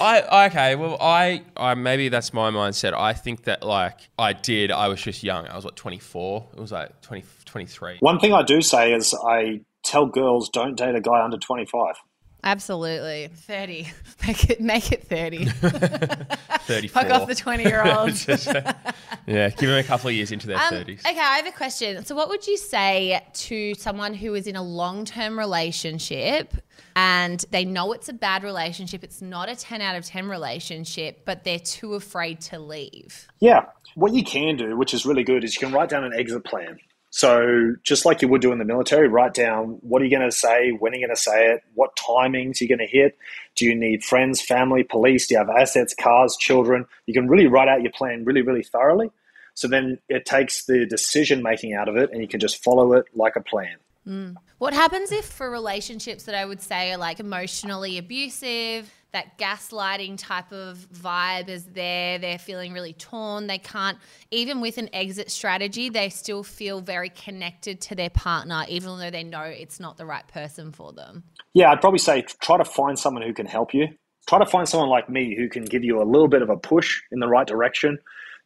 I 0.00 0.46
okay. 0.46 0.76
Well, 0.76 0.96
I, 1.00 1.42
I 1.56 1.74
maybe 1.74 2.08
that's 2.08 2.32
my 2.32 2.50
mindset. 2.50 2.94
I 2.94 3.12
think 3.12 3.44
that 3.44 3.62
like 3.64 3.98
I 4.18 4.32
did. 4.32 4.70
I 4.70 4.88
was 4.88 5.02
just 5.02 5.22
young. 5.22 5.46
I 5.46 5.56
was 5.56 5.64
what 5.64 5.76
twenty 5.76 5.98
four. 5.98 6.46
It 6.56 6.60
was 6.60 6.70
like 6.72 7.00
20, 7.02 7.24
23. 7.44 7.96
One 8.00 8.18
thing 8.20 8.32
I 8.32 8.42
do 8.42 8.60
say 8.62 8.92
is 8.92 9.14
I 9.26 9.60
tell 9.82 10.06
girls 10.06 10.48
don't 10.50 10.76
date 10.76 10.94
a 10.94 11.00
guy 11.00 11.22
under 11.22 11.38
25. 11.38 11.96
Absolutely. 12.44 13.28
30. 13.34 13.88
Make 14.26 14.50
it 14.50 14.60
make 14.60 14.92
it 14.92 15.04
30. 15.04 15.46
34. 15.46 16.88
Fuck 17.02 17.10
off 17.10 17.26
the 17.28 17.34
20-year-olds. 17.34 18.26
yeah, 19.26 19.48
give 19.50 19.68
them 19.70 19.78
a 19.78 19.82
couple 19.82 20.08
of 20.08 20.14
years 20.14 20.32
into 20.32 20.46
their 20.46 20.58
Um, 20.58 20.68
thirties. 20.70 21.00
okay, 21.00 21.18
I 21.18 21.36
have 21.38 21.46
a 21.46 21.50
question. 21.52 22.04
So, 22.04 22.14
what 22.14 22.28
would 22.28 22.46
you 22.46 22.56
say 22.56 23.22
to 23.32 23.74
someone 23.74 24.12
who 24.14 24.34
is 24.34 24.46
in 24.46 24.54
a 24.56 24.62
long 24.62 25.04
term 25.04 25.38
relationship 25.38 26.52
and 26.94 27.44
they 27.50 27.64
know 27.64 27.92
it's 27.92 28.08
a 28.08 28.12
bad 28.12 28.42
relationship? 28.44 29.02
It's 29.02 29.22
not 29.22 29.48
a 29.48 29.56
10 29.56 29.80
out 29.80 29.96
of 29.96 30.04
10 30.04 30.28
relationship, 30.28 31.22
but 31.24 31.44
they're 31.44 31.58
too 31.58 31.94
afraid 31.94 32.40
to 32.42 32.58
leave. 32.58 33.28
Yeah. 33.40 33.66
What 33.94 34.12
you 34.12 34.24
can 34.24 34.56
do, 34.56 34.76
which 34.76 34.92
is 34.94 35.06
really 35.06 35.24
good, 35.24 35.42
is 35.44 35.54
you 35.54 35.66
can 35.66 35.74
write 35.74 35.88
down 35.88 36.04
an 36.04 36.12
exit 36.14 36.44
plan. 36.44 36.78
So, 37.10 37.74
just 37.82 38.04
like 38.04 38.20
you 38.20 38.28
would 38.28 38.42
do 38.42 38.52
in 38.52 38.58
the 38.58 38.66
military, 38.66 39.08
write 39.08 39.32
down 39.32 39.78
what 39.80 40.02
are 40.02 40.04
you 40.04 40.10
going 40.10 40.28
to 40.28 40.36
say, 40.36 40.72
when 40.72 40.92
are 40.92 40.96
you 40.96 41.06
going 41.06 41.16
to 41.16 41.20
say 41.20 41.52
it, 41.52 41.62
what 41.74 41.96
timings 41.96 42.60
you're 42.60 42.68
going 42.68 42.86
to 42.86 42.92
hit. 42.92 43.16
Do 43.54 43.64
you 43.64 43.74
need 43.74 44.04
friends, 44.04 44.42
family, 44.42 44.82
police? 44.82 45.26
Do 45.26 45.34
you 45.34 45.38
have 45.38 45.48
assets, 45.48 45.94
cars, 45.94 46.36
children? 46.38 46.84
You 47.06 47.14
can 47.14 47.26
really 47.26 47.46
write 47.46 47.68
out 47.68 47.82
your 47.82 47.92
plan 47.92 48.24
really, 48.24 48.42
really 48.42 48.62
thoroughly. 48.62 49.10
So 49.54 49.68
then 49.68 49.98
it 50.08 50.26
takes 50.26 50.66
the 50.66 50.86
decision 50.86 51.42
making 51.42 51.74
out 51.74 51.88
of 51.88 51.96
it 51.96 52.10
and 52.12 52.20
you 52.20 52.28
can 52.28 52.40
just 52.40 52.62
follow 52.62 52.92
it 52.92 53.06
like 53.14 53.36
a 53.36 53.40
plan. 53.40 53.76
Mm. 54.06 54.36
What 54.58 54.72
happens 54.72 55.10
if 55.10 55.24
for 55.24 55.50
relationships 55.50 56.24
that 56.24 56.34
I 56.34 56.44
would 56.44 56.60
say 56.60 56.92
are 56.92 56.96
like 56.96 57.20
emotionally 57.20 57.98
abusive, 57.98 58.92
that 59.12 59.38
gaslighting 59.38 60.18
type 60.18 60.52
of 60.52 60.86
vibe 60.92 61.48
is 61.48 61.64
there. 61.64 62.18
They're 62.18 62.38
feeling 62.38 62.72
really 62.72 62.92
torn. 62.92 63.46
They 63.46 63.58
can't, 63.58 63.98
even 64.30 64.60
with 64.60 64.78
an 64.78 64.90
exit 64.92 65.30
strategy, 65.30 65.88
they 65.88 66.10
still 66.10 66.42
feel 66.42 66.80
very 66.80 67.08
connected 67.08 67.80
to 67.82 67.94
their 67.94 68.10
partner, 68.10 68.64
even 68.68 68.98
though 68.98 69.10
they 69.10 69.24
know 69.24 69.42
it's 69.42 69.80
not 69.80 69.96
the 69.96 70.06
right 70.06 70.26
person 70.28 70.72
for 70.72 70.92
them. 70.92 71.24
Yeah, 71.54 71.70
I'd 71.70 71.80
probably 71.80 71.98
say 71.98 72.22
try 72.40 72.58
to 72.58 72.64
find 72.64 72.98
someone 72.98 73.22
who 73.22 73.32
can 73.32 73.46
help 73.46 73.72
you. 73.72 73.88
Try 74.28 74.38
to 74.40 74.46
find 74.46 74.68
someone 74.68 74.90
like 74.90 75.08
me 75.08 75.34
who 75.34 75.48
can 75.48 75.64
give 75.64 75.84
you 75.84 76.02
a 76.02 76.04
little 76.04 76.28
bit 76.28 76.42
of 76.42 76.50
a 76.50 76.56
push 76.56 77.00
in 77.10 77.18
the 77.18 77.28
right 77.28 77.46
direction 77.46 77.98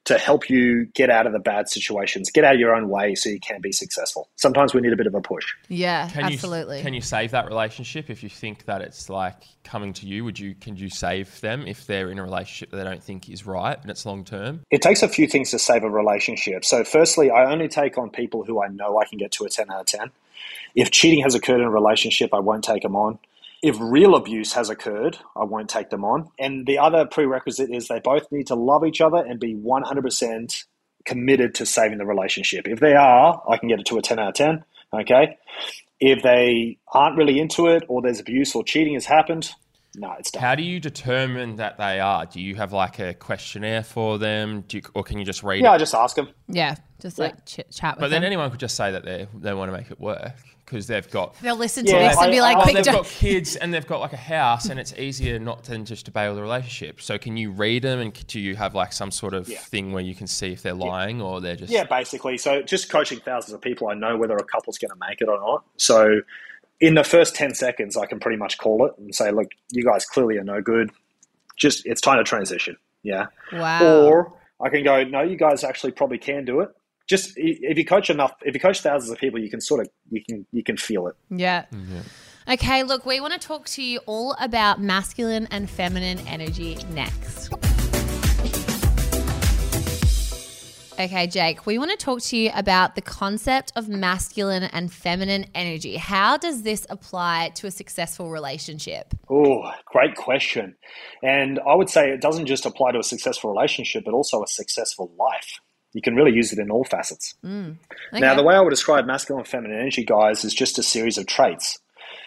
to 0.05 0.19
help 0.19 0.51
you 0.51 0.87
get 0.87 1.11
out 1.11 1.27
of 1.27 1.33
the 1.33 1.39
bad 1.39 1.69
situations, 1.69 2.31
get 2.31 2.45
out 2.45 2.55
of 2.55 2.61
your 2.61 2.75
own 2.75 2.89
way 2.89 3.15
so 3.15 3.29
you 3.29 3.39
can 3.39 3.61
be 3.61 3.71
successful. 3.71 4.29
Sometimes 4.37 4.75
we 4.75 4.81
need 4.81 4.93
a 4.93 4.97
bit 4.97 5.07
of 5.07 5.15
a 5.15 5.21
push. 5.21 5.55
Yeah, 5.69 6.09
Can 6.09 6.25
absolutely. 6.25 6.79
You, 6.79 6.83
can 6.83 6.95
you 6.95 7.01
save 7.01 7.31
that 7.31 7.47
relationship 7.47 8.11
if 8.11 8.23
you 8.23 8.29
think 8.29 8.65
that 8.65 8.81
it's 8.81 9.09
like 9.09 9.37
coming 9.63 9.93
to 9.95 10.07
you? 10.07 10.25
Would 10.25 10.39
you 10.39 10.55
can 10.55 10.77
you 10.77 10.91
save 10.91 11.41
them 11.41 11.67
if 11.67 11.87
they're 11.87 12.11
in 12.11 12.19
a 12.19 12.23
relationship 12.23 12.71
that 12.71 12.79
they 12.79 12.85
don't 12.85 13.03
think 13.03 13.29
is 13.29 13.47
right 13.47 13.79
and 13.81 13.91
it's 13.91 14.05
long 14.05 14.25
term? 14.25 14.61
It 14.71 14.83
takes 14.83 15.03
a 15.03 15.09
few 15.09 15.29
things 15.29 15.51
to 15.53 15.59
save 15.59 15.85
a 15.85 15.91
relationship. 15.91 16.65
So, 16.65 16.83
firstly, 16.85 17.31
I 17.31 17.51
only 17.51 17.69
take 17.69 17.97
on 17.97 18.11
people 18.11 18.45
who 18.45 18.63
I 18.63 18.69
know 18.69 18.99
I 18.99 19.05
can 19.05 19.19
get 19.19 19.33
to 19.33 19.45
a 19.45 19.49
10 19.49 19.71
out 19.71 19.81
of 19.81 19.87
10. 19.87 20.11
If 20.75 20.91
cheating 20.91 21.23
has 21.23 21.35
occurred 21.35 21.61
in 21.61 21.67
a 21.67 21.71
relationship, 21.71 22.35
I 22.35 22.41
won't 22.41 22.65
take 22.65 22.83
them 22.83 22.97
on. 22.97 23.19
If 23.63 23.77
real 23.81 24.17
abuse 24.17 24.53
has 24.55 24.69
occurred, 24.71 25.19
I 25.37 25.45
won't 25.45 25.71
take 25.71 25.91
them 25.91 26.05
on. 26.05 26.31
And 26.39 26.67
the 26.67 26.79
other 26.79 27.07
prerequisite 27.07 27.71
is 27.71 27.87
they 27.87 28.01
both 28.01 28.31
need 28.33 28.49
to 28.49 28.57
love 28.57 28.85
each 28.85 29.01
other 29.01 29.19
and 29.19 29.39
be 29.39 29.55
100% 29.55 30.65
committed 31.05 31.55
to 31.57 31.67
saving 31.67 31.99
the 31.99 32.07
relationship. 32.07 32.67
If 32.67 32.81
they 32.81 32.95
are, 32.95 33.43
I 33.49 33.57
can 33.57 33.69
get 33.69 33.79
it 33.81 33.87
to 33.87 33.99
a 33.99 34.03
10 34.03 34.19
out 34.19 34.29
of 34.29 34.35
10. 34.35 34.65
Okay. 34.95 35.39
If 36.01 36.23
they 36.23 36.79
aren't 36.93 37.17
really 37.17 37.39
into 37.39 37.69
it 37.69 37.85
or 37.89 38.03
there's 38.03 38.19
abuse 38.19 38.55
or 38.55 38.65
cheating 38.65 38.95
has 38.95 39.07
happened, 39.07 39.53
no, 39.95 40.13
it's 40.19 40.31
done. 40.31 40.43
How 40.43 40.55
do 40.55 40.63
you 40.63 40.81
determine 40.81 41.57
that 41.57 41.77
they 41.77 42.01
are? 42.01 42.27
Do 42.27 42.41
you 42.41 42.55
have 42.57 42.73
like 42.73 42.99
a 42.99 43.15
questionnaire 43.15 43.83
for 43.83 44.19
them? 44.19 44.63
Do 44.67 44.79
you, 44.79 44.83
or 44.95 45.05
can 45.05 45.19
you 45.19 45.25
just 45.25 45.43
read 45.43 45.63
yeah, 45.63 45.73
it? 45.73 45.75
I 45.75 45.79
just 45.79 45.95
ask 45.95 46.17
them. 46.17 46.29
yeah, 46.49 46.77
just 47.01 47.19
like 47.19 47.45
chit 47.45 47.71
chat 47.71 47.97
with 47.97 48.01
But 48.01 48.09
then 48.09 48.23
them. 48.23 48.27
anyone 48.29 48.51
could 48.51 48.61
just 48.61 48.75
say 48.75 48.91
that 48.93 49.05
they 49.05 49.29
they 49.35 49.53
want 49.53 49.71
to 49.71 49.77
make 49.77 49.91
it 49.91 50.01
work 50.01 50.35
because 50.73 50.87
they've 50.87 51.11
got 51.11 51.39
They'll 51.43 51.55
listen 51.57 51.85
to 51.85 51.93
Yeah, 51.93 52.09
this 52.09 52.19
and 52.19 52.33
be 52.33 52.41
like, 52.41 52.57
I- 52.57 52.63
"Quick, 52.63 52.75
they've 52.77 52.85
don't- 52.85 52.95
got 52.95 53.07
kids 53.07 53.57
and 53.57 53.73
they've 53.75 53.87
got 53.87 54.01
like 54.01 54.15
a 54.15 54.17
house 54.17 54.67
and 54.71 54.81
it's 54.81 54.95
easier 54.95 55.39
not 55.39 55.65
than 55.65 55.85
just 55.85 56.07
to 56.07 56.11
bail 56.11 56.35
the 56.35 56.41
relationship. 56.43 57.01
So 57.01 57.19
can 57.19 57.37
you 57.37 57.51
read 57.51 57.83
them 57.83 58.01
and 58.01 58.27
do 58.27 58.41
you 58.41 58.57
have 58.57 58.75
like 58.75 58.93
some 58.93 59.11
sort 59.11 59.35
of 59.35 59.49
Yeah. 59.49 59.59
thing 59.59 59.93
where 59.93 60.03
you 60.03 60.15
can 60.15 60.27
see 60.27 60.53
if 60.53 60.63
they're 60.63 60.73
lying 60.75 61.21
or 61.21 61.41
they're 61.41 61.57
just 61.57 61.71
Yeah, 61.71 61.85
basically. 61.85 62.39
So 62.39 62.63
just 62.63 62.91
coaching 62.91 63.21
thousands 63.21 63.53
of 63.55 63.61
people, 63.61 63.89
I 63.89 63.95
know 63.95 64.17
whether 64.17 64.35
a 64.37 64.45
couple's 64.45 64.79
going 64.79 64.91
to 64.91 65.07
make 65.09 65.21
it 65.21 65.29
or 65.29 65.39
not. 65.39 65.65
So 65.77 66.23
in 66.81 66.95
the 66.95 67.05
first 67.05 67.35
10 67.37 67.55
seconds, 67.55 67.97
I 67.97 68.07
can 68.07 68.19
pretty 68.19 68.39
much 68.39 68.57
call 68.59 68.87
it 68.87 68.93
and 68.99 69.15
say, 69.15 69.31
look, 69.31 69.49
you 69.71 69.85
guys 69.85 70.05
clearly 70.07 70.39
are 70.39 70.45
no 70.45 70.61
good. 70.63 70.91
Just, 71.57 71.87
it's 71.87 72.01
time 72.01 72.17
to 72.19 72.25
transition. 72.25 72.77
Yeah. 73.03 73.27
wow. 73.53 73.85
Or 74.07 74.33
I 74.61 74.69
can 74.71 74.83
go, 74.85 75.05
no, 75.05 75.21
you 75.23 75.37
guys 75.37 75.63
actually 75.65 75.93
probably 75.93 76.19
can 76.19 76.45
do 76.45 76.61
it. 76.61 76.71
Just 77.09 77.33
if 77.37 77.77
you 77.77 77.85
coach 77.85 78.11
enough, 78.11 78.33
if 78.43 78.55
you 78.55 78.61
coach 78.61 78.81
thousands 78.81 79.11
of 79.11 79.19
people, 79.19 79.41
you 79.41 79.51
can 79.51 79.61
sort 79.61 79.81
of, 79.81 79.89
you 80.11 80.23
can, 80.25 80.47
you 80.53 80.63
can 80.63 80.77
feel 80.77 81.07
it. 81.09 81.15
Yeah. 81.31 81.65
Okay, 82.49 82.83
look, 82.83 83.07
we 83.07 83.21
want 83.21 83.33
to 83.35 83.39
talk 83.39 83.67
to 83.67 83.83
you 83.83 84.01
all 84.07 84.35
about 84.41 84.81
masculine 84.81 85.47
and 85.51 85.69
feminine 85.69 86.19
energy 86.27 86.79
next. 86.93 87.53
Okay, 90.99 91.27
Jake, 91.27 91.67
we 91.67 91.79
want 91.79 91.91
to 91.91 91.97
talk 91.97 92.21
to 92.23 92.37
you 92.37 92.51
about 92.55 92.95
the 92.95 93.01
concept 93.01 93.73
of 93.75 93.89
masculine 93.89 94.63
and 94.63 94.93
feminine 94.93 95.47
energy. 95.55 95.97
How 95.97 96.37
does 96.37 96.63
this 96.63 96.87
apply 96.91 97.53
to 97.57 97.67
a 97.67 97.71
successful 97.71 98.31
relationship? 98.31 99.15
Oh, 99.29 99.73
great 99.87 100.15
question. 100.17 100.77
And 101.23 101.59
I 101.67 101.75
would 101.75 101.89
say 101.89 102.11
it 102.11 102.21
doesn't 102.21 102.47
just 102.47 102.67
apply 102.67 102.93
to 102.93 102.99
a 102.99 103.03
successful 103.03 103.51
relationship, 103.51 104.05
but 104.05 104.15
also 104.15 104.43
a 104.43 104.47
successful 104.47 105.11
life. 105.19 105.61
You 105.93 106.03
can 106.03 106.15
really 106.15 106.33
use 106.33 106.53
it 106.53 106.59
in 106.59 106.71
all 106.71 106.85
facets. 106.85 107.35
Mm. 107.45 107.77
Now, 108.13 108.33
Okay. 108.33 108.37
the 108.37 108.43
way 108.43 108.55
I 108.55 108.61
would 108.61 108.71
describe 108.71 109.07
masculine 109.07 109.41
and 109.41 109.49
feminine 109.49 109.79
energy, 109.79 110.05
guys, 110.05 110.45
is 110.45 110.55
just 110.55 110.79
a 110.79 110.83
series 110.83 111.19
of 111.19 111.27
traits. 111.27 111.79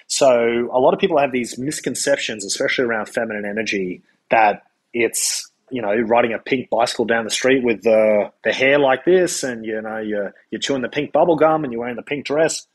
So, 0.08 0.70
a 0.72 0.80
lot 0.80 0.94
of 0.94 1.00
people 1.00 1.18
have 1.18 1.32
these 1.32 1.58
misconceptions, 1.58 2.46
especially 2.46 2.86
around 2.86 3.08
feminine 3.08 3.46
energy, 3.46 4.02
that 4.30 4.64
it's 4.94 5.50
you 5.72 5.82
know 5.82 5.96
riding 5.96 6.32
a 6.34 6.38
pink 6.40 6.70
bicycle 6.70 7.06
down 7.06 7.24
the 7.24 7.32
street 7.32 7.64
with 7.64 7.82
the 7.82 8.32
the 8.44 8.54
hair 8.54 8.78
like 8.78 9.04
this, 9.04 9.44
and 9.44 9.66
you 9.66 9.82
know 9.82 9.98
you're 9.98 10.34
you're 10.52 10.62
chewing 10.62 10.84
the 10.84 10.90
pink 10.90 11.12
bubble 11.12 11.36
gum 11.36 11.64
and 11.64 11.74
you're 11.74 11.80
wearing 11.82 11.96
the 11.96 12.04
pink 12.04 12.26
dress. 12.26 12.68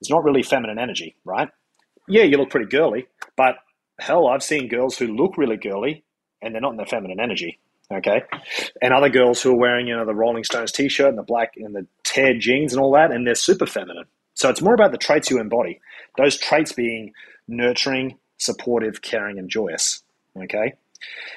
It's 0.00 0.10
not 0.10 0.24
really 0.24 0.42
feminine 0.42 0.78
energy, 0.78 1.16
right? 1.24 1.48
Yeah, 2.06 2.22
you 2.24 2.36
look 2.36 2.50
pretty 2.50 2.66
girly, 2.68 3.06
but 3.36 3.56
hell, 3.98 4.28
I've 4.28 4.42
seen 4.42 4.68
girls 4.68 4.96
who 4.98 5.06
look 5.08 5.36
really 5.36 5.56
girly 5.56 6.04
and 6.40 6.54
they're 6.54 6.60
not 6.62 6.70
in 6.72 6.76
their 6.76 6.86
feminine 6.86 7.18
energy. 7.18 7.58
Okay, 7.92 8.22
and 8.82 8.92
other 8.92 9.08
girls 9.08 9.40
who 9.40 9.52
are 9.52 9.58
wearing 9.58 9.86
you 9.86 9.96
know 9.96 10.04
the 10.04 10.14
Rolling 10.14 10.44
Stones 10.44 10.72
t-shirt 10.72 11.08
and 11.08 11.16
the 11.16 11.22
black 11.22 11.54
and 11.56 11.74
the 11.74 11.86
tear 12.04 12.36
jeans 12.38 12.74
and 12.74 12.82
all 12.82 12.92
that, 12.92 13.10
and 13.10 13.26
they're 13.26 13.34
super 13.34 13.66
feminine. 13.66 14.04
So 14.34 14.50
it's 14.50 14.60
more 14.60 14.74
about 14.74 14.92
the 14.92 14.98
traits 14.98 15.30
you 15.30 15.40
embody. 15.40 15.80
Those 16.16 16.36
traits 16.36 16.72
being 16.72 17.12
nurturing, 17.48 18.18
supportive, 18.36 19.00
caring, 19.00 19.38
and 19.38 19.48
joyous. 19.48 20.02
Okay. 20.36 20.74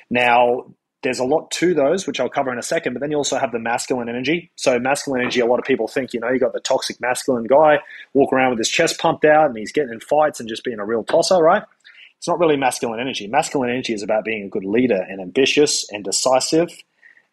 Now 0.10 0.66
there's 1.04 1.20
a 1.20 1.24
lot 1.24 1.50
to 1.52 1.74
those, 1.74 2.06
which 2.06 2.20
I'll 2.20 2.30
cover 2.30 2.52
in 2.52 2.60
a 2.60 2.64
second. 2.64 2.94
But 2.94 3.00
then 3.00 3.12
you 3.12 3.18
also 3.18 3.38
have 3.38 3.52
the 3.52 3.60
masculine 3.60 4.08
energy. 4.08 4.52
So 4.56 4.78
masculine 4.80 5.22
energy, 5.22 5.40
a 5.40 5.46
lot 5.46 5.60
of 5.60 5.66
people 5.66 5.88
think 5.88 6.14
you 6.14 6.20
know 6.20 6.30
you 6.30 6.40
got 6.40 6.54
the 6.54 6.60
toxic 6.60 7.00
masculine 7.02 7.46
guy 7.46 7.80
walk 8.14 8.32
around 8.32 8.52
with 8.52 8.60
his 8.60 8.70
chest 8.70 9.00
pumped 9.00 9.26
out 9.26 9.48
and 9.48 9.58
he's 9.58 9.72
getting 9.72 9.94
in 9.94 10.00
fights 10.00 10.40
and 10.40 10.48
just 10.48 10.64
being 10.64 10.80
a 10.80 10.86
real 10.86 11.04
tosser, 11.04 11.38
right? 11.38 11.64
It's 12.22 12.28
not 12.28 12.38
really 12.38 12.56
masculine 12.56 13.00
energy. 13.00 13.26
Masculine 13.26 13.72
energy 13.72 13.94
is 13.94 14.04
about 14.04 14.24
being 14.24 14.44
a 14.44 14.48
good 14.48 14.64
leader 14.64 15.08
and 15.10 15.20
ambitious 15.20 15.90
and 15.90 16.04
decisive 16.04 16.70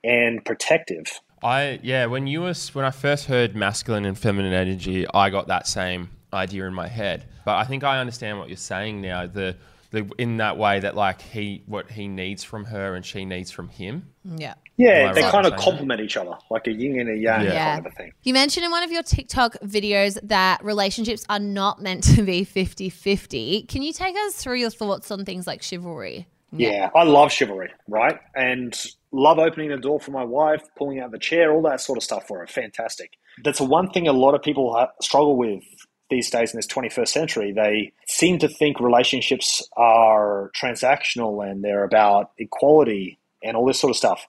and 0.03 0.42
protective. 0.42 1.20
I 1.42 1.79
yeah, 1.83 2.07
when 2.07 2.27
you 2.27 2.40
was 2.40 2.74
when 2.74 2.87
I 2.87 2.90
first 2.90 3.27
heard 3.27 3.55
masculine 3.55 4.07
and 4.07 4.18
feminine 4.18 4.55
energy, 4.55 5.07
I 5.12 5.29
got 5.29 5.48
that 5.48 5.66
same 5.66 6.09
idea 6.33 6.66
in 6.66 6.72
my 6.72 6.88
head. 6.88 7.27
But 7.44 7.57
I 7.57 7.64
think 7.64 7.85
I 7.85 7.98
understand 7.98 8.38
what 8.38 8.48
you're 8.48 8.57
saying 8.57 9.03
now. 9.03 9.27
The 9.27 9.59
the 9.90 10.11
in 10.16 10.38
that 10.38 10.57
way 10.57 10.81
that 10.81 10.96
like 10.96 11.20
he 11.20 11.64
what 11.66 11.90
he 11.90 12.09
needs 12.09 12.42
from 12.42 12.64
her 12.64 12.94
and 12.94 13.05
she 13.05 13.27
needs 13.27 13.51
from 13.51 13.68
him. 13.68 14.09
Yeah. 14.24 14.55
Yeah, 14.79 15.12
they 15.12 15.23
right 15.23 15.31
kind 15.33 15.47
of 15.47 15.57
complement 15.57 16.01
each 16.01 16.17
other, 16.17 16.35
like 16.51 16.67
a 16.69 16.73
yin 16.73 17.01
and 17.01 17.11
a 17.11 17.17
yang 17.17 17.45
Yeah. 17.45 17.75
kind 17.75 17.87
of 17.87 17.93
a 17.93 17.95
thing. 17.97 18.12
You 18.23 18.33
mentioned 18.33 18.64
in 18.64 18.71
one 18.71 18.85
of 18.85 18.93
your 18.93 19.03
TikTok 19.03 19.57
videos 19.64 20.19
that 20.23 20.64
relationships 20.64 21.25
are 21.29 21.41
not 21.41 21.83
meant 21.83 22.05
to 22.14 22.23
be 22.23 22.45
50 22.45 22.88
50. 22.88 23.64
Can 23.64 23.83
you 23.83 23.93
take 23.93 24.17
us 24.17 24.37
through 24.37 24.59
your 24.61 24.71
thoughts 24.71 25.11
on 25.11 25.25
things 25.25 25.47
like 25.47 25.62
chivalry? 25.62 26.27
Yeah, 26.53 26.88
I 26.95 27.03
love 27.03 27.31
chivalry, 27.31 27.71
right? 27.88 28.19
And 28.35 28.75
love 29.12 29.38
opening 29.38 29.69
the 29.71 29.77
door 29.77 30.01
for 30.01 30.12
my 30.12 30.25
wife, 30.25 30.62
pulling 30.79 31.01
out 31.01 31.11
the 31.11 31.19
chair, 31.19 31.53
all 31.53 31.61
that 31.62 31.81
sort 31.81 31.99
of 31.99 32.05
stuff 32.05 32.27
for 32.27 32.38
her. 32.38 32.47
Fantastic. 32.47 33.19
That's 33.45 33.61
one 33.61 33.91
thing 33.91 34.09
a 34.09 34.12
lot 34.12 34.35
of 34.35 34.43
people 34.43 34.75
struggle 35.03 35.37
with 35.37 35.62
these 36.09 36.31
days 36.31 36.55
in 36.55 36.59
this 36.59 36.67
21st 36.67 37.09
century. 37.09 37.53
They 37.53 37.93
seem 38.07 38.38
to 38.38 38.49
think 38.49 38.81
relationships 38.81 39.62
are 39.77 40.51
transactional 40.59 41.47
and 41.47 41.62
they're 41.62 41.85
about 41.85 42.31
equality 42.38 43.19
and 43.43 43.55
all 43.57 43.67
this 43.67 43.79
sort 43.79 43.91
of 43.91 43.97
stuff. 43.97 44.27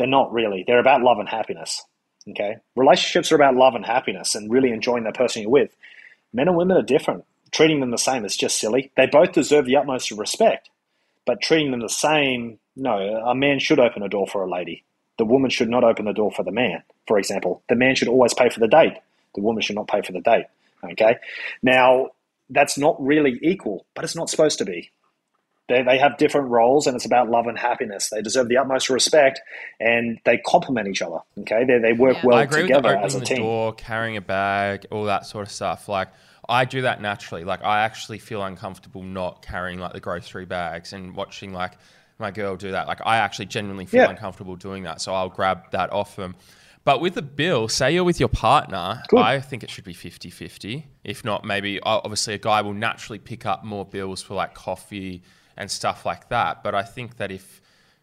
They're 0.00 0.08
not 0.08 0.32
really. 0.32 0.64
They're 0.66 0.80
about 0.80 1.02
love 1.02 1.20
and 1.20 1.28
happiness. 1.28 1.84
Okay? 2.28 2.56
Relationships 2.74 3.30
are 3.30 3.36
about 3.36 3.54
love 3.54 3.76
and 3.76 3.86
happiness 3.86 4.34
and 4.34 4.50
really 4.50 4.72
enjoying 4.72 5.04
the 5.04 5.12
person 5.12 5.42
you're 5.42 5.50
with. 5.52 5.76
Men 6.32 6.48
and 6.48 6.56
women 6.56 6.76
are 6.76 6.82
different. 6.82 7.24
Treating 7.52 7.78
them 7.78 7.92
the 7.92 7.98
same 7.98 8.24
is 8.24 8.36
just 8.36 8.58
silly. 8.58 8.90
They 8.96 9.06
both 9.06 9.32
deserve 9.32 9.66
the 9.66 9.76
utmost 9.76 10.10
of 10.10 10.18
respect 10.18 10.70
but 11.30 11.40
treating 11.40 11.70
them 11.70 11.80
the 11.80 11.88
same, 11.88 12.58
no, 12.74 12.96
a 12.98 13.36
man 13.36 13.60
should 13.60 13.78
open 13.78 14.02
a 14.02 14.08
door 14.08 14.26
for 14.26 14.42
a 14.42 14.50
lady. 14.50 14.82
The 15.18 15.24
woman 15.24 15.48
should 15.48 15.68
not 15.68 15.84
open 15.84 16.06
the 16.06 16.12
door 16.12 16.32
for 16.32 16.42
the 16.42 16.50
man, 16.50 16.82
for 17.06 17.18
example. 17.18 17.62
The 17.68 17.76
man 17.76 17.94
should 17.94 18.08
always 18.08 18.34
pay 18.34 18.48
for 18.48 18.60
the 18.60 18.66
date. 18.66 18.94
The 19.36 19.42
woman 19.42 19.62
should 19.62 19.76
not 19.76 19.86
pay 19.86 20.02
for 20.02 20.10
the 20.10 20.20
date. 20.20 20.46
Okay? 20.82 21.18
Now, 21.62 22.08
that's 22.48 22.78
not 22.78 22.96
really 23.00 23.38
equal, 23.42 23.86
but 23.94 24.04
it's 24.04 24.16
not 24.16 24.30
supposed 24.30 24.58
to 24.58 24.64
be. 24.64 24.90
They, 25.70 25.82
they 25.82 25.96
have 25.98 26.18
different 26.18 26.48
roles 26.48 26.86
and 26.86 26.94
it's 26.96 27.06
about 27.06 27.30
love 27.30 27.46
and 27.46 27.58
happiness. 27.58 28.10
They 28.10 28.20
deserve 28.20 28.48
the 28.48 28.58
utmost 28.58 28.90
respect 28.90 29.40
and 29.80 30.18
they 30.26 30.36
complement 30.38 30.88
each 30.88 31.00
other. 31.00 31.20
Okay? 31.38 31.64
They, 31.64 31.78
they 31.78 31.92
work 31.94 32.16
Yeah. 32.16 32.26
well 32.26 32.36
I 32.38 32.42
agree 32.42 32.62
with 32.64 32.68
together 32.68 32.90
the 32.90 32.98
as 33.04 33.14
a 33.14 33.18
opening 33.18 33.20
the 33.20 33.34
team. 33.36 33.44
door, 33.44 33.72
carrying 33.74 34.16
a 34.18 34.20
bag, 34.20 34.86
all 34.90 35.04
that 35.04 35.24
sort 35.26 35.46
of 35.46 35.52
stuff. 35.52 35.88
Like 35.88 36.08
I 36.48 36.64
do 36.66 36.82
that 36.82 37.00
naturally. 37.00 37.44
Like 37.44 37.62
I 37.64 37.80
actually 37.80 38.18
feel 38.18 38.42
uncomfortable 38.42 39.02
not 39.02 39.40
carrying 39.42 39.78
like 39.78 39.92
the 39.94 40.00
grocery 40.00 40.44
bags 40.44 40.92
and 40.92 41.14
watching 41.16 41.52
like 41.54 41.72
my 42.18 42.30
girl 42.30 42.56
do 42.56 42.72
that. 42.72 42.86
Like 42.86 43.00
I 43.06 43.16
actually 43.18 43.46
genuinely 43.46 43.86
feel 43.86 44.02
Yeah. 44.02 44.10
uncomfortable 44.10 44.56
doing 44.56 44.82
that. 44.82 45.00
So 45.00 45.14
I'll 45.14 45.30
grab 45.30 45.70
that 45.70 45.90
off 45.92 46.16
them. 46.16 46.34
But 46.82 47.00
with 47.02 47.14
the 47.14 47.22
bill, 47.22 47.68
say 47.68 47.92
you're 47.94 48.04
with 48.04 48.18
your 48.18 48.30
partner, 48.30 49.02
Good. 49.08 49.20
I 49.20 49.38
think 49.40 49.62
it 49.62 49.70
should 49.70 49.84
be 49.84 49.92
50 49.92 50.30
50. 50.30 50.86
If 51.04 51.24
not, 51.24 51.44
maybe 51.44 51.78
obviously 51.80 52.34
a 52.34 52.38
guy 52.38 52.62
will 52.62 52.72
naturally 52.74 53.18
pick 53.18 53.46
up 53.46 53.64
more 53.64 53.84
bills 53.84 54.22
for 54.22 54.34
like 54.34 54.54
coffee 54.54 55.22
and 55.56 55.70
stuff 55.70 56.06
like 56.06 56.28
that. 56.28 56.62
But 56.62 56.74
I 56.74 56.82
think 56.82 57.16
that 57.16 57.30
if 57.30 57.60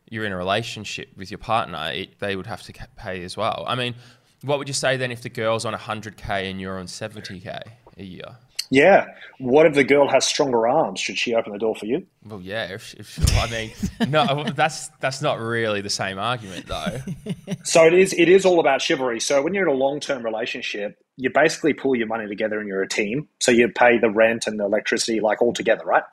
you're 0.09 0.25
in 0.25 0.31
a 0.31 0.37
relationship 0.37 1.09
with 1.17 1.31
your 1.31 1.37
partner, 1.37 1.91
it, 1.93 2.19
they 2.19 2.35
would 2.35 2.47
have 2.47 2.61
to 2.63 2.73
pay 2.95 3.23
as 3.23 3.35
well. 3.35 3.65
I 3.67 3.75
mean, 3.75 3.95
what 4.41 4.59
would 4.59 4.67
you 4.67 4.73
say 4.73 4.97
then 4.97 5.11
if 5.11 5.21
the 5.21 5.29
girl's 5.29 5.65
on 5.65 5.73
100k 5.73 6.49
and 6.49 6.61
you're 6.61 6.77
on 6.77 6.85
70k 6.85 7.61
a 7.97 8.03
year? 8.03 8.37
Yeah. 8.69 9.07
What 9.39 9.65
if 9.65 9.73
the 9.73 9.83
girl 9.83 10.09
has 10.09 10.25
stronger 10.25 10.67
arms? 10.67 10.99
Should 10.99 11.17
she 11.17 11.33
open 11.33 11.53
the 11.53 11.59
door 11.59 11.75
for 11.75 11.85
you? 11.85 12.05
Well, 12.25 12.41
yeah. 12.41 12.65
If, 12.65 12.93
if, 12.95 13.37
I 13.37 13.49
mean, 13.49 13.71
no, 14.11 14.45
that's 14.55 14.89
that's 14.99 15.21
not 15.21 15.39
really 15.39 15.81
the 15.81 15.89
same 15.89 16.19
argument, 16.19 16.67
though. 16.67 16.99
so 17.63 17.85
it 17.85 17.93
is. 17.93 18.13
It 18.13 18.27
is 18.27 18.45
all 18.45 18.59
about 18.59 18.81
chivalry. 18.81 19.19
So 19.19 19.41
when 19.41 19.53
you're 19.53 19.67
in 19.67 19.73
a 19.73 19.77
long 19.77 19.99
term 19.99 20.23
relationship, 20.23 20.97
you 21.15 21.29
basically 21.29 21.73
pull 21.73 21.95
your 21.95 22.07
money 22.07 22.27
together 22.27 22.59
and 22.59 22.67
you're 22.67 22.81
a 22.81 22.89
team. 22.89 23.27
So 23.39 23.51
you 23.51 23.69
pay 23.69 23.99
the 23.99 24.09
rent 24.09 24.47
and 24.47 24.59
the 24.59 24.65
electricity 24.65 25.21
like 25.21 25.41
all 25.41 25.53
together, 25.53 25.85
right? 25.85 26.03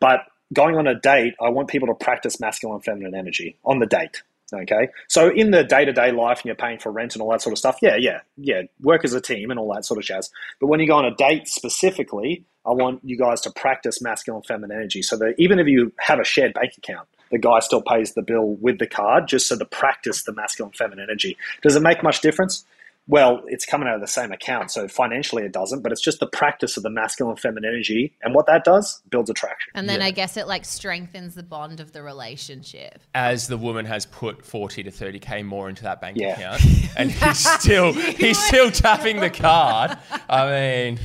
But 0.00 0.20
going 0.52 0.76
on 0.76 0.86
a 0.86 0.98
date, 0.98 1.34
I 1.40 1.50
want 1.50 1.68
people 1.68 1.88
to 1.88 1.94
practice 1.94 2.40
masculine 2.40 2.76
and 2.76 2.84
feminine 2.84 3.14
energy 3.14 3.58
on 3.64 3.78
the 3.78 3.86
date. 3.86 4.22
Okay. 4.52 4.88
So 5.08 5.30
in 5.30 5.50
the 5.50 5.64
day 5.64 5.84
to 5.84 5.92
day 5.92 6.12
life 6.12 6.38
and 6.38 6.46
you're 6.46 6.54
paying 6.54 6.78
for 6.78 6.92
rent 6.92 7.14
and 7.14 7.22
all 7.22 7.30
that 7.30 7.42
sort 7.42 7.52
of 7.52 7.58
stuff, 7.58 7.78
yeah, 7.80 7.96
yeah, 7.96 8.20
yeah, 8.36 8.62
work 8.80 9.04
as 9.04 9.12
a 9.12 9.20
team 9.20 9.50
and 9.50 9.58
all 9.58 9.72
that 9.74 9.84
sort 9.84 9.98
of 9.98 10.04
jazz. 10.04 10.30
But 10.60 10.66
when 10.66 10.80
you 10.80 10.86
go 10.86 10.96
on 10.96 11.04
a 11.04 11.14
date 11.14 11.48
specifically, 11.48 12.44
I 12.66 12.70
want 12.70 13.00
you 13.02 13.16
guys 13.16 13.40
to 13.42 13.50
practice 13.50 14.00
masculine 14.02 14.38
and 14.38 14.46
feminine 14.46 14.76
energy 14.76 15.02
so 15.02 15.16
that 15.16 15.34
even 15.38 15.58
if 15.58 15.66
you 15.66 15.92
have 15.98 16.20
a 16.20 16.24
shared 16.24 16.54
bank 16.54 16.72
account, 16.78 17.08
the 17.30 17.38
guy 17.38 17.58
still 17.60 17.82
pays 17.82 18.12
the 18.12 18.22
bill 18.22 18.54
with 18.60 18.78
the 18.78 18.86
card 18.86 19.28
just 19.28 19.48
so 19.48 19.58
to 19.58 19.64
practice 19.64 20.22
the 20.22 20.32
masculine 20.32 20.68
and 20.68 20.76
feminine 20.76 21.04
energy. 21.08 21.36
Does 21.62 21.74
it 21.74 21.82
make 21.82 22.02
much 22.02 22.20
difference? 22.20 22.64
Well, 23.06 23.42
it's 23.46 23.66
coming 23.66 23.86
out 23.86 23.96
of 23.96 24.00
the 24.00 24.06
same 24.06 24.32
account. 24.32 24.70
So 24.70 24.88
financially 24.88 25.44
it 25.44 25.52
doesn't, 25.52 25.82
but 25.82 25.92
it's 25.92 26.00
just 26.00 26.20
the 26.20 26.26
practice 26.26 26.76
of 26.76 26.82
the 26.82 26.90
masculine 26.90 27.32
and 27.32 27.40
feminine 27.40 27.68
energy. 27.68 28.16
And 28.22 28.34
what 28.34 28.46
that 28.46 28.64
does 28.64 29.02
builds 29.10 29.28
attraction. 29.28 29.72
And 29.74 29.88
then 29.88 30.00
yeah. 30.00 30.06
I 30.06 30.10
guess 30.10 30.36
it 30.36 30.46
like 30.46 30.64
strengthens 30.64 31.34
the 31.34 31.42
bond 31.42 31.80
of 31.80 31.92
the 31.92 32.02
relationship. 32.02 33.00
As 33.14 33.46
the 33.46 33.58
woman 33.58 33.84
has 33.84 34.06
put 34.06 34.44
40 34.44 34.84
to 34.84 34.90
30K 34.90 35.44
more 35.44 35.68
into 35.68 35.82
that 35.82 36.00
bank 36.00 36.16
yeah. 36.18 36.34
account 36.34 36.62
and 36.96 37.10
he's 37.10 37.38
still, 37.38 37.92
he's 37.92 38.38
still 38.38 38.70
tapping 38.70 39.20
the 39.20 39.30
card. 39.30 39.98
I 40.28 40.46
mean, 40.50 41.00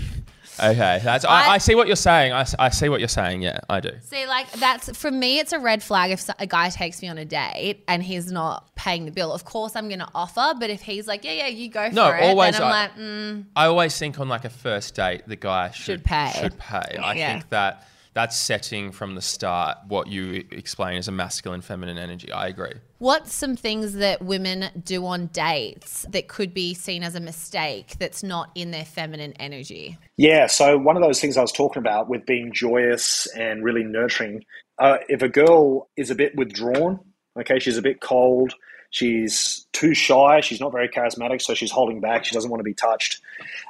Okay, 0.60 1.00
that's 1.04 1.26
I, 1.26 1.52
I, 1.52 1.58
see 1.58 1.76
what 1.76 1.88
you're 1.88 1.96
saying. 1.96 2.34
I, 2.34 2.46
I 2.58 2.70
see 2.70 2.90
what 2.90 3.00
you're 3.00 3.08
saying. 3.08 3.42
Yeah, 3.42 3.60
I 3.70 3.80
do. 3.80 3.92
See, 4.02 4.26
like 4.28 4.52
that's 4.54 4.98
for 4.98 5.12
me, 5.12 5.40
it's 5.40 5.54
a 5.54 5.60
red 5.60 5.82
flag 5.82 6.12
if 6.12 6.30
a 6.40 6.46
guy 6.48 6.70
takes 6.70 7.02
me 7.02 7.08
on 7.08 7.18
a 7.18 7.26
date 7.26 7.84
and 7.88 8.04
he's 8.04 8.32
not 8.32 8.74
paying 8.76 9.06
the 9.06 9.12
bill. 9.12 9.32
Of 9.32 9.46
course, 9.46 9.76
I'm 9.76 9.88
going 9.88 10.00
to 10.00 10.10
offer, 10.14 10.54
but 10.60 10.70
if 10.70 10.82
he's 10.82 11.08
like, 11.08 11.24
yeah, 11.24 11.32
yeah, 11.32 11.48
you 11.48 11.70
go 11.70 11.90
for 11.90 11.96
no, 11.96 12.10
it, 12.10 12.24
always, 12.24 12.54
then 12.54 12.64
I'm 12.64 12.68
I, 12.68 12.82
like, 12.82 12.96
mm, 12.96 13.46
I 13.56 13.66
always 13.66 13.98
think 13.98 14.20
on 14.20 14.30
like 14.30 14.46
a 14.46 14.50
first 14.50 14.96
date, 14.96 15.24
the 15.28 15.36
guy 15.36 15.72
should, 15.72 15.84
should 15.84 16.04
pay. 16.04 16.32
Should 16.36 16.58
pay. 16.58 16.98
I 16.98 17.14
yeah. 17.14 17.32
think 17.32 17.50
that 17.50 17.88
that's 18.20 18.36
setting 18.36 18.92
from 18.92 19.16
the 19.16 19.22
start 19.22 19.78
what 19.88 20.08
you 20.08 20.46
explain 20.52 20.98
as 20.98 21.08
a 21.08 21.12
masculine 21.12 21.62
feminine 21.62 21.98
energy. 21.98 22.30
I 22.30 22.48
agree. 22.48 22.74
What's 22.98 23.34
some 23.34 23.56
things 23.56 23.94
that 23.94 24.22
women 24.22 24.66
do 24.84 25.06
on 25.06 25.28
dates 25.28 26.06
that 26.10 26.28
could 26.28 26.54
be 26.54 26.74
seen 26.74 27.02
as 27.02 27.16
a 27.16 27.22
mistake 27.22 27.96
that's 27.98 28.22
not 28.22 28.52
in 28.56 28.72
their 28.72 28.84
feminine 28.84 29.32
energy? 29.40 29.98
Yeah, 30.18 30.48
so 30.48 30.78
one 30.78 30.98
of 30.98 31.02
those 31.02 31.22
things 31.22 31.38
I 31.38 31.42
was 31.42 31.54
talking 31.54 31.80
about 31.80 32.10
with 32.10 32.26
being 32.26 32.52
joyous 32.54 33.26
and 33.38 33.64
really 33.64 33.86
nurturing, 33.86 34.44
uh, 34.80 34.98
if 35.08 35.22
a 35.22 35.30
girl 35.30 35.88
is 35.96 36.10
a 36.10 36.16
bit 36.16 36.36
withdrawn, 36.36 37.00
okay, 37.40 37.60
she's 37.60 37.78
a 37.78 37.82
bit 37.82 38.02
cold, 38.02 38.54
she's 38.90 39.66
too 39.72 39.94
shy, 39.94 40.42
she's 40.42 40.60
not 40.60 40.74
very 40.74 40.90
charismatic, 40.90 41.42
so 41.42 41.54
she's 41.54 41.72
holding 41.72 42.02
back, 42.02 42.26
she 42.26 42.36
doesn't 42.36 42.52
want 42.52 42.60
to 42.60 42.66
be 42.66 42.74
touched, 42.74 43.22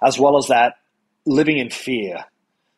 as 0.02 0.18
well 0.18 0.38
as 0.38 0.48
that, 0.48 0.78
living 1.28 1.60
in 1.60 1.70
fear 1.70 2.26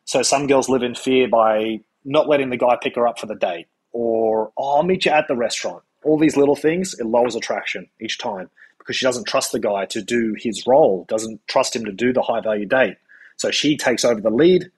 so 0.04 0.22
some 0.22 0.46
girls 0.46 0.68
live 0.68 0.82
in 0.82 0.94
fear 0.94 1.28
by 1.28 1.80
not 2.04 2.28
letting 2.28 2.50
the 2.50 2.56
guy 2.56 2.76
pick 2.80 2.96
her 2.96 3.06
up 3.06 3.18
for 3.18 3.26
the 3.26 3.34
date, 3.34 3.66
or 3.92 4.52
oh, 4.56 4.76
I'll 4.76 4.82
meet 4.82 5.04
you 5.04 5.12
at 5.12 5.28
the 5.28 5.36
restaurant. 5.36 5.82
All 6.04 6.18
these 6.18 6.36
little 6.36 6.56
things, 6.56 6.94
it 6.98 7.06
lowers 7.06 7.36
attraction 7.36 7.88
each 8.00 8.18
time 8.18 8.50
because 8.78 8.96
she 8.96 9.06
doesn't 9.06 9.28
trust 9.28 9.52
the 9.52 9.60
guy 9.60 9.86
to 9.86 10.02
do 10.02 10.34
his 10.36 10.66
role, 10.66 11.04
doesn't 11.08 11.40
trust 11.46 11.76
him 11.76 11.84
to 11.84 11.92
do 11.92 12.12
the 12.12 12.22
high 12.22 12.40
value 12.40 12.66
date. 12.66 12.96
So 13.36 13.50
she 13.50 13.76
takes 13.76 14.04
over 14.04 14.20
the 14.20 14.30
lead. 14.30 14.70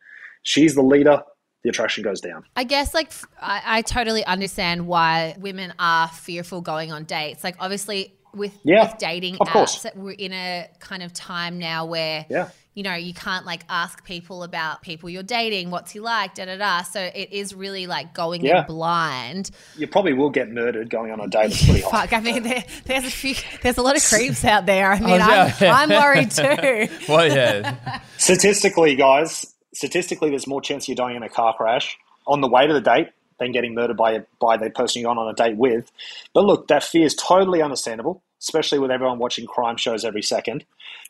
She's 0.43 0.75
the 0.75 0.83
leader. 0.83 1.23
The 1.63 1.71
attraction 1.71 2.05
goes 2.05 2.21
down. 2.21 2.45
I 2.55 2.65
guess, 2.65 2.93
like, 2.93 3.11
I, 3.41 3.63
I 3.65 3.83
totally 3.83 4.23
understand 4.27 4.87
why 4.87 5.35
women 5.39 5.73
are 5.79 6.09
fearful 6.09 6.61
going 6.61 6.93
on 6.93 7.05
dates. 7.05 7.43
Like, 7.43 7.57
obviously, 7.59 8.15
with, 8.35 8.53
yeah, 8.65 8.91
with 8.91 8.99
dating 8.99 9.37
apps, 9.37 9.51
course. 9.51 9.87
we're 9.95 10.11
in 10.11 10.35
a 10.35 10.69
kind 10.81 11.03
of 11.03 11.15
time 11.15 11.59
now 11.59 11.87
where 11.87 12.27
yeah 12.29 12.51
you 12.75 12.83
know, 12.83 12.95
you 12.95 13.15
can't 13.15 13.47
like 13.47 13.63
ask 13.69 14.05
people 14.05 14.43
about 14.43 14.83
people 14.83 15.09
you're 15.09 15.23
dating, 15.23 15.71
what's 15.71 15.93
he 15.93 16.01
like, 16.01 16.35
da 16.35 16.45
da 16.45 16.57
da. 16.57 16.83
So 16.83 17.01
it 17.01 17.33
is 17.33 17.55
really 17.55 17.87
like 17.87 18.15
going 18.15 18.45
yeah. 18.45 18.61
in 18.61 18.67
blind. 18.67 19.51
You 19.77 19.87
probably 19.87 20.13
will 20.13 20.31
get 20.31 20.51
murdered 20.51 20.91
going 20.91 21.13
on 21.13 21.21
a 21.21 21.29
date. 21.29 21.53
It's 21.53 21.65
pretty 21.65 21.81
Fuck, 21.83 22.13
I 22.13 22.21
mean, 22.21 22.43
there, 22.43 22.65
there's 22.85 23.05
a 23.05 23.11
few, 23.11 23.37
there's 23.63 23.79
a 23.79 23.83
lot 23.83 23.97
of 23.97 24.05
creeps 24.09 24.45
out 24.45 24.67
there. 24.67 24.91
I 24.91 24.99
oh, 24.99 25.05
mean, 25.05 25.21
oh, 25.23 25.29
yeah. 25.29 25.55
I'm, 25.61 25.91
I'm 25.93 26.03
worried 26.03 26.31
too. 26.33 26.89
well, 27.09 27.33
yeah. 27.33 28.01
Statistically, 28.19 28.97
guys, 28.97 29.55
statistically, 29.73 30.31
there's 30.31 30.49
more 30.49 30.61
chance 30.61 30.89
you're 30.89 30.97
dying 30.97 31.17
in 31.17 31.23
a 31.23 31.29
car 31.29 31.55
crash 31.57 31.97
on 32.27 32.41
the 32.41 32.49
way 32.49 32.67
to 32.67 32.73
the 32.73 32.81
date 32.81 33.11
than 33.39 33.53
getting 33.53 33.75
murdered 33.75 33.97
by 33.97 34.25
by 34.41 34.57
the 34.57 34.71
person 34.71 35.03
you're 35.03 35.11
on 35.11 35.19
on 35.19 35.29
a 35.29 35.35
date 35.35 35.57
with. 35.57 35.91
But 36.33 36.45
look, 36.45 36.69
that 36.69 36.83
fear 36.83 37.05
is 37.05 37.15
totally 37.15 37.63
understandable 37.63 38.23
especially 38.45 38.79
with 38.79 38.91
everyone 38.91 39.19
watching 39.19 39.47
crime 39.47 39.77
shows 39.77 40.05
every 40.05 40.23
second. 40.23 40.65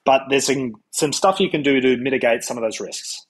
But 0.05 0.23
there's 0.29 0.47
some, 0.47 0.75
some 0.91 1.13
stuff 1.13 1.41
you 1.41 1.51
can 1.51 1.63
do 1.63 1.81
to 1.81 1.97
mitigate 1.97 2.45
some 2.45 2.57
of 2.57 2.63
those 2.63 2.81
risks. 2.81 3.27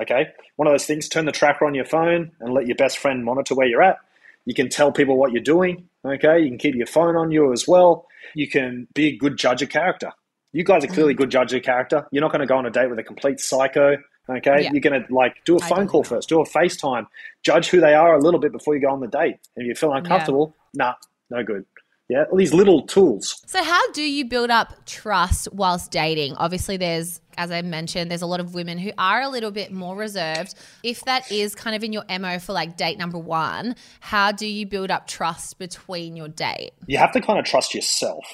Okay, 0.00 0.28
one 0.56 0.68
of 0.68 0.72
those 0.72 0.86
things: 0.86 1.08
turn 1.08 1.24
the 1.24 1.32
tracker 1.32 1.66
on 1.66 1.74
your 1.74 1.84
phone 1.84 2.30
and 2.40 2.54
let 2.54 2.66
your 2.66 2.76
best 2.76 2.98
friend 2.98 3.24
monitor 3.24 3.54
where 3.54 3.66
you're 3.66 3.82
at. 3.82 3.98
You 4.44 4.54
can 4.54 4.68
tell 4.68 4.92
people 4.92 5.16
what 5.16 5.32
you're 5.32 5.42
doing. 5.42 5.88
Okay, 6.06 6.40
you 6.40 6.48
can 6.48 6.58
keep 6.58 6.74
your 6.74 6.86
phone 6.86 7.16
on 7.16 7.30
you 7.30 7.52
as 7.52 7.66
well. 7.66 8.06
You 8.34 8.48
can 8.48 8.86
be 8.94 9.08
a 9.08 9.16
good 9.16 9.36
judge 9.36 9.62
of 9.62 9.70
character. 9.70 10.12
You 10.52 10.64
guys 10.64 10.84
are 10.84 10.88
clearly 10.88 11.14
mm. 11.14 11.18
good 11.18 11.30
judge 11.30 11.52
of 11.52 11.62
character. 11.62 12.06
You're 12.10 12.22
not 12.22 12.32
going 12.32 12.40
to 12.40 12.46
go 12.46 12.56
on 12.56 12.64
a 12.64 12.70
date 12.70 12.88
with 12.88 12.98
a 12.98 13.02
complete 13.02 13.40
psycho. 13.40 13.96
Okay, 14.30 14.64
yeah. 14.64 14.72
you're 14.72 14.80
going 14.80 15.02
to 15.02 15.12
like 15.12 15.36
do 15.46 15.56
a 15.56 15.60
phone 15.60 15.88
call 15.88 16.04
first, 16.04 16.28
do 16.28 16.40
a 16.40 16.46
FaceTime, 16.46 17.06
judge 17.42 17.68
who 17.68 17.80
they 17.80 17.94
are 17.94 18.14
a 18.14 18.20
little 18.20 18.38
bit 18.38 18.52
before 18.52 18.74
you 18.74 18.80
go 18.80 18.88
on 18.88 19.00
the 19.00 19.08
date. 19.08 19.36
And 19.56 19.64
if 19.64 19.66
you 19.66 19.74
feel 19.74 19.92
uncomfortable, 19.92 20.54
yeah. 20.74 20.84
nah, 20.84 20.94
no 21.30 21.42
good. 21.42 21.64
Yeah, 22.08 22.24
all 22.30 22.38
these 22.38 22.54
little 22.54 22.86
tools. 22.86 23.42
So, 23.46 23.62
how 23.62 23.92
do 23.92 24.02
you 24.02 24.24
build 24.24 24.50
up 24.50 24.86
trust 24.86 25.48
whilst 25.52 25.90
dating? 25.90 26.34
Obviously, 26.36 26.78
there's, 26.78 27.20
as 27.36 27.50
I 27.50 27.60
mentioned, 27.60 28.10
there's 28.10 28.22
a 28.22 28.26
lot 28.26 28.40
of 28.40 28.54
women 28.54 28.78
who 28.78 28.92
are 28.96 29.20
a 29.20 29.28
little 29.28 29.50
bit 29.50 29.72
more 29.72 29.94
reserved. 29.94 30.54
If 30.82 31.04
that 31.04 31.30
is 31.30 31.54
kind 31.54 31.76
of 31.76 31.84
in 31.84 31.92
your 31.92 32.04
MO 32.18 32.38
for 32.38 32.54
like 32.54 32.78
date 32.78 32.96
number 32.96 33.18
one, 33.18 33.76
how 34.00 34.32
do 34.32 34.46
you 34.46 34.64
build 34.66 34.90
up 34.90 35.06
trust 35.06 35.58
between 35.58 36.16
your 36.16 36.28
date? 36.28 36.70
You 36.86 36.96
have 36.96 37.12
to 37.12 37.20
kind 37.20 37.38
of 37.38 37.44
trust 37.44 37.74
yourself 37.74 38.24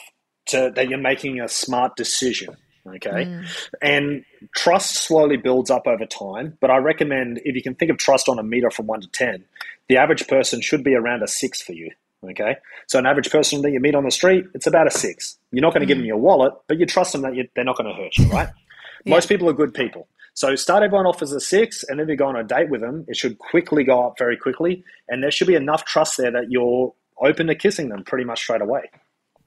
to 0.47 0.71
that 0.77 0.89
you're 0.89 0.99
making 0.99 1.41
a 1.41 1.49
smart 1.49 1.97
decision. 1.97 2.57
Okay. 2.87 3.25
Mm. 3.25 3.47
And 3.83 4.25
trust 4.55 4.97
slowly 4.97 5.37
builds 5.37 5.71
up 5.71 5.87
over 5.87 6.07
time. 6.07 6.57
But 6.61 6.71
I 6.71 6.77
recommend 6.77 7.41
if 7.45 7.57
you 7.57 7.63
can 7.63 7.75
think 7.75 7.91
of 7.91 7.97
trust 7.97 8.29
on 8.29 8.39
a 8.39 8.43
meter 8.43 8.71
from 8.71 8.87
one 8.87 9.01
to 9.01 9.09
10, 9.09 9.45
the 9.89 9.97
average 9.97 10.29
person 10.29 10.61
should 10.61 10.85
be 10.85 10.95
around 10.95 11.23
a 11.23 11.29
six 11.29 11.63
for 11.63 11.73
you. 11.73 11.91
Okay, 12.31 12.57
so 12.87 12.99
an 12.99 13.07
average 13.07 13.31
person 13.31 13.63
that 13.63 13.71
you 13.71 13.81
meet 13.81 13.95
on 13.95 14.05
the 14.05 14.11
street, 14.11 14.45
it's 14.55 14.67
about 14.67 14.87
a 14.87 14.91
six. 14.91 15.39
You're 15.53 15.63
not 15.63 15.73
going 15.73 15.81
to 15.81 15.87
mm. 15.87 15.89
give 15.89 15.99
them 15.99 16.07
your 16.07 16.19
wallet, 16.19 16.55
but 16.69 16.79
you 16.79 16.87
trust 16.87 17.13
them 17.13 17.23
that 17.23 17.35
you, 17.35 17.49
they're 17.55 17.65
not 17.65 17.77
going 17.77 17.89
to 17.89 17.95
hurt 17.95 18.17
you, 18.19 18.27
right? 18.27 18.49
yeah. 19.05 19.15
Most 19.15 19.29
people 19.29 19.49
are 19.49 19.53
good 19.53 19.75
people. 19.75 20.09
So 20.35 20.57
start 20.57 20.83
everyone 20.83 21.07
off 21.07 21.23
as 21.23 21.33
a 21.33 21.41
six, 21.41 21.85
and 21.85 21.99
then 21.99 22.07
if 22.07 22.11
you 22.11 22.17
go 22.17 22.27
on 22.27 22.37
a 22.37 22.43
date 22.43 22.69
with 22.69 22.81
them, 22.81 23.05
it 23.07 23.17
should 23.17 23.39
quickly 23.39 23.85
go 23.85 24.07
up 24.07 24.15
very 24.19 24.37
quickly, 24.37 24.83
and 25.09 25.23
there 25.23 25.31
should 25.31 25.47
be 25.47 25.55
enough 25.55 25.85
trust 25.85 26.17
there 26.17 26.33
that 26.33 26.51
you're 26.51 26.93
open 27.21 27.47
to 27.47 27.55
kissing 27.55 27.89
them 27.89 28.03
pretty 28.03 28.25
much 28.25 28.41
straight 28.41 28.61
away. 28.61 28.91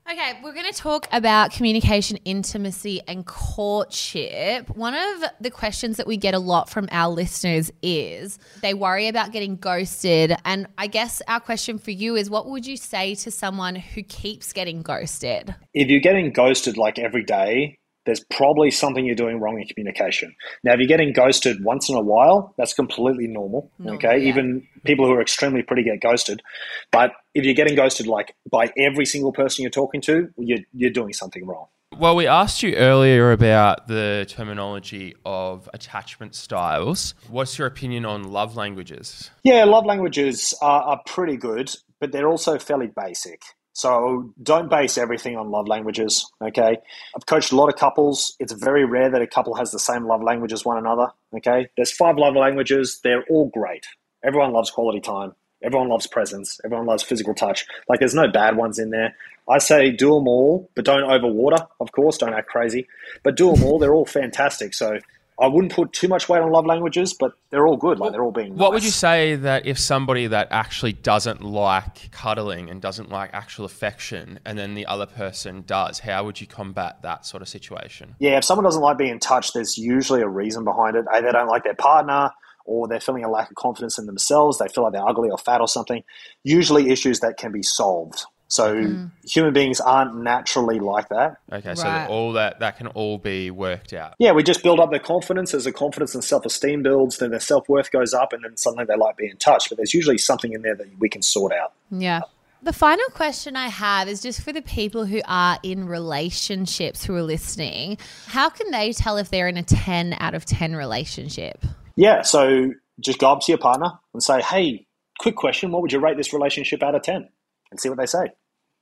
Okay, 0.10 0.40
we're 0.42 0.54
going 0.54 0.72
to 0.72 0.78
talk 0.78 1.06
about 1.12 1.52
communication, 1.52 2.16
intimacy, 2.24 3.02
and 3.10 3.26
courtship. 3.26 4.70
One 4.70 4.94
of 4.94 5.24
the 5.42 5.52
questions 5.52 5.98
that 5.98 6.08
we 6.08 6.16
get 6.16 6.34
a 6.34 6.40
lot 6.40 6.70
from 6.70 6.88
our 6.94 7.12
listeners 7.12 7.74
is 7.82 8.40
they 8.62 8.74
worry 8.74 9.10
about 9.10 9.34
getting 9.34 9.58
ghosted. 9.58 10.34
And 10.46 10.68
I 10.78 10.88
guess 10.88 11.22
our 11.28 11.42
question 11.42 11.78
for 11.78 11.92
you 11.92 12.16
is 12.16 12.30
what 12.30 12.48
would 12.48 12.66
you 12.66 12.78
say 12.78 13.16
to 13.16 13.32
someone 13.32 13.76
who 13.76 14.02
keeps 14.02 14.54
getting 14.54 14.82
ghosted? 14.82 15.54
If 15.74 15.90
you're 15.90 16.00
getting 16.00 16.32
ghosted 16.32 16.78
like 16.78 17.00
every 17.00 17.26
day, 17.26 17.78
there's 18.08 18.22
probably 18.22 18.72
something 18.72 19.06
you're 19.06 19.16
doing 19.16 19.40
wrong 19.40 19.60
in 19.60 19.68
communication. 19.68 20.34
Now, 20.64 20.74
if 20.74 20.80
you're 20.80 20.88
getting 20.88 21.12
ghosted 21.12 21.62
once 21.64 21.90
in 21.90 21.96
a 21.96 22.02
while, 22.02 22.56
that's 22.58 22.74
completely 22.74 23.28
normal. 23.28 23.70
normal 23.78 23.98
okay, 23.98 24.18
yeah. 24.18 24.30
even 24.30 24.66
people 24.86 25.06
who 25.06 25.12
are 25.12 25.22
extremely 25.22 25.62
pretty 25.62 25.84
get 25.84 26.00
ghosted. 26.00 26.42
But 26.90 27.12
if 27.36 27.44
you're 27.44 27.54
getting 27.54 27.76
ghosted 27.76 28.08
like 28.08 28.34
by 28.50 28.72
every 28.78 29.06
single 29.06 29.34
person 29.34 29.62
you're 29.62 29.72
talking 29.72 30.00
to, 30.02 30.30
you're, 30.38 30.60
you're 30.74 30.90
doing 30.90 31.12
something 31.12 31.46
wrong. 31.46 31.68
Well, 32.00 32.16
we 32.16 32.28
asked 32.28 32.64
you 32.64 32.76
earlier 32.76 33.34
about 33.34 33.88
the 33.88 34.26
terminology 34.30 35.14
of 35.26 35.70
attachment 35.74 36.34
styles. 36.34 37.14
What's 37.28 37.58
your 37.58 37.68
opinion 37.68 38.06
on 38.06 38.32
love 38.32 38.56
languages? 38.56 39.32
Yeah, 39.44 39.66
love 39.66 39.86
languages 39.86 40.54
are, 40.62 40.82
are 40.82 41.02
pretty 41.06 41.36
good, 41.36 41.76
but 42.00 42.14
they're 42.14 42.30
also 42.30 42.58
fairly 42.58 42.88
basic. 42.88 43.42
So 43.78 44.34
don't 44.42 44.72
base 44.72 44.98
everything 44.98 45.38
on 45.38 45.52
love 45.52 45.68
languages, 45.68 46.32
okay? 46.42 46.78
I've 47.16 47.28
coached 47.28 47.52
a 47.52 47.56
lot 47.56 47.70
of 47.70 47.76
couples. 47.76 48.36
It's 48.40 48.52
very 48.52 48.86
rare 48.86 49.12
that 49.12 49.22
a 49.22 49.28
couple 49.28 49.54
has 49.54 49.70
the 49.70 49.78
same 49.78 50.08
love 50.08 50.24
language 50.24 50.52
as 50.52 50.66
one 50.66 50.80
another, 50.80 51.10
okay? 51.36 51.68
There's 51.78 51.92
five 51.92 52.18
love 52.18 52.36
languages. 52.36 53.00
They're 53.04 53.24
all 53.30 53.50
great. 53.50 53.86
Everyone 54.24 54.52
loves 54.52 54.72
quality 54.72 55.00
time. 55.00 55.36
Everyone 55.64 55.90
loves 55.90 56.08
presence. 56.08 56.60
Everyone 56.66 56.88
loves 56.88 57.04
physical 57.04 57.36
touch. 57.36 57.68
Like 57.88 58.00
there's 58.00 58.16
no 58.16 58.28
bad 58.28 58.58
ones 58.58 58.80
in 58.80 58.90
there. 58.90 59.14
I 59.48 59.60
say 59.60 59.92
do 59.92 60.16
them 60.16 60.28
all, 60.28 60.72
but 60.76 60.84
don't 60.84 61.08
overwater, 61.08 61.68
of 61.80 61.92
course. 61.92 62.18
Don't 62.18 62.34
act 62.34 62.50
crazy. 62.50 62.88
But 63.22 63.38
do 63.38 63.54
them 63.54 63.64
all. 63.64 63.78
They're 63.78 63.94
all 63.94 64.08
fantastic. 64.08 64.74
So 64.74 64.98
I 65.40 65.48
wouldn't 65.48 65.72
put 65.72 65.94
too 65.94 66.08
much 66.08 66.28
weight 66.28 66.42
on 66.42 66.52
love 66.52 66.66
languages, 66.66 67.14
but 67.14 67.34
they're 67.52 67.68
all 67.68 67.78
good. 67.78 68.00
Like 68.00 68.12
they're 68.12 68.24
all 68.24 68.32
being. 68.32 68.56
What 68.58 68.74
would 68.74 68.84
you 68.84 68.90
say 68.90 69.36
that 69.36 69.68
if 69.68 69.78
somebody 69.78 70.26
that 70.28 70.48
actually 70.50 70.94
doesn't 70.94 71.44
like 71.44 72.12
cuddling 72.12 72.70
and 72.70 72.82
doesn't 72.82 73.10
like 73.10 73.30
actual 73.34 73.66
affection, 73.66 74.40
and 74.46 74.58
then 74.58 74.74
the 74.74 74.88
other 74.88 75.06
person 75.06 75.64
does, 75.68 76.00
how 76.00 76.24
would 76.24 76.42
you 76.42 76.48
combat 76.48 77.04
that 77.04 77.26
sort 77.26 77.44
of 77.44 77.48
situation? 77.48 78.16
Yeah, 78.20 78.38
if 78.38 78.46
someone 78.46 78.64
doesn't 78.64 78.82
like 78.82 78.98
being 78.98 79.20
touched, 79.20 79.54
there's 79.54 79.78
usually 79.78 80.22
a 80.22 80.28
reason 80.28 80.64
behind 80.64 80.96
it. 80.96 81.06
Either 81.14 81.28
they 81.28 81.32
don't 81.32 81.48
like 81.48 81.64
their 81.64 81.76
partner, 81.76 82.32
or 82.66 82.88
they're 82.88 83.00
feeling 83.00 83.24
a 83.24 83.30
lack 83.30 83.50
of 83.50 83.56
confidence 83.56 83.98
in 83.98 84.08
themselves. 84.08 84.58
They 84.58 84.68
feel 84.68 84.84
like 84.84 84.94
they're 84.94 85.08
ugly 85.08 85.30
or 85.30 85.38
fat 85.38 85.62
or 85.62 85.68
something. 85.68 86.04
Usually, 86.44 86.90
issues 86.90 87.20
that 87.20 87.38
can 87.38 87.52
be 87.52 87.64
solved. 87.64 88.26
So 88.48 88.76
mm. 88.76 89.12
human 89.26 89.54
beings 89.54 89.82
aren't 89.82 90.16
naturally 90.16 90.80
like 90.80 91.10
that. 91.10 91.38
Okay, 91.52 91.76
so 91.76 91.84
Right. 91.84 92.06
that 92.06 92.10
all 92.10 92.34
that 92.34 92.60
that 92.60 92.78
can 92.78 92.88
all 92.88 93.18
be 93.18 93.52
worked 93.52 93.94
out. 93.94 94.14
Yeah, 94.20 94.32
we 94.32 94.44
just 94.44 94.64
build 94.64 94.80
up 94.80 94.90
their 94.90 95.00
confidence. 95.00 95.54
As 95.54 95.66
the 95.66 95.72
confidence 95.72 96.16
and 96.16 96.24
self 96.24 96.46
esteem 96.46 96.84
builds, 96.84 97.18
then 97.18 97.32
their 97.32 97.40
self 97.40 97.68
worth 97.68 97.92
goes 97.92 98.14
up, 98.14 98.34
and 98.34 98.44
then 98.44 98.56
suddenly 98.56 98.86
they 98.86 98.96
like 98.96 99.18
being 99.18 99.36
touched. 99.38 99.70
But 99.70 99.78
there's 99.78 99.94
usually 99.94 100.18
something 100.18 100.54
in 100.54 100.62
there 100.62 100.76
that 100.76 100.88
we 101.00 101.10
can 101.10 101.22
sort 101.22 101.52
out. 101.52 101.74
Yeah. 101.92 102.22
The 102.64 102.74
final 102.74 103.06
question 103.10 103.56
I 103.56 103.68
have 103.68 104.08
is 104.08 104.22
just 104.22 104.42
for 104.42 104.52
the 104.52 104.64
people 104.64 105.06
who 105.06 105.22
are 105.26 105.60
in 105.62 105.88
relationships 105.88 107.06
who 107.06 107.16
are 107.16 107.22
listening. 107.22 108.00
How 108.26 108.50
can 108.50 108.72
they 108.72 108.94
tell 108.94 109.18
if 109.18 109.30
they're 109.30 109.48
in 109.48 109.58
a 109.58 109.64
10 109.64 110.18
out 110.20 110.34
of 110.34 110.44
10 110.46 110.76
relationship? 110.76 111.64
Yeah, 111.96 112.24
so 112.24 112.74
just 113.00 113.20
go 113.20 113.32
up 113.32 113.42
to 113.42 113.52
your 113.52 113.60
partner 113.60 113.92
and 114.14 114.24
say, 114.24 114.42
hey, 114.42 114.88
quick 115.20 115.36
question, 115.36 115.72
what 115.72 115.84
would 115.84 115.92
you 115.92 116.00
rate 116.00 116.18
this 116.18 116.34
relationship 116.34 116.82
out 116.82 116.96
of 116.96 117.04
10? 117.04 117.30
And 117.72 117.80
see 117.80 117.90
what 117.90 117.98
they 117.98 118.06
say. 118.06 118.28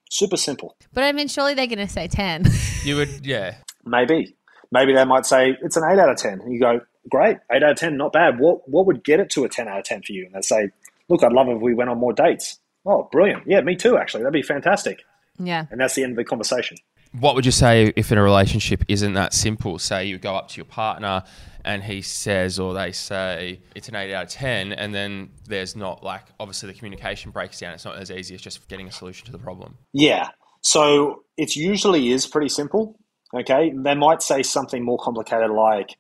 Super 0.10 0.38
simple. 0.38 0.76
But 0.94 1.04
I 1.04 1.12
mean, 1.12 1.28
surely 1.28 1.54
they're 1.54 1.68
going 1.68 1.80
to 1.80 1.88
say 1.88 2.08
10. 2.08 2.46
You 2.84 2.98
would, 2.98 3.26
yeah. 3.26 3.56
Maybe. 3.86 4.36
Maybe 4.72 4.94
they 4.94 5.06
might 5.06 5.26
say 5.26 5.58
it's 5.62 5.78
an 5.78 5.84
8 5.90 6.00
out 6.00 6.10
of 6.10 6.18
10. 6.18 6.42
And 6.42 6.54
you 6.54 6.60
go, 6.60 6.82
great, 7.10 7.38
8 7.52 7.64
out 7.64 7.72
of 7.72 7.78
10, 7.78 7.98
not 7.98 8.14
bad. 8.14 8.40
What, 8.40 8.68
what 8.70 8.86
would 8.86 9.04
get 9.04 9.20
it 9.20 9.30
to 9.32 9.44
a 9.44 9.50
10 9.50 9.68
out 9.68 9.80
of 9.80 9.86
10 9.86 10.04
for 10.04 10.12
you? 10.14 10.26
And 10.26 10.36
they 10.36 10.42
say, 10.42 10.70
look, 11.10 11.24
I'd 11.24 11.34
love 11.34 11.48
if 11.50 11.62
we 11.62 11.74
went 11.74 11.90
on 11.90 11.98
more 11.98 12.14
dates. 12.14 12.60
Oh, 12.86 13.10
brilliant. 13.12 13.44
Yeah, 13.48 13.62
me 13.62 13.76
too, 13.76 13.98
actually. 13.98 14.22
That'd 14.24 14.34
be 14.34 14.44
fantastic. 14.44 15.04
yeah. 15.40 15.66
And 15.72 15.80
that's 15.80 15.96
the 15.96 16.04
end 16.04 16.12
of 16.12 16.18
the 16.18 16.24
conversation. 16.24 16.78
What 17.20 17.34
would 17.36 17.46
you 17.46 17.52
say 17.52 17.94
if 17.96 18.12
in 18.12 18.18
a 18.18 18.24
relationship 18.24 18.84
isn't 18.88 19.14
that 19.14 19.34
simple? 19.34 19.80
Say 19.80 20.06
you 20.06 20.18
go 20.18 20.36
up 20.36 20.50
to 20.50 20.58
your 20.58 20.66
partner 20.66 21.24
and 21.66 21.84
he 21.84 22.02
says 22.02 22.60
or 22.60 22.74
they 22.74 22.92
say 22.92 23.60
it's 23.76 23.90
an 23.90 23.96
8 23.96 24.14
out 24.14 24.26
of 24.26 24.30
10 24.30 24.72
and 24.72 24.94
then 24.94 25.32
there's 25.48 25.76
not 25.76 26.04
like 26.04 26.22
obviously 26.40 26.68
the 26.68 26.78
communication 26.78 27.32
breaks 27.32 27.60
down. 27.60 27.74
It's 27.74 27.84
not 27.84 27.98
as 27.98 28.12
easy 28.12 28.36
as 28.36 28.42
just 28.42 28.66
getting 28.70 28.88
a 28.88 28.92
solution 28.92 29.26
to 29.26 29.32
the 29.32 29.40
problem. 29.40 29.78
Yeah. 29.92 30.30
So 30.62 31.24
it 31.38 31.56
usually 31.56 32.12
is 32.12 32.28
pretty 32.28 32.50
simple. 32.50 33.00
Okay. 33.36 33.74
They 33.76 33.96
might 33.96 34.22
say 34.22 34.44
something 34.44 34.86
more 34.86 35.00
complicated 35.00 35.50
like, 35.50 35.98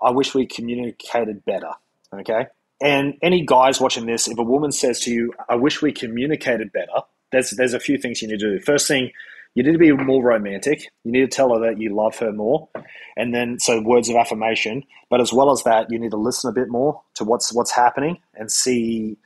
I 0.00 0.12
wish 0.12 0.34
we 0.34 0.46
communicated 0.46 1.44
better. 1.44 1.72
Okay. 2.14 2.46
And 2.80 3.14
any 3.20 3.44
guys 3.44 3.80
watching 3.80 4.06
this, 4.06 4.28
if 4.28 4.38
a 4.38 4.44
woman 4.44 4.70
says 4.70 5.00
to 5.00 5.10
you, 5.10 5.32
I 5.48 5.56
wish 5.56 5.82
we 5.82 5.90
communicated 5.92 6.72
better, 6.72 7.02
there's, 7.32 7.50
there's 7.50 7.74
a 7.74 7.80
few 7.80 7.98
things 7.98 8.22
you 8.22 8.28
need 8.28 8.38
to 8.38 8.58
do. 8.58 8.60
First 8.60 8.86
thing, 8.86 9.10
you 9.58 9.64
need 9.64 9.72
to 9.72 9.78
be 9.78 9.90
more 9.90 10.22
romantic. 10.22 10.88
You 11.02 11.10
need 11.10 11.22
to 11.22 11.36
tell 11.36 11.52
her 11.52 11.58
that 11.66 11.80
you 11.80 11.92
love 11.92 12.16
her 12.20 12.30
more. 12.30 12.68
And 13.16 13.34
then, 13.34 13.58
so 13.58 13.82
words 13.82 14.08
of 14.08 14.14
affirmation. 14.14 14.84
But 15.10 15.20
as 15.20 15.32
well 15.32 15.50
as 15.50 15.64
that, 15.64 15.90
you 15.90 15.98
need 15.98 16.12
to 16.12 16.16
listen 16.16 16.48
a 16.48 16.52
bit 16.52 16.68
more 16.68 17.02
to 17.16 17.24
what's, 17.24 17.52
what's 17.52 17.72
happening 17.72 18.18
and 18.36 18.52
see 18.52 19.18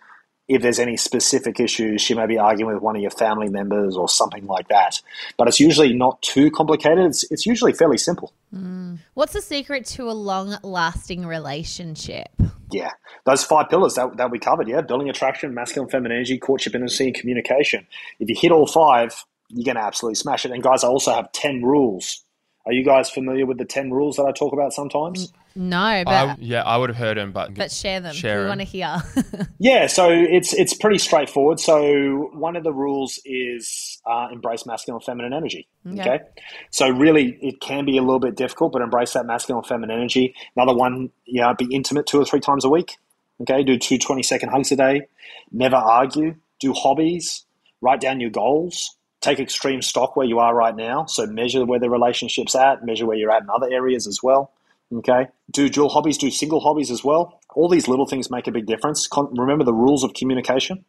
if 0.49 0.63
there's 0.63 0.79
any 0.79 0.97
specific 0.97 1.61
issues, 1.61 2.01
she 2.01 2.15
may 2.15 2.25
be 2.25 2.39
arguing 2.39 2.73
with 2.73 2.83
one 2.83 2.97
of 2.97 3.03
your 3.03 3.11
family 3.11 3.51
members 3.51 3.95
or 3.95 4.09
something 4.09 4.47
like 4.47 4.69
that. 4.69 5.03
But 5.37 5.49
it's 5.49 5.61
usually 5.61 5.93
not 5.93 6.23
too 6.23 6.51
complicated. 6.51 7.05
It's, 7.05 7.31
it's 7.31 7.45
usually 7.45 7.75
fairly 7.75 7.99
simple. 7.99 8.33
Mm. 8.55 9.01
What's 9.13 9.35
the 9.35 9.43
secret 9.43 9.85
to 9.87 10.11
a 10.11 10.13
long 10.13 10.57
lasting 10.63 11.27
relationship? 11.27 12.31
Yeah. 12.71 12.93
Those 13.27 13.45
five 13.45 13.69
pillars 13.69 13.97
that, 13.97 14.17
that 14.17 14.31
we 14.31 14.39
covered, 14.39 14.67
yeah. 14.67 14.81
Building 14.81 15.11
attraction, 15.11 15.53
masculine, 15.53 15.91
feminine 15.91 16.17
energy, 16.17 16.39
courtship, 16.39 16.75
intimacy, 16.75 17.09
and 17.09 17.15
communication. 17.15 17.87
If 18.19 18.31
you 18.31 18.37
hit 18.39 18.51
all 18.51 18.67
five, 18.67 19.27
you're 19.53 19.65
going 19.65 19.77
to 19.77 19.83
absolutely 19.85 20.17
smash 20.17 20.45
it. 20.45 20.51
And 20.53 20.63
guys, 20.63 20.85
I 20.85 20.89
also 20.89 21.13
have 21.13 21.31
10 21.33 21.63
rules. 21.63 22.25
Are 22.65 22.73
you 22.73 22.85
guys 22.85 23.11
familiar 23.11 23.45
with 23.45 23.59
the 23.59 23.65
10 23.65 23.91
rules 23.91 24.17
that 24.17 24.25
I 24.25 24.31
talk 24.33 24.53
about 24.53 24.73
sometimes? 24.73 25.33
No, 25.55 26.03
but, 26.07 26.13
I, 26.15 26.37
yeah, 26.39 26.63
I 26.63 26.77
would 26.79 26.89
have 26.91 26.97
heard 26.97 27.19
them, 27.19 27.33
but 27.33 27.53
but 27.55 27.71
share 27.71 28.01
them. 28.01 28.15
Share 28.15 28.39
we 28.39 28.43
'em. 28.45 28.49
want 28.49 28.61
to 28.61 28.65
hear. 28.67 28.97
Yeah, 29.59 29.87
so 29.87 30.09
it's 30.11 30.55
it's 30.55 30.73
pretty 30.73 30.97
straightforward. 30.99 31.61
So 31.61 32.31
one 32.33 32.57
of 32.57 32.65
the 32.65 32.73
rules 32.73 33.21
is 33.25 34.01
uh, 34.11 34.29
embrace 34.33 34.65
masculine 34.65 34.97
and 34.97 35.05
feminine 35.05 35.33
energy. 35.35 35.69
Okay. 35.87 36.01
Okay. 36.01 36.19
so 36.71 36.89
really 36.89 37.37
it 37.43 37.61
can 37.61 37.85
be 37.85 37.99
a 37.99 38.01
little 38.01 38.19
bit 38.19 38.35
difficult, 38.35 38.73
but 38.73 38.81
embrace 38.81 39.13
that 39.13 39.27
masculine 39.27 39.59
and 39.59 39.67
feminine 39.67 39.97
energy. 39.99 40.35
Another 40.57 40.75
one, 40.75 41.11
you 41.27 41.43
know, 41.43 41.53
be 41.55 41.67
intimate 41.71 42.07
two 42.07 42.19
or 42.21 42.25
three 42.25 42.41
times 42.41 42.65
a 42.65 42.71
week. 42.71 42.97
Okay, 43.43 43.63
do 43.63 43.77
two 43.79 43.99
20 43.99 44.23
second 44.23 44.49
hugs 44.49 44.73
a 44.73 44.77
day. 44.77 45.03
Never 45.51 45.77
argue. 45.77 46.37
Do 46.61 46.73
hobbies. 46.73 47.45
Write 47.83 48.01
down 48.01 48.21
your 48.21 48.31
goals. 48.31 48.97
Take 49.23 49.41
extreme 49.41 49.81
stock 49.81 50.17
where 50.17 50.27
you 50.27 50.39
are 50.41 50.55
right 50.55 50.77
now. 50.77 51.07
So 51.07 51.27
measure 51.27 51.65
where 51.65 51.81
the 51.81 51.89
relationship's 51.89 52.55
at. 52.55 52.85
Measure 52.85 53.07
where 53.07 53.17
you're 53.17 53.31
at 53.31 53.43
in 53.43 53.49
other 53.49 53.71
areas 53.71 54.07
as 54.07 54.21
well. 54.23 54.53
Okay. 54.93 55.29
Do 55.51 55.69
dual 55.71 55.89
hobbies, 55.89 56.19
do 56.19 56.31
single 56.31 56.61
hobbies 56.61 56.91
as 56.91 57.03
well. 57.03 57.41
All 57.55 57.69
these 57.69 57.89
little 57.89 58.07
things 58.07 58.31
make 58.31 58.47
a 58.47 58.53
big 58.53 58.67
difference. 58.67 59.07
Con- 59.07 59.35
remember 59.35 59.65
the 59.65 59.73
rules 59.73 60.05
of 60.05 60.13
communication. 60.13 60.85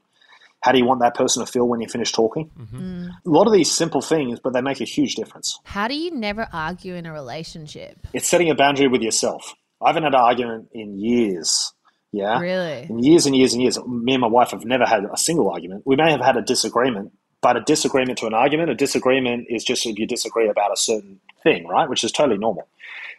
How 0.62 0.72
do 0.72 0.78
you 0.78 0.86
want 0.86 1.02
that 1.02 1.14
person 1.14 1.46
to 1.46 1.52
feel 1.52 1.68
when 1.68 1.82
you 1.82 1.88
finish 1.88 2.12
talking? 2.12 2.50
Mm-hmm. 2.58 3.08
A 3.26 3.30
lot 3.30 3.48
of 3.48 3.54
these 3.54 3.70
simple 3.70 4.02
things, 4.02 4.40
but 4.40 4.54
they 4.54 4.62
make 4.62 4.80
a 4.80 4.86
huge 4.86 5.16
difference. 5.16 5.60
How 5.66 5.88
do 5.88 5.96
you 5.96 6.12
never 6.12 6.48
argue 6.54 6.96
in 6.96 7.06
a 7.06 7.12
relationship? 7.12 7.98
It's 8.14 8.30
setting 8.30 8.50
a 8.50 8.56
boundary 8.56 8.88
with 8.88 9.02
yourself. 9.02 9.54
I 9.82 9.90
haven't 9.90 10.04
had 10.04 10.14
an 10.14 10.22
argument 10.22 10.70
in 10.74 10.98
years. 10.98 11.74
Yeah. 12.14 12.40
Really? 12.40 12.88
In 12.90 13.04
years 13.04 13.26
and 13.26 13.36
years 13.36 13.54
and 13.54 13.62
years. 13.62 13.78
Me 13.86 14.14
and 14.14 14.22
my 14.22 14.28
wife 14.28 14.52
have 14.52 14.64
never 14.64 14.86
had 14.86 15.04
a 15.04 15.18
single 15.18 15.50
argument. 15.50 15.84
We 15.86 15.98
may 15.98 16.12
have 16.12 16.22
had 16.22 16.38
a 16.38 16.42
disagreement, 16.42 17.12
but 17.44 17.58
a 17.58 17.62
disagreement 17.62 18.18
to 18.20 18.26
an 18.26 18.34
argument, 18.34 18.72
a 18.72 18.76
disagreement 18.76 19.48
is 19.50 19.64
just 19.64 19.86
if 19.86 20.00
you 20.00 20.08
disagree 20.08 20.48
about 20.50 20.72
a 20.72 20.78
certain 20.78 21.20
thing, 21.44 21.68
right? 21.68 21.90
Which 21.90 22.04
is 22.04 22.12
totally 22.12 22.40
normal. 22.40 22.68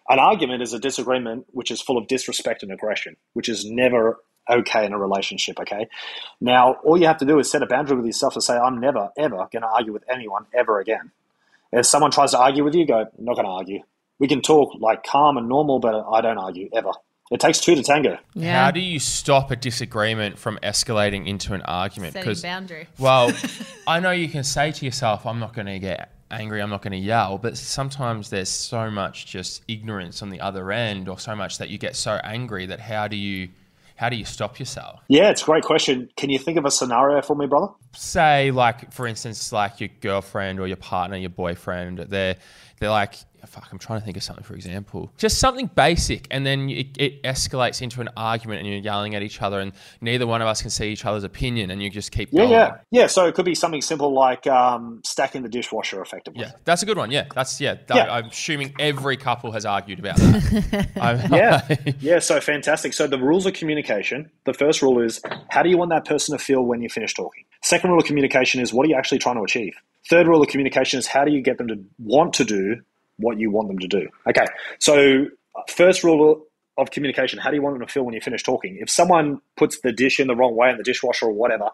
An 0.09 0.19
argument 0.19 0.63
is 0.63 0.73
a 0.73 0.79
disagreement 0.79 1.47
which 1.53 1.71
is 1.71 1.81
full 1.81 1.99
of 1.99 2.09
disrespect 2.09 2.63
and 2.63 2.73
aggression, 2.73 3.17
which 3.35 3.49
is 3.49 3.65
never 3.65 4.19
okay 4.51 4.85
in 4.85 4.93
a 4.93 4.99
relationship, 4.99 5.61
okay? 5.61 5.89
Now, 6.41 6.77
all 6.85 6.99
you 6.99 7.07
have 7.07 7.19
to 7.19 7.25
do 7.25 7.39
is 7.39 7.51
set 7.51 7.63
a 7.63 7.67
boundary 7.67 7.97
with 7.97 8.07
yourself 8.07 8.35
to 8.35 8.41
say, 8.41 8.57
I'm 8.57 8.81
never, 8.81 9.11
ever 9.17 9.49
going 9.53 9.63
to 9.63 9.69
argue 9.69 9.93
with 9.93 10.05
anyone 10.11 10.47
ever 10.53 10.81
again. 10.81 11.13
If 11.73 11.87
someone 11.87 12.11
tries 12.11 12.33
to 12.33 12.39
argue 12.39 12.65
with 12.65 12.75
you, 12.75 12.87
go, 12.87 13.01
I'm 13.01 13.25
not 13.25 13.35
going 13.35 13.47
to 13.47 13.53
argue. 13.53 13.81
We 14.19 14.29
can 14.29 14.43
talk 14.43 14.75
like 14.79 15.03
calm 15.03 15.37
and 15.37 15.49
normal, 15.49 15.81
but 15.81 16.07
I 16.11 16.21
don't 16.21 16.39
argue 16.39 16.71
ever. 16.73 16.93
It 17.31 17.41
takes 17.41 17.59
two 17.61 17.75
to 17.75 17.83
tango. 17.83 18.19
Yeah. 18.35 18.65
how 18.65 18.71
do 18.71 18.81
you 18.81 18.99
stop 18.99 19.51
a 19.51 19.57
disagreement 19.57 20.39
from 20.39 20.59
escalating 20.63 21.27
into 21.27 21.55
an 21.55 21.63
argument? 21.63 22.13
Setting 22.13 22.29
Because 22.29 22.43
boundary. 22.43 22.87
Well, 22.99 23.33
I 23.87 24.01
know 24.01 24.11
you 24.11 24.29
can 24.29 24.45
say 24.45 24.73
to 24.73 24.85
yourself, 24.85 25.25
I'm 25.27 25.41
not 25.41 25.55
going 25.55 25.67
to 25.67 25.79
get 25.79 26.11
angry, 26.31 26.61
I'm 26.61 26.71
not 26.71 26.83
going 26.83 26.93
to 26.93 26.99
yell, 26.99 27.39
but 27.39 27.57
sometimes 27.57 28.31
there's 28.31 28.49
so 28.49 28.91
much 28.91 29.27
just 29.27 29.63
ignorance 29.69 30.23
on 30.23 30.31
the 30.31 30.41
other 30.41 30.71
end 30.73 31.09
or 31.09 31.19
so 31.19 31.35
much 31.35 31.59
that 31.59 31.71
you 31.71 31.79
get 31.79 31.97
so 31.97 32.21
angry 32.25 32.67
that 32.67 32.81
how 32.81 33.09
do 33.09 33.17
you 33.17 33.49
how 33.97 34.09
do 34.09 34.17
you 34.17 34.25
stop 34.25 34.59
yourself? 34.59 35.01
Yeah, 35.07 35.31
it's 35.31 35.43
a 35.43 35.45
great 35.45 35.63
question. 35.63 36.11
Can 36.17 36.29
you 36.29 36.39
think 36.41 36.59
of 36.59 36.65
a 36.65 36.71
scenario 36.71 37.23
for 37.23 37.37
me, 37.37 37.47
brother? 37.47 37.69
Say 37.93 38.51
like 38.51 38.93
for 38.93 39.07
instance 39.07 39.53
like 39.53 39.81
your 39.81 39.91
girlfriend 40.01 40.59
or 40.59 40.67
your 40.67 40.77
partner, 40.77 41.17
your 41.17 41.31
boyfriend, 41.31 41.99
they're 41.99 42.37
they're 42.81 42.91
like 42.91 43.15
fuck, 43.47 43.69
I'm 43.73 43.79
trying 43.79 43.99
to 44.01 44.05
think 44.05 44.17
of 44.17 44.23
something 44.23 44.45
for 44.45 44.55
example. 44.55 45.13
Just 45.19 45.39
something 45.39 45.71
basic 45.75 46.27
and 46.31 46.45
then 46.47 46.69
it, 46.71 46.89
it 46.99 47.23
escalates 47.23 47.83
into 47.83 48.01
an 48.01 48.09
argument 48.17 48.61
and 48.61 48.69
you're 48.69 48.79
yelling 48.81 49.15
at 49.15 49.23
each 49.23 49.41
other 49.43 49.61
and 49.61 49.73
neither 50.01 50.27
one 50.27 50.43
of 50.43 50.49
us 50.49 50.61
can 50.63 50.71
see 50.71 50.87
each 50.89 51.05
other's 51.05 51.25
opinion 51.25 51.71
and 51.71 51.83
you 51.83 51.91
just 51.91 52.13
keep 52.13 52.29
Yeah, 52.33 52.39
going. 52.41 52.51
yeah. 52.51 52.77
Yeah, 52.91 53.07
so 53.07 53.27
it 53.27 53.35
could 53.35 53.45
be 53.45 53.55
something 53.55 53.83
simple 53.83 54.13
like 54.13 54.47
um, 54.47 55.01
stacking 55.05 55.43
the 55.43 55.49
dishwasher 55.49 56.01
effectively. 56.03 56.41
Yeah, 56.43 56.53
that's 56.65 56.83
a 56.83 56.87
good 56.87 56.97
one. 56.97 57.11
Yeah, 57.11 57.27
that's 57.35 57.61
yeah. 57.61 57.75
that- 57.87 57.97
Yeah. 57.97 58.13
I'm 58.13 58.27
assuming 58.27 58.75
every 58.79 59.17
couple 59.17 59.53
has 59.53 59.65
argued 59.67 59.99
about 59.99 60.17
that. 60.17 60.89
I'm- 61.01 61.33
Yeah. 61.33 61.95
yeah, 62.01 62.19
so 62.19 62.41
fantastic. 62.41 62.93
So 62.93 63.07
the 63.07 63.19
rules 63.19 63.47
of 63.47 63.55
communication, 63.55 64.31
the 64.45 64.55
first 64.55 64.83
rule 64.83 65.01
is 65.03 65.21
how 65.51 65.63
do 65.63 65.69
you 65.71 65.77
want 65.79 65.91
that 65.91 66.05
person 66.05 66.37
to 66.37 66.43
feel 66.45 66.63
when 66.63 66.83
you 66.83 66.89
finish 66.89 67.15
talking? 67.15 67.45
Second 67.63 67.91
rule 67.91 67.99
of 68.01 68.07
communication 68.07 68.61
is 68.61 68.73
what 68.73 68.87
are 68.87 68.91
you 68.91 68.97
actually 68.97 69.19
trying 69.19 69.37
to 69.37 69.43
achieve? 69.43 69.75
Third 70.11 70.27
rule 70.29 70.43
of 70.43 70.49
communication 70.49 70.99
is 70.99 71.07
how 71.07 71.25
do 71.25 71.33
you 71.33 71.41
get 71.41 71.57
them 71.57 71.69
to 71.69 71.77
want 71.99 72.35
to 72.35 72.45
do 72.45 72.77
what 73.17 73.39
you 73.39 73.51
want 73.51 73.69
them 73.69 73.79
to 73.79 73.89
do? 73.89 74.09
Okay, 74.29 74.47
so 74.79 75.27
first 75.69 76.05
rule 76.05 76.45
of 76.77 76.91
communication, 76.91 77.39
how 77.39 77.51
do 77.51 77.57
you 77.57 77.63
want 77.63 77.79
them 77.79 77.87
to 77.87 77.93
feel 77.93 78.05
when 78.05 78.15
you 78.15 78.21
finish 78.21 78.43
talking? 78.43 78.77
If 78.81 78.91
someone 78.91 79.41
puts 79.57 79.81
the 79.81 79.93
dish 79.93 80.19
in 80.19 80.27
the 80.27 80.35
wrong 80.35 80.57
way 80.57 80.71
in 80.71 80.77
the 80.77 80.83
dishwasher 80.83 81.27
or 81.27 81.33
whatever, 81.33 81.69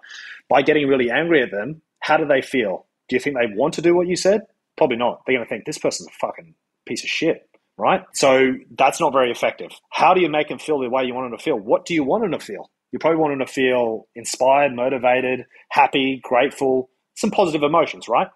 by 0.49 0.62
getting 0.62 0.86
really 0.86 1.11
angry 1.11 1.43
at 1.43 1.51
them, 1.51 1.80
how 2.01 2.16
do 2.16 2.26
they 2.26 2.43
feel? 2.43 2.86
Do 3.09 3.16
you 3.16 3.20
think 3.20 3.36
they 3.36 3.55
want 3.55 3.74
to 3.74 3.82
do 3.82 3.95
what 3.95 4.09
you 4.09 4.16
said? 4.16 4.43
Probably 4.76 4.97
not. 4.97 5.22
They're 5.26 5.36
going 5.36 5.47
to 5.47 5.49
think 5.49 5.64
this 5.64 5.78
person's 5.78 6.09
a 6.09 6.18
fucking 6.26 6.55
piece 6.86 7.03
of 7.03 7.11
shit 7.11 7.47
right? 7.80 8.03
So 8.12 8.53
that's 8.76 9.01
not 9.01 9.12
very 9.12 9.30
effective. 9.30 9.70
How 9.91 10.12
do 10.12 10.20
you 10.20 10.28
make 10.28 10.49
them 10.49 10.59
feel 10.59 10.78
the 10.78 10.91
way 10.91 11.05
you 11.05 11.14
want 11.14 11.30
them 11.30 11.38
to 11.38 11.43
feel? 11.43 11.59
What 11.59 11.86
do 11.86 11.95
you 11.95 12.05
want 12.05 12.22
them 12.22 12.32
to 12.32 12.38
feel? 12.38 12.70
You 12.93 12.99
probably 12.99 13.18
want 13.18 13.32
them 13.32 13.47
to 13.47 13.53
feel 13.53 14.07
inspired, 14.14 14.74
motivated, 14.74 15.47
happy, 15.70 16.20
grateful, 16.22 16.91
some 17.16 17.30
positive 17.30 17.62
emotions, 17.62 18.09
right? 18.09 18.28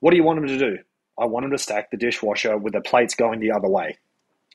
What 0.00 0.10
do 0.10 0.16
you 0.16 0.22
want 0.22 0.40
them 0.40 0.48
to 0.48 0.58
do? 0.58 0.78
I 1.20 1.26
want 1.26 1.44
them 1.44 1.52
to 1.52 1.58
stack 1.58 1.90
the 1.90 1.96
dishwasher 1.96 2.56
with 2.56 2.72
the 2.72 2.80
plates 2.80 3.14
going 3.14 3.40
the 3.40 3.52
other 3.52 3.68
way. 3.68 3.98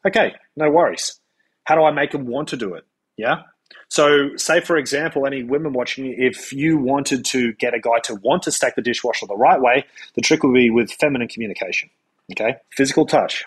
Okay, 0.06 0.34
no 0.56 0.70
worries. 0.70 1.20
How 1.64 1.76
do 1.76 1.84
I 1.84 1.92
make 1.92 2.12
them 2.12 2.26
want 2.26 2.50
to 2.50 2.58
do 2.58 2.74
it? 2.74 2.86
Yeah. 3.18 3.44
So, 3.90 4.36
say 4.36 4.62
for 4.62 4.78
example, 4.78 5.26
any 5.26 5.44
women 5.44 5.74
watching, 5.74 6.14
if 6.18 6.52
you 6.52 6.78
wanted 6.78 7.26
to 7.26 7.54
get 7.54 7.74
a 7.74 7.80
guy 7.80 8.00
to 8.04 8.16
want 8.16 8.44
to 8.44 8.52
stack 8.52 8.76
the 8.76 8.82
dishwasher 8.82 9.26
the 9.26 9.36
right 9.36 9.60
way, 9.60 9.86
the 10.16 10.22
trick 10.22 10.44
would 10.44 10.54
be 10.54 10.70
with 10.70 10.92
feminine 10.92 11.28
communication. 11.28 11.90
Okay, 12.32 12.58
physical 12.72 13.06
touch. 13.06 13.46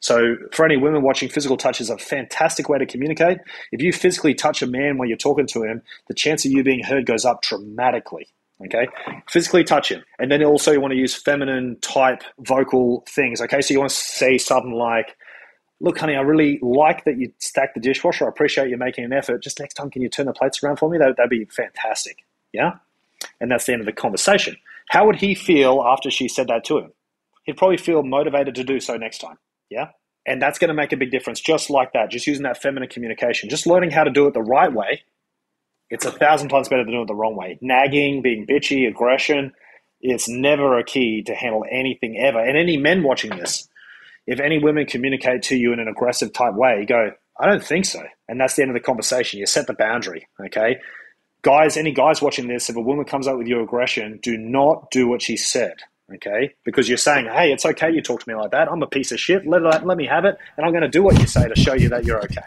So, 0.00 0.36
for 0.52 0.66
any 0.66 0.76
women 0.76 1.02
watching, 1.02 1.30
physical 1.30 1.56
touch 1.56 1.80
is 1.80 1.88
a 1.88 1.96
fantastic 1.96 2.68
way 2.68 2.78
to 2.78 2.86
communicate. 2.86 3.38
If 3.72 3.80
you 3.80 3.92
physically 3.92 4.34
touch 4.34 4.60
a 4.60 4.66
man 4.66 4.98
while 4.98 5.08
you're 5.08 5.16
talking 5.16 5.46
to 5.48 5.62
him, 5.62 5.82
the 6.08 6.14
chance 6.14 6.44
of 6.44 6.52
you 6.52 6.62
being 6.62 6.82
heard 6.82 7.06
goes 7.06 7.24
up 7.24 7.42
dramatically. 7.42 8.28
Okay, 8.64 8.86
physically 9.28 9.64
touch 9.64 9.90
him, 9.90 10.04
and 10.18 10.30
then 10.30 10.42
also 10.44 10.70
you 10.70 10.80
want 10.80 10.92
to 10.92 10.98
use 10.98 11.14
feminine 11.14 11.76
type 11.80 12.22
vocal 12.38 13.04
things. 13.08 13.40
Okay, 13.40 13.60
so 13.60 13.74
you 13.74 13.80
want 13.80 13.90
to 13.90 13.96
say 13.96 14.38
something 14.38 14.72
like, 14.72 15.16
look, 15.80 15.98
honey, 15.98 16.14
I 16.14 16.20
really 16.20 16.58
like 16.62 17.04
that 17.04 17.18
you 17.18 17.32
stack 17.38 17.74
the 17.74 17.80
dishwasher. 17.80 18.26
I 18.26 18.28
appreciate 18.28 18.70
you 18.70 18.76
making 18.76 19.04
an 19.04 19.12
effort. 19.12 19.42
Just 19.42 19.60
next 19.60 19.74
time, 19.74 19.90
can 19.90 20.02
you 20.02 20.08
turn 20.08 20.26
the 20.26 20.32
plates 20.32 20.62
around 20.62 20.76
for 20.76 20.88
me? 20.88 20.98
That, 20.98 21.16
that'd 21.16 21.30
be 21.30 21.44
fantastic. 21.46 22.24
Yeah? 22.52 22.74
And 23.40 23.50
that's 23.50 23.66
the 23.66 23.72
end 23.72 23.80
of 23.80 23.86
the 23.86 23.92
conversation. 23.92 24.56
How 24.88 25.06
would 25.06 25.16
he 25.16 25.34
feel 25.34 25.82
after 25.84 26.10
she 26.10 26.28
said 26.28 26.48
that 26.48 26.64
to 26.64 26.78
him? 26.78 26.92
He'd 27.44 27.56
probably 27.56 27.76
feel 27.76 28.02
motivated 28.02 28.54
to 28.54 28.64
do 28.64 28.80
so 28.80 28.96
next 28.96 29.18
time. 29.18 29.38
Yeah? 29.68 29.88
And 30.26 30.40
that's 30.40 30.58
going 30.58 30.68
to 30.68 30.74
make 30.74 30.92
a 30.92 30.96
big 30.96 31.10
difference 31.10 31.40
just 31.40 31.68
like 31.68 31.92
that, 31.92 32.10
just 32.10 32.26
using 32.26 32.44
that 32.44 32.62
feminine 32.62 32.88
communication, 32.88 33.50
just 33.50 33.66
learning 33.66 33.90
how 33.90 34.04
to 34.04 34.10
do 34.10 34.26
it 34.26 34.32
the 34.32 34.42
right 34.42 34.72
way. 34.72 35.02
It's 35.90 36.04
a 36.04 36.12
thousand 36.12 36.48
times 36.48 36.68
better 36.68 36.82
than 36.82 36.92
doing 36.92 37.04
it 37.04 37.08
the 37.08 37.14
wrong 37.14 37.36
way. 37.36 37.58
Nagging, 37.60 38.22
being 38.22 38.46
bitchy, 38.46 38.88
aggression, 38.88 39.52
it's 40.00 40.28
never 40.28 40.78
a 40.78 40.84
key 40.84 41.22
to 41.22 41.34
handle 41.34 41.64
anything 41.70 42.18
ever. 42.18 42.38
And 42.38 42.58
any 42.58 42.76
men 42.76 43.02
watching 43.02 43.30
this, 43.36 43.68
if 44.26 44.40
any 44.40 44.58
women 44.58 44.86
communicate 44.86 45.42
to 45.44 45.56
you 45.56 45.72
in 45.72 45.80
an 45.80 45.88
aggressive 45.88 46.32
type 46.32 46.54
way, 46.54 46.84
go, 46.86 47.12
I 47.38 47.46
don't 47.46 47.64
think 47.64 47.84
so. 47.84 48.02
And 48.28 48.40
that's 48.40 48.54
the 48.54 48.62
end 48.62 48.70
of 48.70 48.74
the 48.74 48.80
conversation. 48.80 49.40
You 49.40 49.46
set 49.46 49.66
the 49.66 49.74
boundary, 49.74 50.28
okay? 50.40 50.78
Guys, 51.42 51.76
any 51.76 51.92
guys 51.92 52.22
watching 52.22 52.48
this, 52.48 52.70
if 52.70 52.76
a 52.76 52.80
woman 52.80 53.04
comes 53.04 53.26
up 53.26 53.36
with 53.36 53.46
your 53.46 53.62
aggression, 53.62 54.18
do 54.22 54.36
not 54.38 54.90
do 54.90 55.08
what 55.08 55.20
she 55.20 55.36
said, 55.36 55.76
okay? 56.14 56.54
Because 56.64 56.88
you're 56.88 56.96
saying, 56.98 57.26
hey, 57.26 57.52
it's 57.52 57.66
okay 57.66 57.90
you 57.90 58.00
talk 58.02 58.22
to 58.22 58.28
me 58.28 58.34
like 58.34 58.50
that. 58.52 58.70
I'm 58.70 58.82
a 58.82 58.86
piece 58.86 59.12
of 59.12 59.20
shit. 59.20 59.46
Let, 59.46 59.62
let, 59.62 59.86
let 59.86 59.96
me 59.96 60.06
have 60.06 60.24
it. 60.24 60.36
And 60.56 60.64
I'm 60.64 60.72
going 60.72 60.82
to 60.82 60.88
do 60.88 61.02
what 61.02 61.18
you 61.18 61.26
say 61.26 61.48
to 61.48 61.58
show 61.58 61.74
you 61.74 61.88
that 61.90 62.04
you're 62.04 62.22
okay. 62.24 62.44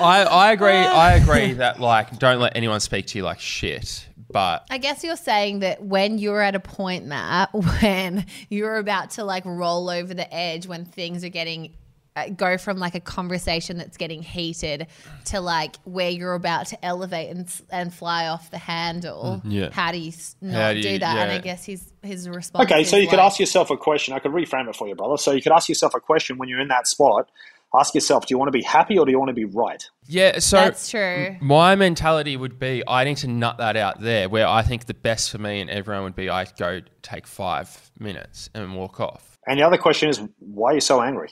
I, 0.00 0.24
I 0.24 0.52
agree. 0.52 0.70
I 0.70 1.14
agree 1.16 1.52
that, 1.54 1.80
like, 1.80 2.18
don't 2.18 2.40
let 2.40 2.56
anyone 2.56 2.80
speak 2.80 3.06
to 3.08 3.18
you 3.18 3.24
like 3.24 3.40
shit. 3.40 4.06
But 4.32 4.64
I 4.70 4.78
guess 4.78 5.02
you're 5.02 5.16
saying 5.16 5.60
that 5.60 5.82
when 5.82 6.18
you're 6.18 6.40
at 6.40 6.54
a 6.54 6.60
point, 6.60 7.04
Matt, 7.06 7.50
when 7.80 8.26
you're 8.48 8.76
about 8.78 9.10
to 9.12 9.24
like 9.24 9.44
roll 9.44 9.90
over 9.90 10.14
the 10.14 10.32
edge, 10.32 10.66
when 10.66 10.84
things 10.84 11.24
are 11.24 11.28
getting 11.30 11.74
uh, 12.16 12.28
go 12.28 12.56
from 12.58 12.78
like 12.78 12.94
a 12.94 13.00
conversation 13.00 13.76
that's 13.76 13.96
getting 13.96 14.22
heated 14.22 14.86
to 15.26 15.40
like 15.40 15.76
where 15.84 16.10
you're 16.10 16.34
about 16.34 16.66
to 16.66 16.84
elevate 16.84 17.30
and, 17.30 17.48
and 17.70 17.92
fly 17.94 18.26
off 18.28 18.50
the 18.50 18.58
handle. 18.58 19.40
yeah. 19.44 19.70
How 19.72 19.90
do 19.92 19.98
you 19.98 20.08
s- 20.08 20.34
not 20.40 20.54
How 20.54 20.72
do 20.74 20.82
do, 20.82 20.88
you- 20.90 20.98
that? 21.00 21.16
And 21.18 21.30
yeah. 21.32 21.38
I 21.38 21.40
guess 21.40 21.64
his 21.64 21.92
his 22.02 22.28
response. 22.28 22.70
Okay, 22.70 22.82
is 22.82 22.88
so 22.88 22.96
you 22.98 23.08
could 23.08 23.16
like- 23.16 23.26
ask 23.26 23.40
yourself 23.40 23.70
a 23.70 23.76
question. 23.76 24.14
I 24.14 24.20
could 24.20 24.30
reframe 24.32 24.68
it 24.68 24.76
for 24.76 24.86
you, 24.86 24.94
brother. 24.94 25.16
So 25.18 25.32
you 25.32 25.42
could 25.42 25.52
ask 25.52 25.68
yourself 25.68 25.94
a 25.96 26.00
question 26.00 26.38
when 26.38 26.48
you're 26.48 26.60
in 26.60 26.68
that 26.68 26.86
spot. 26.86 27.28
Ask 27.74 27.94
yourself, 27.94 28.26
do 28.26 28.34
you 28.34 28.38
want 28.38 28.48
to 28.48 28.58
be 28.58 28.62
happy 28.64 28.98
or 28.98 29.06
do 29.06 29.12
you 29.12 29.18
want 29.18 29.28
to 29.28 29.34
be 29.34 29.44
right? 29.44 29.84
yeah, 30.06 30.40
so 30.40 30.56
That's 30.56 30.90
true. 30.90 31.36
my 31.40 31.76
mentality 31.76 32.36
would 32.36 32.58
be 32.58 32.82
I 32.86 33.04
need 33.04 33.18
to 33.18 33.28
nut 33.28 33.58
that 33.58 33.76
out 33.76 34.00
there. 34.00 34.28
Where 34.28 34.46
I 34.46 34.62
think 34.62 34.86
the 34.86 34.94
best 34.94 35.30
for 35.30 35.38
me 35.38 35.60
and 35.60 35.70
everyone 35.70 36.02
would 36.04 36.16
be 36.16 36.28
I 36.28 36.46
go 36.58 36.80
take 37.02 37.26
five 37.28 37.90
minutes 37.98 38.50
and 38.54 38.74
walk 38.74 38.98
off. 38.98 39.38
And 39.46 39.58
the 39.58 39.62
other 39.62 39.78
question 39.78 40.08
is, 40.08 40.20
why 40.38 40.72
are 40.72 40.74
you 40.74 40.80
so 40.80 41.00
angry? 41.00 41.28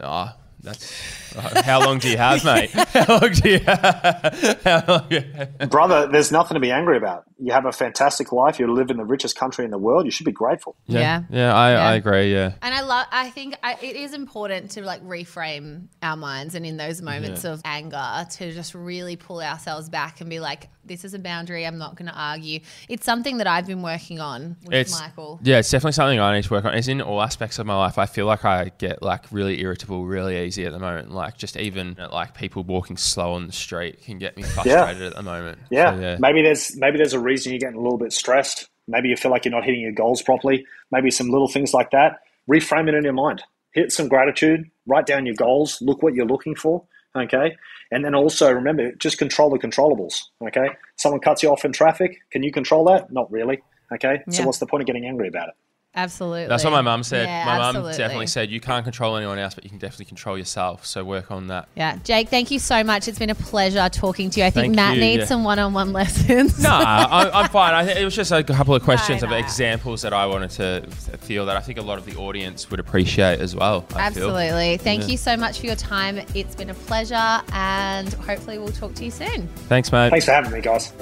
Ah, 0.00 0.36
that's 0.60 1.36
uh, 1.36 1.62
how 1.62 1.80
long 1.80 1.98
do 1.98 2.08
you 2.08 2.16
have, 2.16 2.44
mate? 2.44 2.70
How 2.88 3.20
long 3.20 3.32
do 3.32 3.48
you 3.48 3.58
have? 3.60 4.84
Long 4.88 5.08
do 5.08 5.16
you 5.16 5.32
have? 5.34 5.70
Brother, 5.70 6.08
there's 6.08 6.32
nothing 6.32 6.54
to 6.54 6.60
be 6.60 6.70
angry 6.70 6.96
about. 6.96 7.24
You 7.38 7.52
have 7.52 7.66
a 7.66 7.72
fantastic 7.72 8.32
life. 8.32 8.58
You 8.58 8.72
live 8.72 8.90
in 8.90 8.96
the 8.96 9.04
richest 9.04 9.36
country 9.36 9.64
in 9.64 9.70
the 9.70 9.78
world. 9.78 10.04
You 10.04 10.10
should 10.10 10.26
be 10.26 10.32
grateful. 10.32 10.76
Yeah. 10.86 11.22
yeah, 11.30 11.54
I, 11.54 11.70
Yeah. 11.72 11.88
I 11.88 11.94
agree. 11.94 12.32
Yeah, 12.32 12.52
And 12.62 12.74
I 12.74 12.80
love. 12.80 13.06
I 13.12 13.30
think 13.30 13.56
I, 13.62 13.76
it 13.80 13.96
is 13.96 14.14
important 14.14 14.72
to 14.72 14.82
like 14.82 15.02
reframe 15.04 15.88
our 16.02 16.16
minds, 16.16 16.54
and 16.54 16.66
in 16.66 16.76
those 16.76 17.00
moments 17.02 17.44
of 17.44 17.60
anger, 17.64 18.26
to 18.30 18.52
just 18.52 18.74
really 18.74 19.16
pull 19.16 19.40
ourselves 19.40 19.88
back 19.88 20.20
and 20.20 20.28
be 20.28 20.40
like, 20.40 20.68
"This 20.84 21.04
is 21.04 21.14
a 21.14 21.18
boundary. 21.18 21.66
I'm 21.66 21.78
not 21.78 21.94
going 21.94 22.10
to 22.10 22.18
argue." 22.18 22.60
It's 22.88 23.04
something 23.04 23.38
that 23.38 23.46
I've 23.46 23.66
been 23.66 23.82
working 23.82 24.18
on 24.18 24.56
with 24.64 24.74
it's 24.74 24.98
Michael. 24.98 25.38
yeah, 25.42 25.58
it's 25.58 25.70
definitely 25.70 25.92
something 25.92 26.18
I 26.18 26.34
need 26.34 26.44
to 26.44 26.52
work 26.52 26.64
on. 26.64 26.74
It's 26.74 26.88
in 26.88 27.00
all 27.00 27.22
aspects 27.22 27.58
of 27.58 27.66
my 27.66 27.76
life. 27.76 27.98
I 27.98 28.06
feel 28.06 28.26
like 28.26 28.44
I 28.44 28.72
get 28.78 29.02
like 29.02 29.30
really 29.30 29.60
irritable 29.60 30.06
really 30.06 30.47
easy 30.48 30.64
at 30.64 30.72
the 30.72 30.78
moment. 30.78 31.10
Like 31.12 31.36
just 31.36 31.56
even 31.56 31.96
like 32.10 32.34
people 32.34 32.64
walking 32.64 32.96
slow 32.96 33.34
on 33.34 33.46
the 33.46 33.52
street 33.52 34.02
can 34.02 34.18
get 34.18 34.36
me 34.36 34.42
frustrated 34.42 35.02
at 35.02 35.14
the 35.14 35.22
moment. 35.22 35.58
Yeah. 35.70 35.94
So, 35.94 36.00
yeah. 36.00 36.16
Maybe 36.18 36.42
there's 36.42 36.76
maybe 36.76 36.96
there's 36.96 37.12
a 37.12 37.20
reason 37.20 37.52
you're 37.52 37.60
getting 37.60 37.78
a 37.78 37.82
little 37.82 37.98
bit 37.98 38.12
stressed. 38.12 38.68
Maybe 38.88 39.08
you 39.10 39.16
feel 39.16 39.30
like 39.30 39.44
you're 39.44 39.54
not 39.54 39.64
hitting 39.64 39.82
your 39.82 39.92
goals 39.92 40.22
properly. 40.22 40.66
Maybe 40.90 41.10
some 41.10 41.28
little 41.28 41.48
things 41.48 41.74
like 41.74 41.90
that. 41.90 42.20
Reframe 42.50 42.88
it 42.88 42.94
in 42.94 43.04
your 43.04 43.12
mind. 43.12 43.42
Hit 43.72 43.92
some 43.92 44.08
gratitude. 44.08 44.70
Write 44.86 45.06
down 45.06 45.26
your 45.26 45.34
goals. 45.34 45.78
Look 45.82 46.02
what 46.02 46.14
you're 46.14 46.26
looking 46.26 46.54
for. 46.54 46.84
Okay. 47.14 47.56
And 47.90 48.04
then 48.04 48.14
also 48.14 48.50
remember, 48.50 48.92
just 48.92 49.18
control 49.18 49.50
the 49.50 49.58
controllables. 49.58 50.22
Okay. 50.42 50.68
Someone 50.96 51.20
cuts 51.20 51.42
you 51.42 51.50
off 51.50 51.64
in 51.64 51.72
traffic. 51.72 52.18
Can 52.30 52.42
you 52.42 52.50
control 52.50 52.84
that? 52.86 53.12
Not 53.12 53.30
really. 53.30 53.60
Okay. 53.92 54.22
So 54.30 54.44
what's 54.44 54.58
the 54.58 54.66
point 54.66 54.82
of 54.82 54.86
getting 54.86 55.06
angry 55.06 55.28
about 55.28 55.48
it? 55.48 55.54
Absolutely. 55.98 56.46
That's 56.46 56.62
what 56.62 56.70
my 56.70 56.80
mum 56.80 57.02
said. 57.02 57.26
Yeah, 57.26 57.44
my 57.44 57.58
mum 57.72 57.82
definitely 57.92 58.28
said 58.28 58.50
you 58.50 58.60
can't 58.60 58.84
control 58.84 59.16
anyone 59.16 59.38
else, 59.38 59.54
but 59.54 59.64
you 59.64 59.70
can 59.70 59.80
definitely 59.80 60.04
control 60.04 60.38
yourself. 60.38 60.86
So 60.86 61.02
work 61.04 61.32
on 61.32 61.48
that. 61.48 61.68
Yeah, 61.74 61.98
Jake, 62.04 62.28
thank 62.28 62.52
you 62.52 62.60
so 62.60 62.84
much. 62.84 63.08
It's 63.08 63.18
been 63.18 63.30
a 63.30 63.34
pleasure 63.34 63.88
talking 63.88 64.30
to 64.30 64.40
you. 64.40 64.46
I 64.46 64.50
think 64.50 64.74
Thank 64.74 64.76
Matt 64.76 64.94
you, 64.94 65.00
needs 65.00 65.20
yeah. 65.22 65.26
some 65.26 65.42
one-on-one 65.42 65.92
lessons. 66.00 66.62
No, 66.62 66.70
I, 66.70 67.28
I'm 67.32 67.48
fine. 67.50 67.74
I 67.74 67.84
think 67.84 67.98
it 67.98 68.04
was 68.04 68.14
just 68.14 68.30
a 68.30 68.44
couple 68.44 68.74
of 68.76 68.82
questions 68.84 69.22
No, 69.22 69.28
of 69.28 69.32
examples 69.32 70.02
that 70.02 70.12
I 70.12 70.26
wanted 70.26 70.50
to 70.52 70.82
feel 71.18 71.46
that 71.46 71.56
I 71.56 71.60
think 71.60 71.78
a 71.78 71.82
lot 71.82 71.98
of 71.98 72.04
the 72.06 72.14
audience 72.14 72.70
would 72.70 72.78
appreciate 72.78 73.40
as 73.40 73.56
well. 73.56 73.84
I 73.94 74.10
feel. 74.10 74.30
Absolutely. 74.30 74.76
Thank 74.76 75.02
Yeah. 75.02 75.08
you 75.08 75.16
so 75.16 75.36
much 75.36 75.58
for 75.58 75.66
your 75.66 75.76
time. 75.76 76.18
It's 76.34 76.54
been 76.54 76.70
a 76.70 76.74
pleasure, 76.74 77.42
and 77.52 78.12
hopefully 78.14 78.58
we'll 78.58 78.68
talk 78.72 78.94
to 78.94 79.04
you 79.04 79.10
soon. 79.10 79.48
Thanks, 79.68 79.90
mate. 79.90 80.10
Thanks 80.10 80.26
for 80.26 80.32
having 80.32 80.52
me, 80.52 80.60
guys. 80.60 80.92